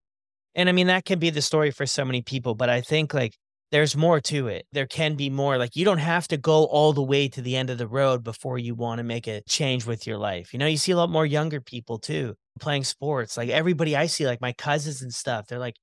And 0.56 0.70
I 0.70 0.74
mean, 0.74 0.88
that 0.88 1.06
can 1.06 1.20
be 1.20 1.32
the 1.32 1.42
story 1.44 1.72
for 1.72 1.86
so 1.86 2.06
many 2.06 2.22
people, 2.24 2.56
but 2.56 2.70
I 2.70 2.82
think 2.82 3.14
like 3.14 3.36
there's 3.72 3.98
more 3.98 4.22
to 4.22 4.48
it. 4.50 4.68
There 4.74 4.88
can 4.88 5.16
be 5.16 5.30
more. 5.32 5.58
Like 5.58 5.76
you 5.78 5.86
don't 5.86 6.00
have 6.00 6.28
to 6.30 6.38
go 6.38 6.66
all 6.66 6.94
the 6.94 7.04
way 7.04 7.30
to 7.30 7.42
the 7.42 7.58
end 7.58 7.72
of 7.72 7.80
the 7.80 7.88
road 7.88 8.24
before 8.24 8.60
you 8.60 8.76
want 8.76 9.00
to 9.00 9.06
make 9.06 9.28
a 9.28 9.44
change 9.50 9.86
with 9.88 10.08
your 10.08 10.18
life. 10.20 10.54
You 10.54 10.60
know, 10.60 10.68
you 10.68 10.78
see 10.78 10.94
a 10.94 10.98
lot 10.98 11.12
more 11.12 11.26
younger 11.28 11.62
people 11.62 12.00
too 12.00 12.36
playing 12.62 12.86
sports. 12.86 13.38
Like 13.38 13.50
everybody 13.50 13.96
I 13.96 14.08
see, 14.08 14.28
like 14.28 14.42
my 14.42 14.54
cousins 14.54 15.02
and 15.04 15.14
stuff, 15.14 15.48
they're 15.48 15.60
like 15.60 15.78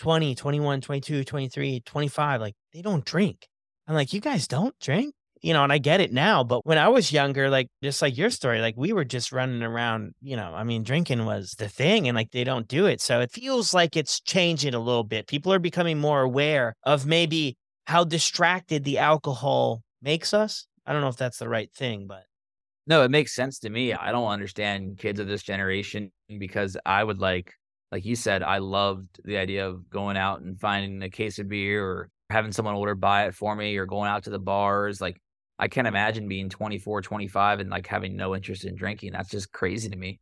20, 0.00 0.34
21, 0.36 0.82
22, 0.82 1.24
23, 1.24 1.80
25. 1.82 2.40
Like 2.42 2.54
they 2.74 2.82
don't 2.82 3.04
drink. 3.04 3.49
I'm 3.90 3.96
like, 3.96 4.12
you 4.12 4.20
guys 4.20 4.46
don't 4.46 4.78
drink? 4.78 5.14
you 5.42 5.54
know, 5.54 5.64
and 5.64 5.72
I 5.72 5.78
get 5.78 6.00
it 6.00 6.12
now, 6.12 6.44
but 6.44 6.66
when 6.66 6.78
I 6.78 6.88
was 6.88 7.12
younger, 7.12 7.48
like 7.48 7.68
just 7.82 8.02
like 8.02 8.16
your 8.16 8.30
story, 8.30 8.60
like 8.60 8.76
we 8.76 8.92
were 8.92 9.04
just 9.04 9.32
running 9.32 9.62
around, 9.62 10.12
you 10.20 10.36
know, 10.36 10.52
I 10.54 10.64
mean, 10.64 10.82
drinking 10.82 11.24
was 11.24 11.54
the 11.58 11.68
thing 11.68 12.08
and 12.08 12.14
like 12.14 12.30
they 12.30 12.44
don't 12.44 12.68
do 12.68 12.86
it. 12.86 13.00
So 13.00 13.20
it 13.20 13.32
feels 13.32 13.72
like 13.72 13.96
it's 13.96 14.20
changing 14.20 14.74
a 14.74 14.78
little 14.78 15.04
bit. 15.04 15.28
People 15.28 15.52
are 15.52 15.58
becoming 15.58 15.98
more 15.98 16.20
aware 16.20 16.74
of 16.84 17.06
maybe 17.06 17.56
how 17.86 18.04
distracted 18.04 18.84
the 18.84 18.98
alcohol 18.98 19.82
makes 20.02 20.34
us. 20.34 20.66
I 20.86 20.92
don't 20.92 21.00
know 21.00 21.08
if 21.08 21.16
that's 21.16 21.38
the 21.38 21.48
right 21.48 21.72
thing, 21.72 22.06
but 22.06 22.24
no, 22.86 23.02
it 23.02 23.10
makes 23.10 23.34
sense 23.34 23.58
to 23.60 23.70
me. 23.70 23.94
I 23.94 24.12
don't 24.12 24.28
understand 24.28 24.98
kids 24.98 25.20
of 25.20 25.26
this 25.26 25.42
generation 25.42 26.10
because 26.38 26.76
I 26.84 27.02
would 27.02 27.18
like, 27.18 27.54
like 27.90 28.04
you 28.04 28.14
said, 28.14 28.42
I 28.42 28.58
loved 28.58 29.20
the 29.24 29.38
idea 29.38 29.66
of 29.66 29.88
going 29.88 30.18
out 30.18 30.42
and 30.42 30.60
finding 30.60 31.02
a 31.02 31.10
case 31.10 31.38
of 31.38 31.48
beer 31.48 31.82
or 31.84 32.10
having 32.30 32.52
someone 32.52 32.74
older 32.74 32.94
buy 32.94 33.26
it 33.26 33.34
for 33.34 33.54
me 33.54 33.76
or 33.76 33.86
going 33.86 34.08
out 34.08 34.24
to 34.24 34.30
the 34.30 34.38
bars. 34.38 35.00
Like 35.00 35.20
I 35.58 35.68
can't 35.68 35.86
mm-hmm. 35.86 35.96
imagine 35.96 36.28
being 36.28 36.48
24, 36.48 37.02
25 37.02 37.60
and 37.60 37.70
like 37.70 37.86
having 37.86 38.16
no 38.16 38.34
interest 38.34 38.64
in 38.64 38.74
drinking. 38.74 39.12
That's 39.12 39.30
just 39.30 39.52
crazy 39.52 39.88
to 39.90 39.96
me. 39.96 40.20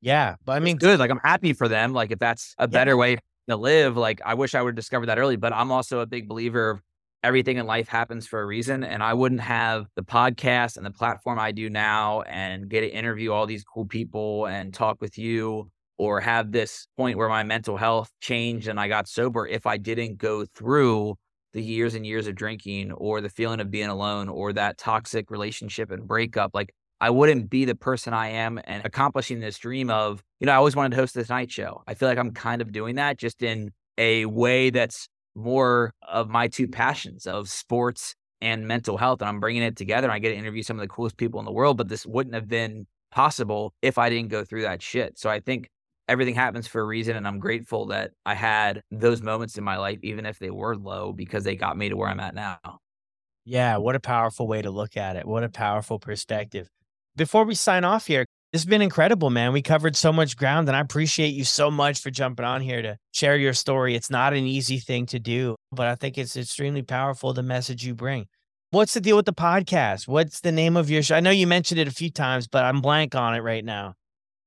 Yeah. 0.00 0.36
But 0.44 0.52
I 0.52 0.60
mean, 0.60 0.76
it's 0.76 0.84
good. 0.84 0.98
Like 0.98 1.10
I'm 1.10 1.20
happy 1.22 1.52
for 1.52 1.68
them. 1.68 1.92
Like 1.92 2.10
if 2.10 2.18
that's 2.18 2.54
a 2.58 2.68
better 2.68 2.92
yeah. 2.92 2.96
way 2.96 3.18
to 3.48 3.56
live, 3.56 3.96
like 3.96 4.20
I 4.24 4.34
wish 4.34 4.54
I 4.54 4.62
would 4.62 4.70
have 4.70 4.76
discovered 4.76 5.06
that 5.06 5.18
early. 5.18 5.36
But 5.36 5.52
I'm 5.52 5.72
also 5.72 6.00
a 6.00 6.06
big 6.06 6.28
believer 6.28 6.70
of 6.70 6.80
everything 7.22 7.56
in 7.56 7.66
life 7.66 7.88
happens 7.88 8.26
for 8.26 8.40
a 8.40 8.46
reason. 8.46 8.84
And 8.84 9.02
I 9.02 9.14
wouldn't 9.14 9.40
have 9.40 9.86
the 9.96 10.02
podcast 10.02 10.76
and 10.76 10.86
the 10.86 10.90
platform 10.90 11.38
I 11.38 11.52
do 11.52 11.70
now 11.70 12.22
and 12.22 12.68
get 12.68 12.82
to 12.82 12.88
interview 12.88 13.32
all 13.32 13.46
these 13.46 13.64
cool 13.64 13.86
people 13.86 14.46
and 14.46 14.72
talk 14.72 15.00
with 15.00 15.18
you 15.18 15.70
or 15.98 16.20
have 16.20 16.52
this 16.52 16.86
point 16.96 17.16
where 17.16 17.28
my 17.28 17.42
mental 17.42 17.76
health 17.76 18.12
changed 18.20 18.68
and 18.68 18.78
I 18.78 18.88
got 18.88 19.08
sober 19.08 19.46
if 19.46 19.66
I 19.66 19.78
didn't 19.78 20.18
go 20.18 20.44
through 20.44 21.16
the 21.56 21.62
years 21.62 21.94
and 21.94 22.06
years 22.06 22.26
of 22.26 22.34
drinking 22.34 22.92
or 22.92 23.22
the 23.22 23.30
feeling 23.30 23.60
of 23.60 23.70
being 23.70 23.88
alone 23.88 24.28
or 24.28 24.52
that 24.52 24.76
toxic 24.76 25.30
relationship 25.30 25.90
and 25.90 26.06
breakup, 26.06 26.50
like 26.52 26.70
I 27.00 27.08
wouldn't 27.08 27.48
be 27.48 27.64
the 27.64 27.74
person 27.74 28.12
I 28.12 28.28
am 28.28 28.60
and 28.64 28.84
accomplishing 28.84 29.40
this 29.40 29.56
dream 29.56 29.88
of, 29.88 30.22
you 30.38 30.46
know, 30.46 30.52
I 30.52 30.56
always 30.56 30.76
wanted 30.76 30.90
to 30.90 30.96
host 30.96 31.14
this 31.14 31.30
night 31.30 31.50
show. 31.50 31.82
I 31.88 31.94
feel 31.94 32.10
like 32.10 32.18
I'm 32.18 32.32
kind 32.32 32.60
of 32.60 32.72
doing 32.72 32.96
that 32.96 33.16
just 33.16 33.42
in 33.42 33.70
a 33.96 34.26
way 34.26 34.68
that's 34.68 35.08
more 35.34 35.94
of 36.06 36.28
my 36.28 36.46
two 36.46 36.68
passions 36.68 37.26
of 37.26 37.48
sports 37.48 38.14
and 38.42 38.68
mental 38.68 38.98
health. 38.98 39.22
And 39.22 39.28
I'm 39.30 39.40
bringing 39.40 39.62
it 39.62 39.76
together. 39.76 40.08
And 40.08 40.12
I 40.12 40.18
get 40.18 40.32
to 40.32 40.36
interview 40.36 40.62
some 40.62 40.76
of 40.76 40.82
the 40.82 40.88
coolest 40.88 41.16
people 41.16 41.40
in 41.40 41.46
the 41.46 41.52
world, 41.52 41.78
but 41.78 41.88
this 41.88 42.04
wouldn't 42.04 42.34
have 42.34 42.48
been 42.48 42.86
possible 43.10 43.72
if 43.80 43.96
I 43.96 44.10
didn't 44.10 44.28
go 44.28 44.44
through 44.44 44.62
that 44.62 44.82
shit. 44.82 45.18
So 45.18 45.30
I 45.30 45.40
think 45.40 45.70
everything 46.08 46.34
happens 46.34 46.66
for 46.66 46.80
a 46.80 46.84
reason. 46.84 47.16
And 47.16 47.26
I'm 47.26 47.38
grateful 47.38 47.86
that 47.86 48.12
I 48.24 48.34
had 48.34 48.82
those 48.90 49.22
moments 49.22 49.58
in 49.58 49.64
my 49.64 49.76
life, 49.76 49.98
even 50.02 50.26
if 50.26 50.38
they 50.38 50.50
were 50.50 50.76
low, 50.76 51.12
because 51.12 51.44
they 51.44 51.56
got 51.56 51.76
me 51.76 51.88
to 51.88 51.96
where 51.96 52.08
I'm 52.08 52.20
at 52.20 52.34
now. 52.34 52.58
Yeah. 53.44 53.76
What 53.76 53.94
a 53.94 54.00
powerful 54.00 54.46
way 54.46 54.62
to 54.62 54.70
look 54.70 54.96
at 54.96 55.16
it. 55.16 55.26
What 55.26 55.44
a 55.44 55.48
powerful 55.48 55.98
perspective. 55.98 56.68
Before 57.16 57.44
we 57.44 57.54
sign 57.54 57.84
off 57.84 58.06
here, 58.06 58.26
This 58.52 58.62
has 58.62 58.70
been 58.70 58.80
incredible, 58.80 59.28
man. 59.28 59.52
We 59.52 59.60
covered 59.60 59.96
so 59.96 60.12
much 60.12 60.36
ground, 60.36 60.68
and 60.68 60.76
I 60.76 60.80
appreciate 60.80 61.34
you 61.34 61.44
so 61.44 61.70
much 61.70 62.00
for 62.00 62.10
jumping 62.10 62.46
on 62.46 62.62
here 62.62 62.80
to 62.80 62.96
share 63.12 63.36
your 63.36 63.52
story. 63.52 63.94
It's 63.94 64.08
not 64.08 64.32
an 64.32 64.46
easy 64.46 64.78
thing 64.78 65.04
to 65.06 65.18
do, 65.18 65.56
but 65.72 65.88
I 65.88 65.94
think 65.96 66.16
it's 66.16 66.36
extremely 66.36 66.82
powerful 66.82 67.32
the 67.32 67.42
message 67.42 67.84
you 67.84 67.94
bring. 67.94 68.26
What's 68.70 68.94
the 68.94 69.00
deal 69.02 69.16
with 69.16 69.26
the 69.26 69.34
podcast? 69.34 70.06
What's 70.06 70.40
the 70.40 70.52
name 70.52 70.76
of 70.76 70.88
your 70.88 71.02
show? 71.02 71.16
I 71.16 71.20
know 71.20 71.30
you 71.30 71.46
mentioned 71.46 71.80
it 71.80 71.88
a 71.88 71.92
few 71.92 72.10
times, 72.10 72.46
but 72.46 72.64
I'm 72.64 72.80
blank 72.80 73.14
on 73.14 73.34
it 73.34 73.40
right 73.40 73.64
now. 73.64 73.94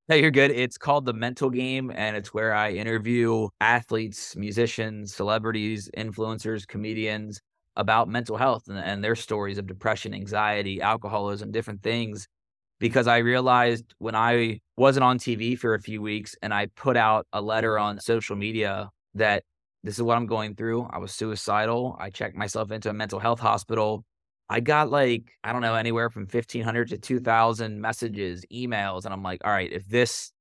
No, 0.09 0.15
you're 0.15 0.31
good. 0.31 0.49
It's 0.49 0.77
called 0.77 1.05
The 1.05 1.13
Mental 1.13 1.51
Game, 1.51 1.91
and 1.93 2.17
it's 2.17 2.33
where 2.33 2.51
I 2.53 2.71
interview 2.71 3.47
athletes, 3.61 4.35
musicians, 4.35 5.13
celebrities, 5.13 5.89
influencers, 5.95 6.67
comedians 6.67 7.39
about 7.75 8.09
mental 8.09 8.35
health 8.35 8.63
and, 8.67 8.79
and 8.79 9.03
their 9.03 9.15
stories 9.15 9.59
of 9.59 9.67
depression, 9.67 10.15
anxiety, 10.15 10.81
alcoholism, 10.81 11.51
different 11.51 11.83
things. 11.83 12.27
Because 12.79 13.07
I 13.07 13.17
realized 13.19 13.93
when 13.99 14.15
I 14.15 14.61
wasn't 14.77 15.03
on 15.03 15.19
TV 15.19 15.55
for 15.55 15.75
a 15.75 15.79
few 15.81 16.01
weeks 16.01 16.35
and 16.41 16.53
I 16.53 16.67
put 16.75 16.97
out 16.97 17.27
a 17.33 17.41
letter 17.41 17.77
on 17.77 17.99
social 17.99 18.35
media 18.35 18.89
that 19.15 19.43
this 19.83 19.95
is 19.95 20.01
what 20.03 20.17
I'm 20.17 20.27
going 20.27 20.55
through. 20.55 20.87
I 20.91 20.97
was 20.97 21.11
suicidal. 21.13 21.97
I 21.99 22.09
checked 22.09 22.35
myself 22.35 22.71
into 22.71 22.89
a 22.89 22.93
mental 22.93 23.19
health 23.19 23.39
hospital. 23.41 24.03
I 24.49 24.59
got 24.61 24.89
like, 24.89 25.31
I 25.43 25.53
don't 25.53 25.61
know, 25.61 25.75
anywhere 25.75 26.09
from 26.09 26.25
1,500 26.25 26.89
to 26.89 26.97
2,000 26.97 27.79
messages, 27.81 28.43
emails. 28.51 29.05
And 29.05 29.13
I'm 29.13 29.23
like, 29.23 29.41
all 29.45 29.51
right, 29.51 29.71
if 29.71 29.87
this 29.87 30.31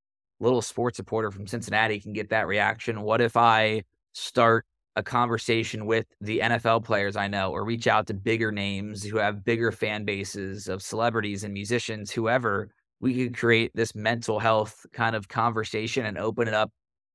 little 0.40 0.62
sports 0.62 0.98
reporter 0.98 1.30
from 1.30 1.46
Cincinnati 1.46 2.00
can 2.00 2.12
get 2.12 2.30
that 2.30 2.46
reaction, 2.46 3.02
what 3.02 3.20
if 3.20 3.36
I 3.36 3.82
start 4.12 4.64
a 4.96 5.02
conversation 5.02 5.86
with 5.86 6.06
the 6.20 6.40
NFL 6.40 6.80
players 6.80 7.16
I 7.16 7.28
know 7.28 7.52
or 7.52 7.64
reach 7.64 7.86
out 7.86 8.06
to 8.08 8.14
bigger 8.14 8.50
names 8.50 9.04
who 9.04 9.18
have 9.18 9.44
bigger 9.44 9.70
fan 9.70 10.04
bases 10.04 10.68
of 10.68 10.82
celebrities 10.82 11.44
and 11.44 11.52
musicians, 11.52 12.10
whoever? 12.10 12.70
We 13.00 13.14
could 13.14 13.36
create 13.36 13.70
this 13.74 13.94
mental 13.94 14.40
health 14.40 14.84
kind 14.92 15.14
of 15.14 15.28
conversation 15.28 16.04
and 16.06 16.18
open 16.18 16.48
it 16.48 16.54
up 16.54 16.70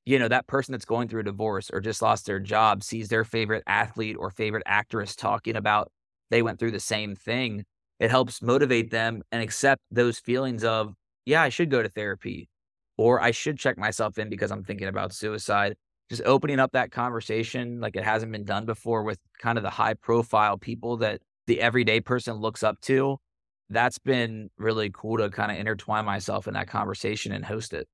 you 0.05 0.19
know, 0.19 0.27
that 0.27 0.47
person 0.47 0.73
that's 0.73 0.83
going 0.85 1.07
through 1.07 1.21
a 1.21 1.23
divorce 1.23 1.69
or 1.71 1.79
just 1.79 2.01
lost 2.01 2.25
their 2.25 2.39
job 2.39 2.83
sees 2.83 3.07
their 3.07 3.23
favorite 3.23 3.63
athlete 3.67 4.17
or 4.19 4.29
favorite 4.29 4.63
actress 4.65 5.15
talking 5.15 5.55
about 5.55 5.91
they 6.29 6.41
went 6.41 6.59
through 6.59 6.71
the 6.71 6.79
same 6.79 7.15
thing. 7.15 7.65
It 7.99 8.11
helps 8.11 8.41
motivate 8.41 8.91
them 8.91 9.21
and 9.31 9.41
accept 9.41 9.81
those 9.91 10.19
feelings 10.19 10.63
of, 10.63 10.93
yeah, 11.25 11.41
I 11.41 11.49
should 11.49 11.69
go 11.69 11.81
to 11.81 11.89
therapy 11.89 12.49
or 12.97 13.21
I 13.21 13.31
should 13.31 13.57
check 13.57 13.77
myself 13.77 14.17
in 14.17 14.29
because 14.29 14.51
I'm 14.51 14.63
thinking 14.63 14.87
about 14.87 15.13
suicide. 15.13 15.75
Just 16.09 16.23
opening 16.25 16.59
up 16.59 16.73
that 16.73 16.91
conversation 16.91 17.79
like 17.79 17.95
it 17.95 18.03
hasn't 18.03 18.31
been 18.31 18.43
done 18.43 18.65
before 18.65 19.03
with 19.03 19.19
kind 19.39 19.57
of 19.57 19.63
the 19.63 19.69
high 19.69 19.93
profile 19.93 20.57
people 20.57 20.97
that 20.97 21.21
the 21.47 21.61
everyday 21.61 22.01
person 22.01 22.35
looks 22.35 22.61
up 22.63 22.79
to. 22.81 23.17
That's 23.69 23.99
been 23.99 24.49
really 24.57 24.91
cool 24.93 25.17
to 25.17 25.29
kind 25.29 25.51
of 25.51 25.57
intertwine 25.57 26.05
myself 26.05 26.47
in 26.47 26.53
that 26.53 26.67
conversation 26.67 27.31
and 27.31 27.45
host 27.45 27.73
it. 27.73 27.87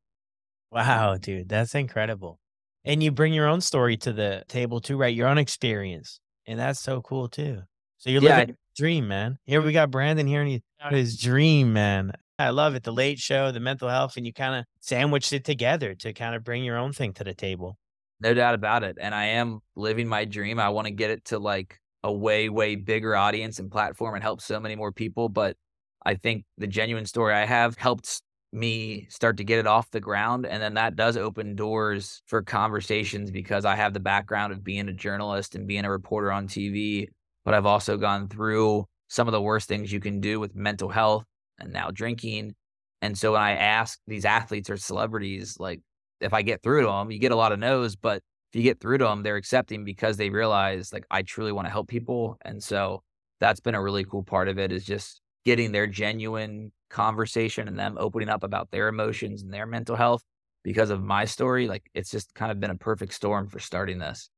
Wow, 0.71 1.17
dude, 1.17 1.49
that's 1.49 1.75
incredible. 1.75 2.39
And 2.83 3.03
you 3.03 3.11
bring 3.11 3.33
your 3.33 3.47
own 3.47 3.61
story 3.61 3.97
to 3.97 4.13
the 4.13 4.43
table 4.47 4.81
too, 4.81 4.97
right? 4.97 5.13
Your 5.13 5.27
own 5.27 5.37
experience. 5.37 6.19
And 6.45 6.59
that's 6.59 6.79
so 6.79 7.01
cool 7.01 7.27
too. 7.27 7.61
So 7.99 8.09
you're 8.09 8.21
living 8.21 8.49
yeah. 8.49 8.55
dream, 8.75 9.07
man. 9.07 9.37
Here 9.45 9.61
we 9.61 9.73
got 9.73 9.91
Brandon 9.91 10.25
here 10.25 10.41
and 10.41 10.49
he 10.49 10.63
got 10.81 10.93
his 10.93 11.17
dream, 11.17 11.73
man. 11.73 12.13
I 12.39 12.51
love 12.51 12.73
it. 12.75 12.83
The 12.83 12.93
late 12.93 13.19
show, 13.19 13.51
the 13.51 13.59
mental 13.59 13.89
health, 13.89 14.15
and 14.15 14.25
you 14.25 14.31
kind 14.31 14.55
of 14.55 14.65
sandwiched 14.79 15.33
it 15.33 15.43
together 15.43 15.93
to 15.95 16.13
kind 16.13 16.33
of 16.33 16.43
bring 16.43 16.63
your 16.63 16.77
own 16.77 16.93
thing 16.93 17.11
to 17.13 17.25
the 17.25 17.33
table. 17.33 17.77
No 18.21 18.33
doubt 18.33 18.55
about 18.55 18.83
it. 18.83 18.97
And 18.99 19.13
I 19.13 19.25
am 19.25 19.59
living 19.75 20.07
my 20.07 20.23
dream. 20.23 20.59
I 20.59 20.69
want 20.69 20.87
to 20.87 20.93
get 20.93 21.09
it 21.09 21.25
to 21.25 21.39
like 21.39 21.77
a 22.03 22.11
way, 22.11 22.47
way 22.47 22.75
bigger 22.75 23.17
audience 23.17 23.59
and 23.59 23.69
platform 23.69 24.15
and 24.15 24.23
help 24.23 24.41
so 24.41 24.61
many 24.61 24.77
more 24.77 24.93
people. 24.93 25.27
But 25.27 25.57
I 26.05 26.15
think 26.15 26.45
the 26.57 26.67
genuine 26.67 27.05
story 27.05 27.33
I 27.33 27.45
have 27.45 27.77
helped 27.77 28.21
me 28.53 29.07
start 29.09 29.37
to 29.37 29.43
get 29.43 29.59
it 29.59 29.67
off 29.67 29.91
the 29.91 29.99
ground. 29.99 30.45
And 30.45 30.63
then 30.63 30.75
that 30.75 30.95
does 30.95 31.17
open 31.17 31.55
doors 31.55 32.21
for 32.25 32.41
conversations 32.41 33.29
because 33.29 33.65
I 33.65 33.75
have 33.75 33.93
the 33.93 33.99
background 33.99 34.53
of 34.53 34.63
being 34.63 34.87
a 34.87 34.93
journalist 34.93 35.55
and 35.55 35.67
being 35.67 35.83
a 35.83 35.91
reporter 35.91 36.31
on 36.31 36.47
TV. 36.47 37.07
But 37.49 37.55
I've 37.55 37.65
also 37.65 37.97
gone 37.97 38.27
through 38.27 38.85
some 39.07 39.27
of 39.27 39.31
the 39.31 39.41
worst 39.41 39.67
things 39.67 39.91
you 39.91 39.99
can 39.99 40.21
do 40.21 40.39
with 40.39 40.55
mental 40.55 40.87
health 40.87 41.23
and 41.57 41.73
now 41.73 41.89
drinking. 41.89 42.53
And 43.01 43.17
so 43.17 43.31
when 43.31 43.41
I 43.41 43.53
ask 43.53 43.97
these 44.05 44.23
athletes 44.23 44.69
or 44.69 44.77
celebrities, 44.77 45.57
like, 45.59 45.81
if 46.21 46.31
I 46.31 46.43
get 46.43 46.61
through 46.61 46.81
to 46.81 46.87
them, 46.89 47.09
you 47.09 47.17
get 47.17 47.31
a 47.31 47.35
lot 47.35 47.51
of 47.51 47.57
no's, 47.57 47.95
but 47.95 48.17
if 48.53 48.55
you 48.55 48.61
get 48.61 48.79
through 48.79 48.99
to 48.99 49.05
them, 49.05 49.23
they're 49.23 49.35
accepting 49.35 49.83
because 49.83 50.15
they 50.15 50.29
realize, 50.29 50.93
like, 50.93 51.07
I 51.09 51.23
truly 51.23 51.51
want 51.51 51.65
to 51.65 51.71
help 51.71 51.87
people. 51.87 52.37
And 52.43 52.61
so 52.61 53.01
that's 53.39 53.61
been 53.61 53.73
a 53.73 53.81
really 53.81 54.03
cool 54.03 54.21
part 54.21 54.47
of 54.47 54.59
it 54.59 54.71
is 54.71 54.85
just 54.85 55.19
getting 55.43 55.71
their 55.71 55.87
genuine 55.87 56.71
conversation 56.91 57.67
and 57.67 57.79
them 57.79 57.97
opening 57.99 58.29
up 58.29 58.43
about 58.43 58.69
their 58.69 58.89
emotions 58.89 59.41
and 59.41 59.51
their 59.51 59.65
mental 59.65 59.95
health 59.95 60.21
because 60.63 60.91
of 60.91 61.01
my 61.01 61.25
story. 61.25 61.67
Like 61.67 61.89
it's 61.95 62.11
just 62.11 62.35
kind 62.35 62.51
of 62.51 62.59
been 62.59 62.69
a 62.69 62.75
perfect 62.75 63.15
storm 63.15 63.47
for 63.47 63.57
starting 63.57 63.97
this. 63.97 64.29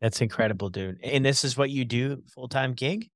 That's 0.00 0.20
incredible, 0.20 0.70
dude. 0.70 0.98
And 1.02 1.24
this 1.24 1.44
is 1.44 1.56
what 1.56 1.70
you 1.70 1.84
do 1.84 2.22
full 2.34 2.48
time 2.48 2.74
gig? 2.74 3.08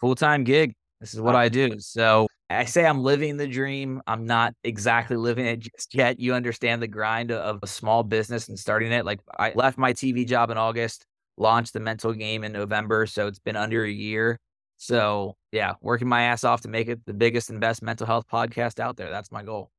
Full 0.00 0.14
time 0.14 0.44
gig. 0.44 0.74
This 1.00 1.14
is 1.14 1.20
what 1.20 1.34
I 1.34 1.48
do. 1.48 1.78
So 1.78 2.26
I 2.48 2.64
say 2.64 2.86
I'm 2.86 3.02
living 3.02 3.36
the 3.36 3.46
dream. 3.46 4.02
I'm 4.06 4.24
not 4.26 4.54
exactly 4.64 5.16
living 5.16 5.46
it 5.46 5.60
just 5.60 5.94
yet. 5.94 6.20
You 6.20 6.34
understand 6.34 6.82
the 6.82 6.88
grind 6.88 7.32
of 7.32 7.58
a 7.62 7.66
small 7.66 8.02
business 8.02 8.48
and 8.48 8.58
starting 8.58 8.92
it. 8.92 9.04
Like 9.04 9.20
I 9.38 9.52
left 9.54 9.78
my 9.78 9.92
TV 9.92 10.26
job 10.26 10.50
in 10.50 10.58
August, 10.58 11.04
launched 11.36 11.72
the 11.72 11.80
mental 11.80 12.12
game 12.12 12.44
in 12.44 12.52
November. 12.52 13.06
So 13.06 13.26
it's 13.26 13.38
been 13.38 13.56
under 13.56 13.84
a 13.84 13.90
year. 13.90 14.38
So 14.76 15.36
yeah, 15.52 15.74
working 15.80 16.08
my 16.08 16.22
ass 16.22 16.44
off 16.44 16.60
to 16.62 16.68
make 16.68 16.88
it 16.88 17.04
the 17.06 17.14
biggest 17.14 17.50
and 17.50 17.60
best 17.60 17.82
mental 17.82 18.06
health 18.06 18.26
podcast 18.30 18.78
out 18.78 18.96
there. 18.96 19.10
That's 19.10 19.32
my 19.32 19.42
goal. 19.42 19.70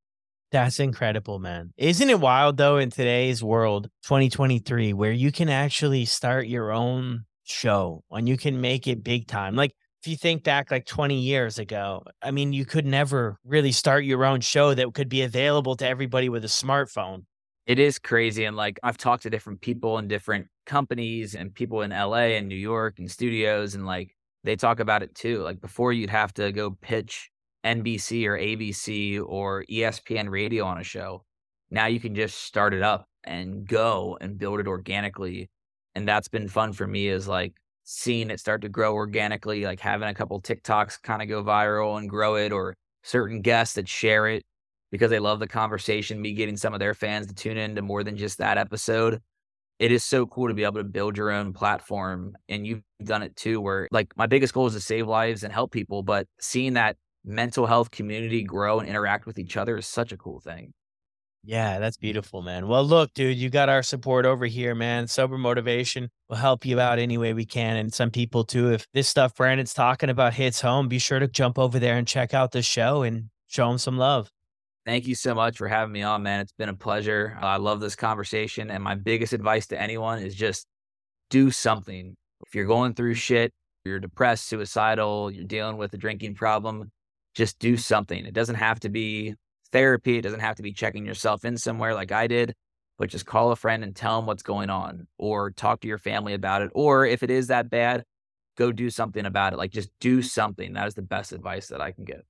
That's 0.51 0.79
incredible, 0.79 1.39
man. 1.39 1.73
Isn't 1.77 2.09
it 2.09 2.19
wild 2.19 2.57
though 2.57 2.77
in 2.77 2.89
today's 2.89 3.43
world, 3.43 3.89
2023, 4.03 4.93
where 4.93 5.11
you 5.11 5.31
can 5.31 5.49
actually 5.49 6.05
start 6.05 6.47
your 6.47 6.71
own 6.71 7.25
show 7.43 8.03
and 8.11 8.29
you 8.29 8.37
can 8.37 8.61
make 8.61 8.87
it 8.87 9.03
big 9.03 9.27
time? 9.27 9.55
Like 9.55 9.73
if 10.01 10.07
you 10.07 10.15
think 10.15 10.43
back 10.43 10.71
like 10.71 10.85
20 10.85 11.19
years 11.19 11.59
ago, 11.59 12.03
I 12.21 12.31
mean, 12.31 12.53
you 12.53 12.65
could 12.65 12.85
never 12.85 13.37
really 13.43 13.73
start 13.73 14.05
your 14.05 14.23
own 14.23 14.39
show 14.39 14.73
that 14.73 14.93
could 14.93 15.09
be 15.09 15.23
available 15.23 15.75
to 15.77 15.87
everybody 15.87 16.29
with 16.29 16.45
a 16.45 16.49
smartphone. 16.49 17.25
It 17.65 17.79
is 17.79 17.99
crazy. 17.99 18.45
And 18.45 18.55
like 18.55 18.79
I've 18.83 18.97
talked 18.97 19.23
to 19.23 19.29
different 19.29 19.59
people 19.59 19.97
in 19.97 20.07
different 20.07 20.47
companies 20.65 21.35
and 21.35 21.53
people 21.53 21.81
in 21.81 21.91
LA 21.91 22.37
and 22.37 22.47
New 22.47 22.55
York 22.55 22.99
and 22.99 23.11
studios 23.11 23.75
and 23.75 23.85
like 23.85 24.15
they 24.45 24.55
talk 24.55 24.79
about 24.79 25.03
it 25.03 25.13
too. 25.13 25.41
Like 25.41 25.59
before, 25.59 25.91
you'd 25.91 26.09
have 26.09 26.33
to 26.35 26.53
go 26.53 26.71
pitch 26.71 27.29
NBC 27.65 28.25
or 28.25 28.37
ABC 28.37 29.21
or 29.25 29.63
ESPN 29.69 30.29
radio 30.29 30.65
on 30.65 30.79
a 30.79 30.83
show. 30.83 31.23
Now 31.69 31.87
you 31.87 31.99
can 31.99 32.15
just 32.15 32.43
start 32.43 32.73
it 32.73 32.81
up 32.81 33.07
and 33.23 33.67
go 33.67 34.17
and 34.21 34.37
build 34.37 34.59
it 34.59 34.67
organically. 34.67 35.49
And 35.95 36.07
that's 36.07 36.27
been 36.27 36.47
fun 36.47 36.73
for 36.73 36.87
me 36.87 37.07
is 37.07 37.27
like 37.27 37.53
seeing 37.83 38.29
it 38.29 38.39
start 38.39 38.61
to 38.61 38.69
grow 38.69 38.93
organically, 38.93 39.63
like 39.65 39.79
having 39.79 40.07
a 40.07 40.13
couple 40.13 40.41
TikToks 40.41 41.01
kind 41.01 41.21
of 41.21 41.27
go 41.27 41.43
viral 41.43 41.97
and 41.97 42.09
grow 42.09 42.35
it, 42.35 42.51
or 42.51 42.75
certain 43.03 43.41
guests 43.41 43.75
that 43.75 43.87
share 43.87 44.27
it 44.27 44.43
because 44.91 45.09
they 45.09 45.19
love 45.19 45.39
the 45.39 45.47
conversation, 45.47 46.21
me 46.21 46.33
getting 46.33 46.57
some 46.57 46.73
of 46.73 46.79
their 46.79 46.93
fans 46.93 47.27
to 47.27 47.33
tune 47.33 47.57
in 47.57 47.75
to 47.75 47.81
more 47.81 48.03
than 48.03 48.15
just 48.15 48.37
that 48.37 48.57
episode 48.57 49.19
it 49.79 49.91
is 49.91 50.03
so 50.03 50.25
cool 50.25 50.47
to 50.47 50.53
be 50.53 50.63
able 50.63 50.77
to 50.77 50.83
build 50.83 51.17
your 51.17 51.31
own 51.31 51.53
platform 51.53 52.35
and 52.49 52.65
you've 52.65 52.81
done 53.03 53.21
it 53.21 53.35
too 53.35 53.61
where 53.61 53.87
like 53.91 54.11
my 54.17 54.25
biggest 54.25 54.53
goal 54.53 54.67
is 54.67 54.73
to 54.73 54.79
save 54.79 55.07
lives 55.07 55.43
and 55.43 55.53
help 55.53 55.71
people 55.71 56.03
but 56.03 56.27
seeing 56.39 56.73
that 56.73 56.97
mental 57.25 57.65
health 57.65 57.91
community 57.91 58.43
grow 58.43 58.79
and 58.79 58.87
interact 58.87 59.25
with 59.25 59.37
each 59.39 59.57
other 59.57 59.77
is 59.77 59.87
such 59.87 60.11
a 60.11 60.17
cool 60.17 60.39
thing 60.39 60.73
yeah 61.43 61.79
that's 61.79 61.97
beautiful 61.97 62.41
man 62.41 62.67
well 62.67 62.83
look 62.83 63.13
dude 63.13 63.37
you 63.37 63.49
got 63.49 63.69
our 63.69 63.83
support 63.83 64.25
over 64.25 64.45
here 64.45 64.73
man 64.73 65.07
sober 65.07 65.37
motivation 65.37 66.09
will 66.29 66.37
help 66.37 66.65
you 66.65 66.79
out 66.79 66.99
any 66.99 67.17
way 67.17 67.33
we 67.33 67.45
can 67.45 67.77
and 67.77 67.93
some 67.93 68.09
people 68.09 68.43
too 68.43 68.71
if 68.71 68.87
this 68.93 69.07
stuff 69.07 69.35
brandon's 69.35 69.73
talking 69.73 70.09
about 70.09 70.33
hits 70.33 70.61
home 70.61 70.87
be 70.87 70.99
sure 70.99 71.19
to 71.19 71.27
jump 71.27 71.59
over 71.59 71.79
there 71.79 71.97
and 71.97 72.07
check 72.07 72.33
out 72.33 72.51
the 72.51 72.61
show 72.61 73.03
and 73.03 73.29
show 73.47 73.69
them 73.69 73.77
some 73.77 73.97
love 73.97 74.31
Thank 74.87 75.05
you 75.05 75.15
so 75.15 75.35
much 75.35 75.57
for 75.57 75.67
having 75.67 75.91
me 75.91 76.01
on, 76.01 76.23
man. 76.23 76.39
It's 76.39 76.53
been 76.53 76.69
a 76.69 76.73
pleasure. 76.73 77.37
I 77.41 77.57
love 77.57 77.81
this 77.81 77.97
conversation. 77.97 78.71
And 78.71 78.81
my 78.81 78.95
biggest 78.95 79.33
advice 79.33 79.67
to 79.67 79.81
anyone 79.81 80.19
is 80.19 80.33
just 80.33 80.65
do 81.29 81.51
something. 81.51 82.15
If 82.47 82.55
you're 82.55 82.67
going 82.67 82.93
through 82.93 83.15
shit, 83.15 83.51
you're 83.83 83.99
depressed, 83.99 84.47
suicidal, 84.47 85.29
you're 85.29 85.43
dealing 85.43 85.75
with 85.75 85.93
a 85.93 85.97
drinking 85.97 86.35
problem, 86.35 86.89
just 87.37 87.59
do 87.59 87.77
something. 87.77 88.25
It 88.25 88.33
doesn't 88.33 88.55
have 88.55 88.79
to 88.79 88.89
be 88.89 89.35
therapy. 89.71 90.17
It 90.17 90.23
doesn't 90.23 90.39
have 90.39 90.55
to 90.55 90.63
be 90.63 90.73
checking 90.73 91.05
yourself 91.05 91.45
in 91.45 91.55
somewhere 91.55 91.93
like 91.93 92.11
I 92.11 92.25
did, 92.25 92.55
but 92.97 93.09
just 93.09 93.27
call 93.27 93.51
a 93.51 93.55
friend 93.55 93.83
and 93.83 93.95
tell 93.95 94.17
them 94.17 94.25
what's 94.25 94.41
going 94.41 94.71
on 94.71 95.07
or 95.19 95.51
talk 95.51 95.81
to 95.81 95.87
your 95.87 95.99
family 95.99 96.33
about 96.33 96.63
it. 96.63 96.71
Or 96.73 97.05
if 97.05 97.21
it 97.21 97.29
is 97.29 97.47
that 97.47 97.69
bad, 97.69 98.03
go 98.57 98.71
do 98.71 98.89
something 98.89 99.23
about 99.23 99.53
it. 99.53 99.57
Like 99.57 99.69
just 99.69 99.91
do 99.99 100.23
something. 100.23 100.73
That 100.73 100.87
is 100.87 100.95
the 100.95 101.03
best 101.03 101.31
advice 101.31 101.67
that 101.67 101.79
I 101.79 101.91
can 101.91 102.05
give. 102.05 102.23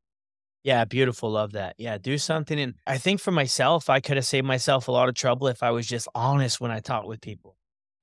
Yeah, 0.64 0.84
beautiful. 0.84 1.32
Love 1.32 1.54
that. 1.54 1.76
Yeah, 1.78 1.98
do 1.98 2.18
something. 2.18 2.60
And 2.60 2.74
I 2.86 2.98
think 2.98 3.22
for 3.22 3.32
myself, 3.32 3.90
I 3.90 4.02
could 4.02 4.18
have 4.18 4.26
saved 4.26 4.46
myself 4.46 4.90
a 4.90 4.92
lot 4.92 5.08
of 5.08 5.16
trouble 5.16 5.48
if 5.48 5.64
I 5.64 5.72
was 5.72 5.88
just 5.88 6.10
honest 6.14 6.60
when 6.60 6.72
I 6.72 6.82
talked 6.82 7.08
with 7.08 7.22
people. 7.22 7.56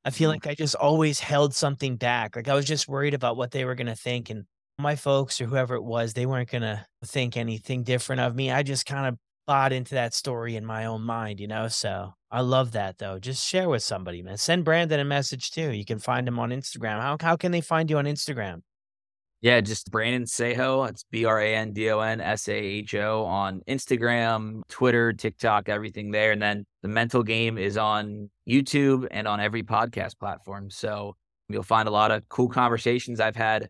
I 0.07 0.11
feel 0.11 0.31
mm-hmm. 0.31 0.37
like 0.37 0.47
I 0.47 0.55
just 0.55 0.75
always 0.75 1.21
held 1.21 1.55
something 1.55 1.97
back. 1.97 2.35
Like 2.35 2.49
I 2.49 2.55
was 2.55 2.65
just 2.65 2.89
worried 2.89 3.13
about 3.13 3.37
what 3.37 3.51
they 3.51 3.67
were 3.67 3.75
going 3.75 3.89
to 3.89 3.95
think. 3.95 4.31
And 4.31 4.45
my 4.79 4.97
folks 4.97 5.41
or 5.41 5.47
whoever 5.47 5.75
it 5.75 5.85
was, 5.85 6.12
they 6.14 6.27
weren't 6.27 6.51
going 6.51 6.62
to 6.62 6.85
think 7.05 7.37
anything 7.37 7.83
different 7.83 8.20
of 8.20 8.35
me. 8.35 8.51
I 8.51 8.62
just 8.62 8.87
kind 8.87 9.07
of 9.07 9.16
bought 9.47 9.72
into 9.72 9.95
that 9.95 10.14
story 10.14 10.57
in 10.57 10.64
my 10.64 10.87
own 10.87 11.03
mind, 11.03 11.41
you 11.41 11.47
know? 11.47 11.68
So 11.68 12.14
I 12.31 12.41
love 12.41 12.72
that 12.72 12.99
though. 12.99 13.18
Just 13.18 13.47
share 13.47 13.68
with 13.68 13.83
somebody, 13.83 14.22
man. 14.22 14.37
Send 14.37 14.64
Brandon 14.64 15.01
a 15.01 15.05
message 15.05 15.51
too. 15.51 15.70
You 15.70 15.85
can 15.85 15.99
find 15.99 16.27
him 16.27 16.39
on 16.39 16.51
Instagram. 16.51 17.01
How, 17.01 17.16
how 17.20 17.37
can 17.37 17.53
they 17.53 17.61
find 17.61 17.91
you 17.91 17.99
on 17.99 18.07
Instagram? 18.07 18.62
Yeah, 19.41 19.61
just 19.61 19.91
Brandon 19.91 20.27
Saho. 20.27 20.85
It's 20.85 21.05
B 21.11 21.27
R 21.27 21.39
A 21.39 21.55
N 21.55 21.75
D 21.75 21.91
O 21.91 22.01
N 22.01 22.22
S 22.22 22.49
A 22.49 22.55
H 22.55 22.95
O 22.95 23.25
on 23.25 23.61
Instagram, 23.68 24.62
Twitter, 24.70 25.12
TikTok, 25.12 25.68
everything 25.68 26.11
there. 26.11 26.33
And 26.33 26.41
then 26.41 26.64
the 26.81 26.89
mental 26.89 27.22
game 27.22 27.59
is 27.59 27.77
on 27.77 28.31
YouTube 28.49 29.07
and 29.11 29.29
on 29.29 29.41
every 29.41 29.62
podcast 29.62 30.18
platform. 30.18 30.70
So 30.70 31.14
you'll 31.51 31.62
find 31.62 31.89
a 31.89 31.91
lot 31.91 32.11
of 32.11 32.27
cool 32.31 32.49
conversations. 32.49 33.20
I've 33.20 33.37
had 33.37 33.68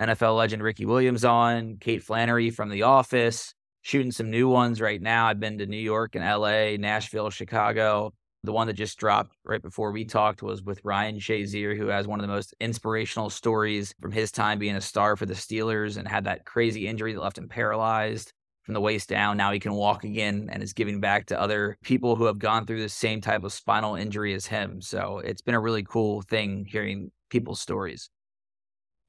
NFL 0.00 0.36
legend 0.36 0.62
Ricky 0.62 0.86
Williams 0.86 1.24
on, 1.24 1.76
Kate 1.80 2.02
Flannery 2.02 2.50
from 2.50 2.68
The 2.68 2.82
Office, 2.82 3.54
shooting 3.82 4.10
some 4.10 4.30
new 4.30 4.48
ones 4.48 4.80
right 4.80 5.00
now. 5.00 5.26
I've 5.26 5.38
been 5.38 5.58
to 5.58 5.66
New 5.66 5.76
York 5.76 6.16
and 6.16 6.24
LA, 6.24 6.76
Nashville, 6.76 7.30
Chicago. 7.30 8.12
The 8.42 8.52
one 8.52 8.66
that 8.66 8.74
just 8.74 8.98
dropped 8.98 9.36
right 9.44 9.62
before 9.62 9.92
we 9.92 10.04
talked 10.04 10.42
was 10.42 10.62
with 10.62 10.84
Ryan 10.84 11.18
Shazier, 11.18 11.76
who 11.76 11.86
has 11.86 12.06
one 12.06 12.18
of 12.18 12.26
the 12.26 12.32
most 12.32 12.54
inspirational 12.60 13.30
stories 13.30 13.94
from 14.00 14.12
his 14.12 14.32
time 14.32 14.58
being 14.58 14.76
a 14.76 14.80
star 14.80 15.16
for 15.16 15.26
the 15.26 15.34
Steelers 15.34 15.96
and 15.96 16.08
had 16.08 16.24
that 16.24 16.44
crazy 16.44 16.86
injury 16.86 17.14
that 17.14 17.22
left 17.22 17.38
him 17.38 17.48
paralyzed 17.48 18.32
from 18.64 18.74
the 18.74 18.80
waist 18.80 19.08
down. 19.08 19.36
Now 19.36 19.52
he 19.52 19.60
can 19.60 19.74
walk 19.74 20.04
again 20.04 20.48
and 20.50 20.62
is 20.62 20.72
giving 20.72 21.00
back 21.00 21.26
to 21.26 21.40
other 21.40 21.76
people 21.84 22.16
who 22.16 22.24
have 22.24 22.38
gone 22.38 22.66
through 22.66 22.82
the 22.82 22.88
same 22.88 23.20
type 23.20 23.44
of 23.44 23.52
spinal 23.52 23.94
injury 23.94 24.34
as 24.34 24.46
him. 24.46 24.80
So 24.80 25.18
it's 25.18 25.42
been 25.42 25.54
a 25.54 25.60
really 25.60 25.82
cool 25.82 26.22
thing 26.22 26.66
hearing 26.68 27.10
people's 27.30 27.60
stories. 27.60 28.10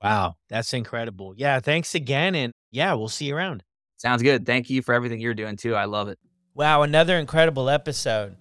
Wow, 0.05 0.35
that's 0.49 0.71
incredible. 0.75 1.33
Yeah, 1.35 1.59
thanks 1.59 1.95
again. 1.95 2.35
And 2.35 2.53
yeah, 2.69 2.93
we'll 2.93 3.09
see 3.09 3.25
you 3.25 3.35
around. 3.35 3.63
Sounds 3.97 4.21
good. 4.21 4.45
Thank 4.45 4.69
you 4.69 4.83
for 4.83 4.93
everything 4.93 5.19
you're 5.19 5.33
doing 5.33 5.57
too. 5.57 5.73
I 5.73 5.85
love 5.85 6.09
it. 6.09 6.19
Wow, 6.53 6.83
another 6.83 7.17
incredible 7.17 7.71
episode. 7.71 8.37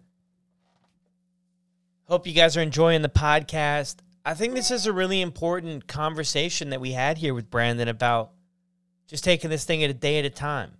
Hope 2.07 2.27
you 2.27 2.35
guys 2.35 2.55
are 2.59 2.61
enjoying 2.61 3.01
the 3.01 3.09
podcast. 3.09 4.01
I 4.27 4.35
think 4.35 4.53
this 4.53 4.71
is 4.71 4.85
a 4.85 4.93
really 4.93 5.23
important 5.23 5.87
conversation 5.87 6.69
that 6.69 6.83
we 6.83 6.93
had 6.93 7.17
here 7.17 7.33
with 7.33 7.49
Brandon 7.49 7.89
about 7.89 8.33
just 9.07 9.25
taking 9.25 9.49
this 9.49 9.65
thing 9.65 9.83
at 9.83 9.89
a 9.89 9.95
day 9.95 10.19
at 10.19 10.27
a 10.27 10.31
time, 10.31 10.73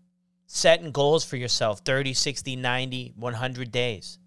setting 0.47 0.93
goals 0.93 1.25
for 1.25 1.39
yourself 1.39 1.81
30, 1.81 2.13
60, 2.13 2.57
90, 2.57 3.15
100 3.17 3.73
days, 3.73 4.19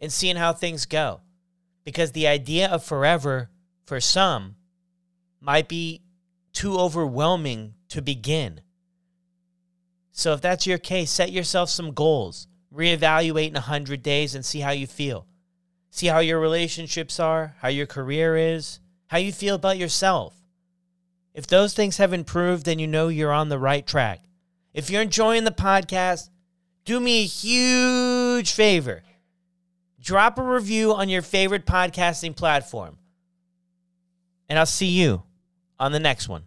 and 0.00 0.10
seeing 0.10 0.36
how 0.36 0.54
things 0.54 0.86
go. 0.86 1.20
Because 1.84 2.12
the 2.12 2.26
idea 2.26 2.70
of 2.70 2.82
forever 2.82 3.50
for 3.84 4.00
some 4.00 4.56
might 5.40 5.68
be 5.68 6.00
too 6.56 6.78
overwhelming 6.78 7.74
to 7.90 8.00
begin. 8.00 8.62
So, 10.10 10.32
if 10.32 10.40
that's 10.40 10.66
your 10.66 10.78
case, 10.78 11.10
set 11.10 11.30
yourself 11.30 11.68
some 11.68 11.92
goals, 11.92 12.48
reevaluate 12.74 13.48
in 13.48 13.54
100 13.54 14.02
days, 14.02 14.34
and 14.34 14.42
see 14.42 14.60
how 14.60 14.70
you 14.70 14.86
feel. 14.86 15.26
See 15.90 16.06
how 16.06 16.20
your 16.20 16.40
relationships 16.40 17.20
are, 17.20 17.56
how 17.60 17.68
your 17.68 17.84
career 17.84 18.38
is, 18.38 18.80
how 19.08 19.18
you 19.18 19.32
feel 19.32 19.56
about 19.56 19.76
yourself. 19.76 20.34
If 21.34 21.46
those 21.46 21.74
things 21.74 21.98
have 21.98 22.14
improved, 22.14 22.64
then 22.64 22.78
you 22.78 22.86
know 22.86 23.08
you're 23.08 23.32
on 23.32 23.50
the 23.50 23.58
right 23.58 23.86
track. 23.86 24.24
If 24.72 24.88
you're 24.88 25.02
enjoying 25.02 25.44
the 25.44 25.50
podcast, 25.50 26.30
do 26.86 26.98
me 26.98 27.22
a 27.22 27.26
huge 27.26 28.52
favor. 28.52 29.02
Drop 30.00 30.38
a 30.38 30.42
review 30.42 30.94
on 30.94 31.10
your 31.10 31.22
favorite 31.22 31.66
podcasting 31.66 32.34
platform. 32.34 32.96
And 34.48 34.58
I'll 34.58 34.64
see 34.64 34.86
you 34.86 35.22
on 35.78 35.92
the 35.92 36.00
next 36.00 36.28
one. 36.28 36.44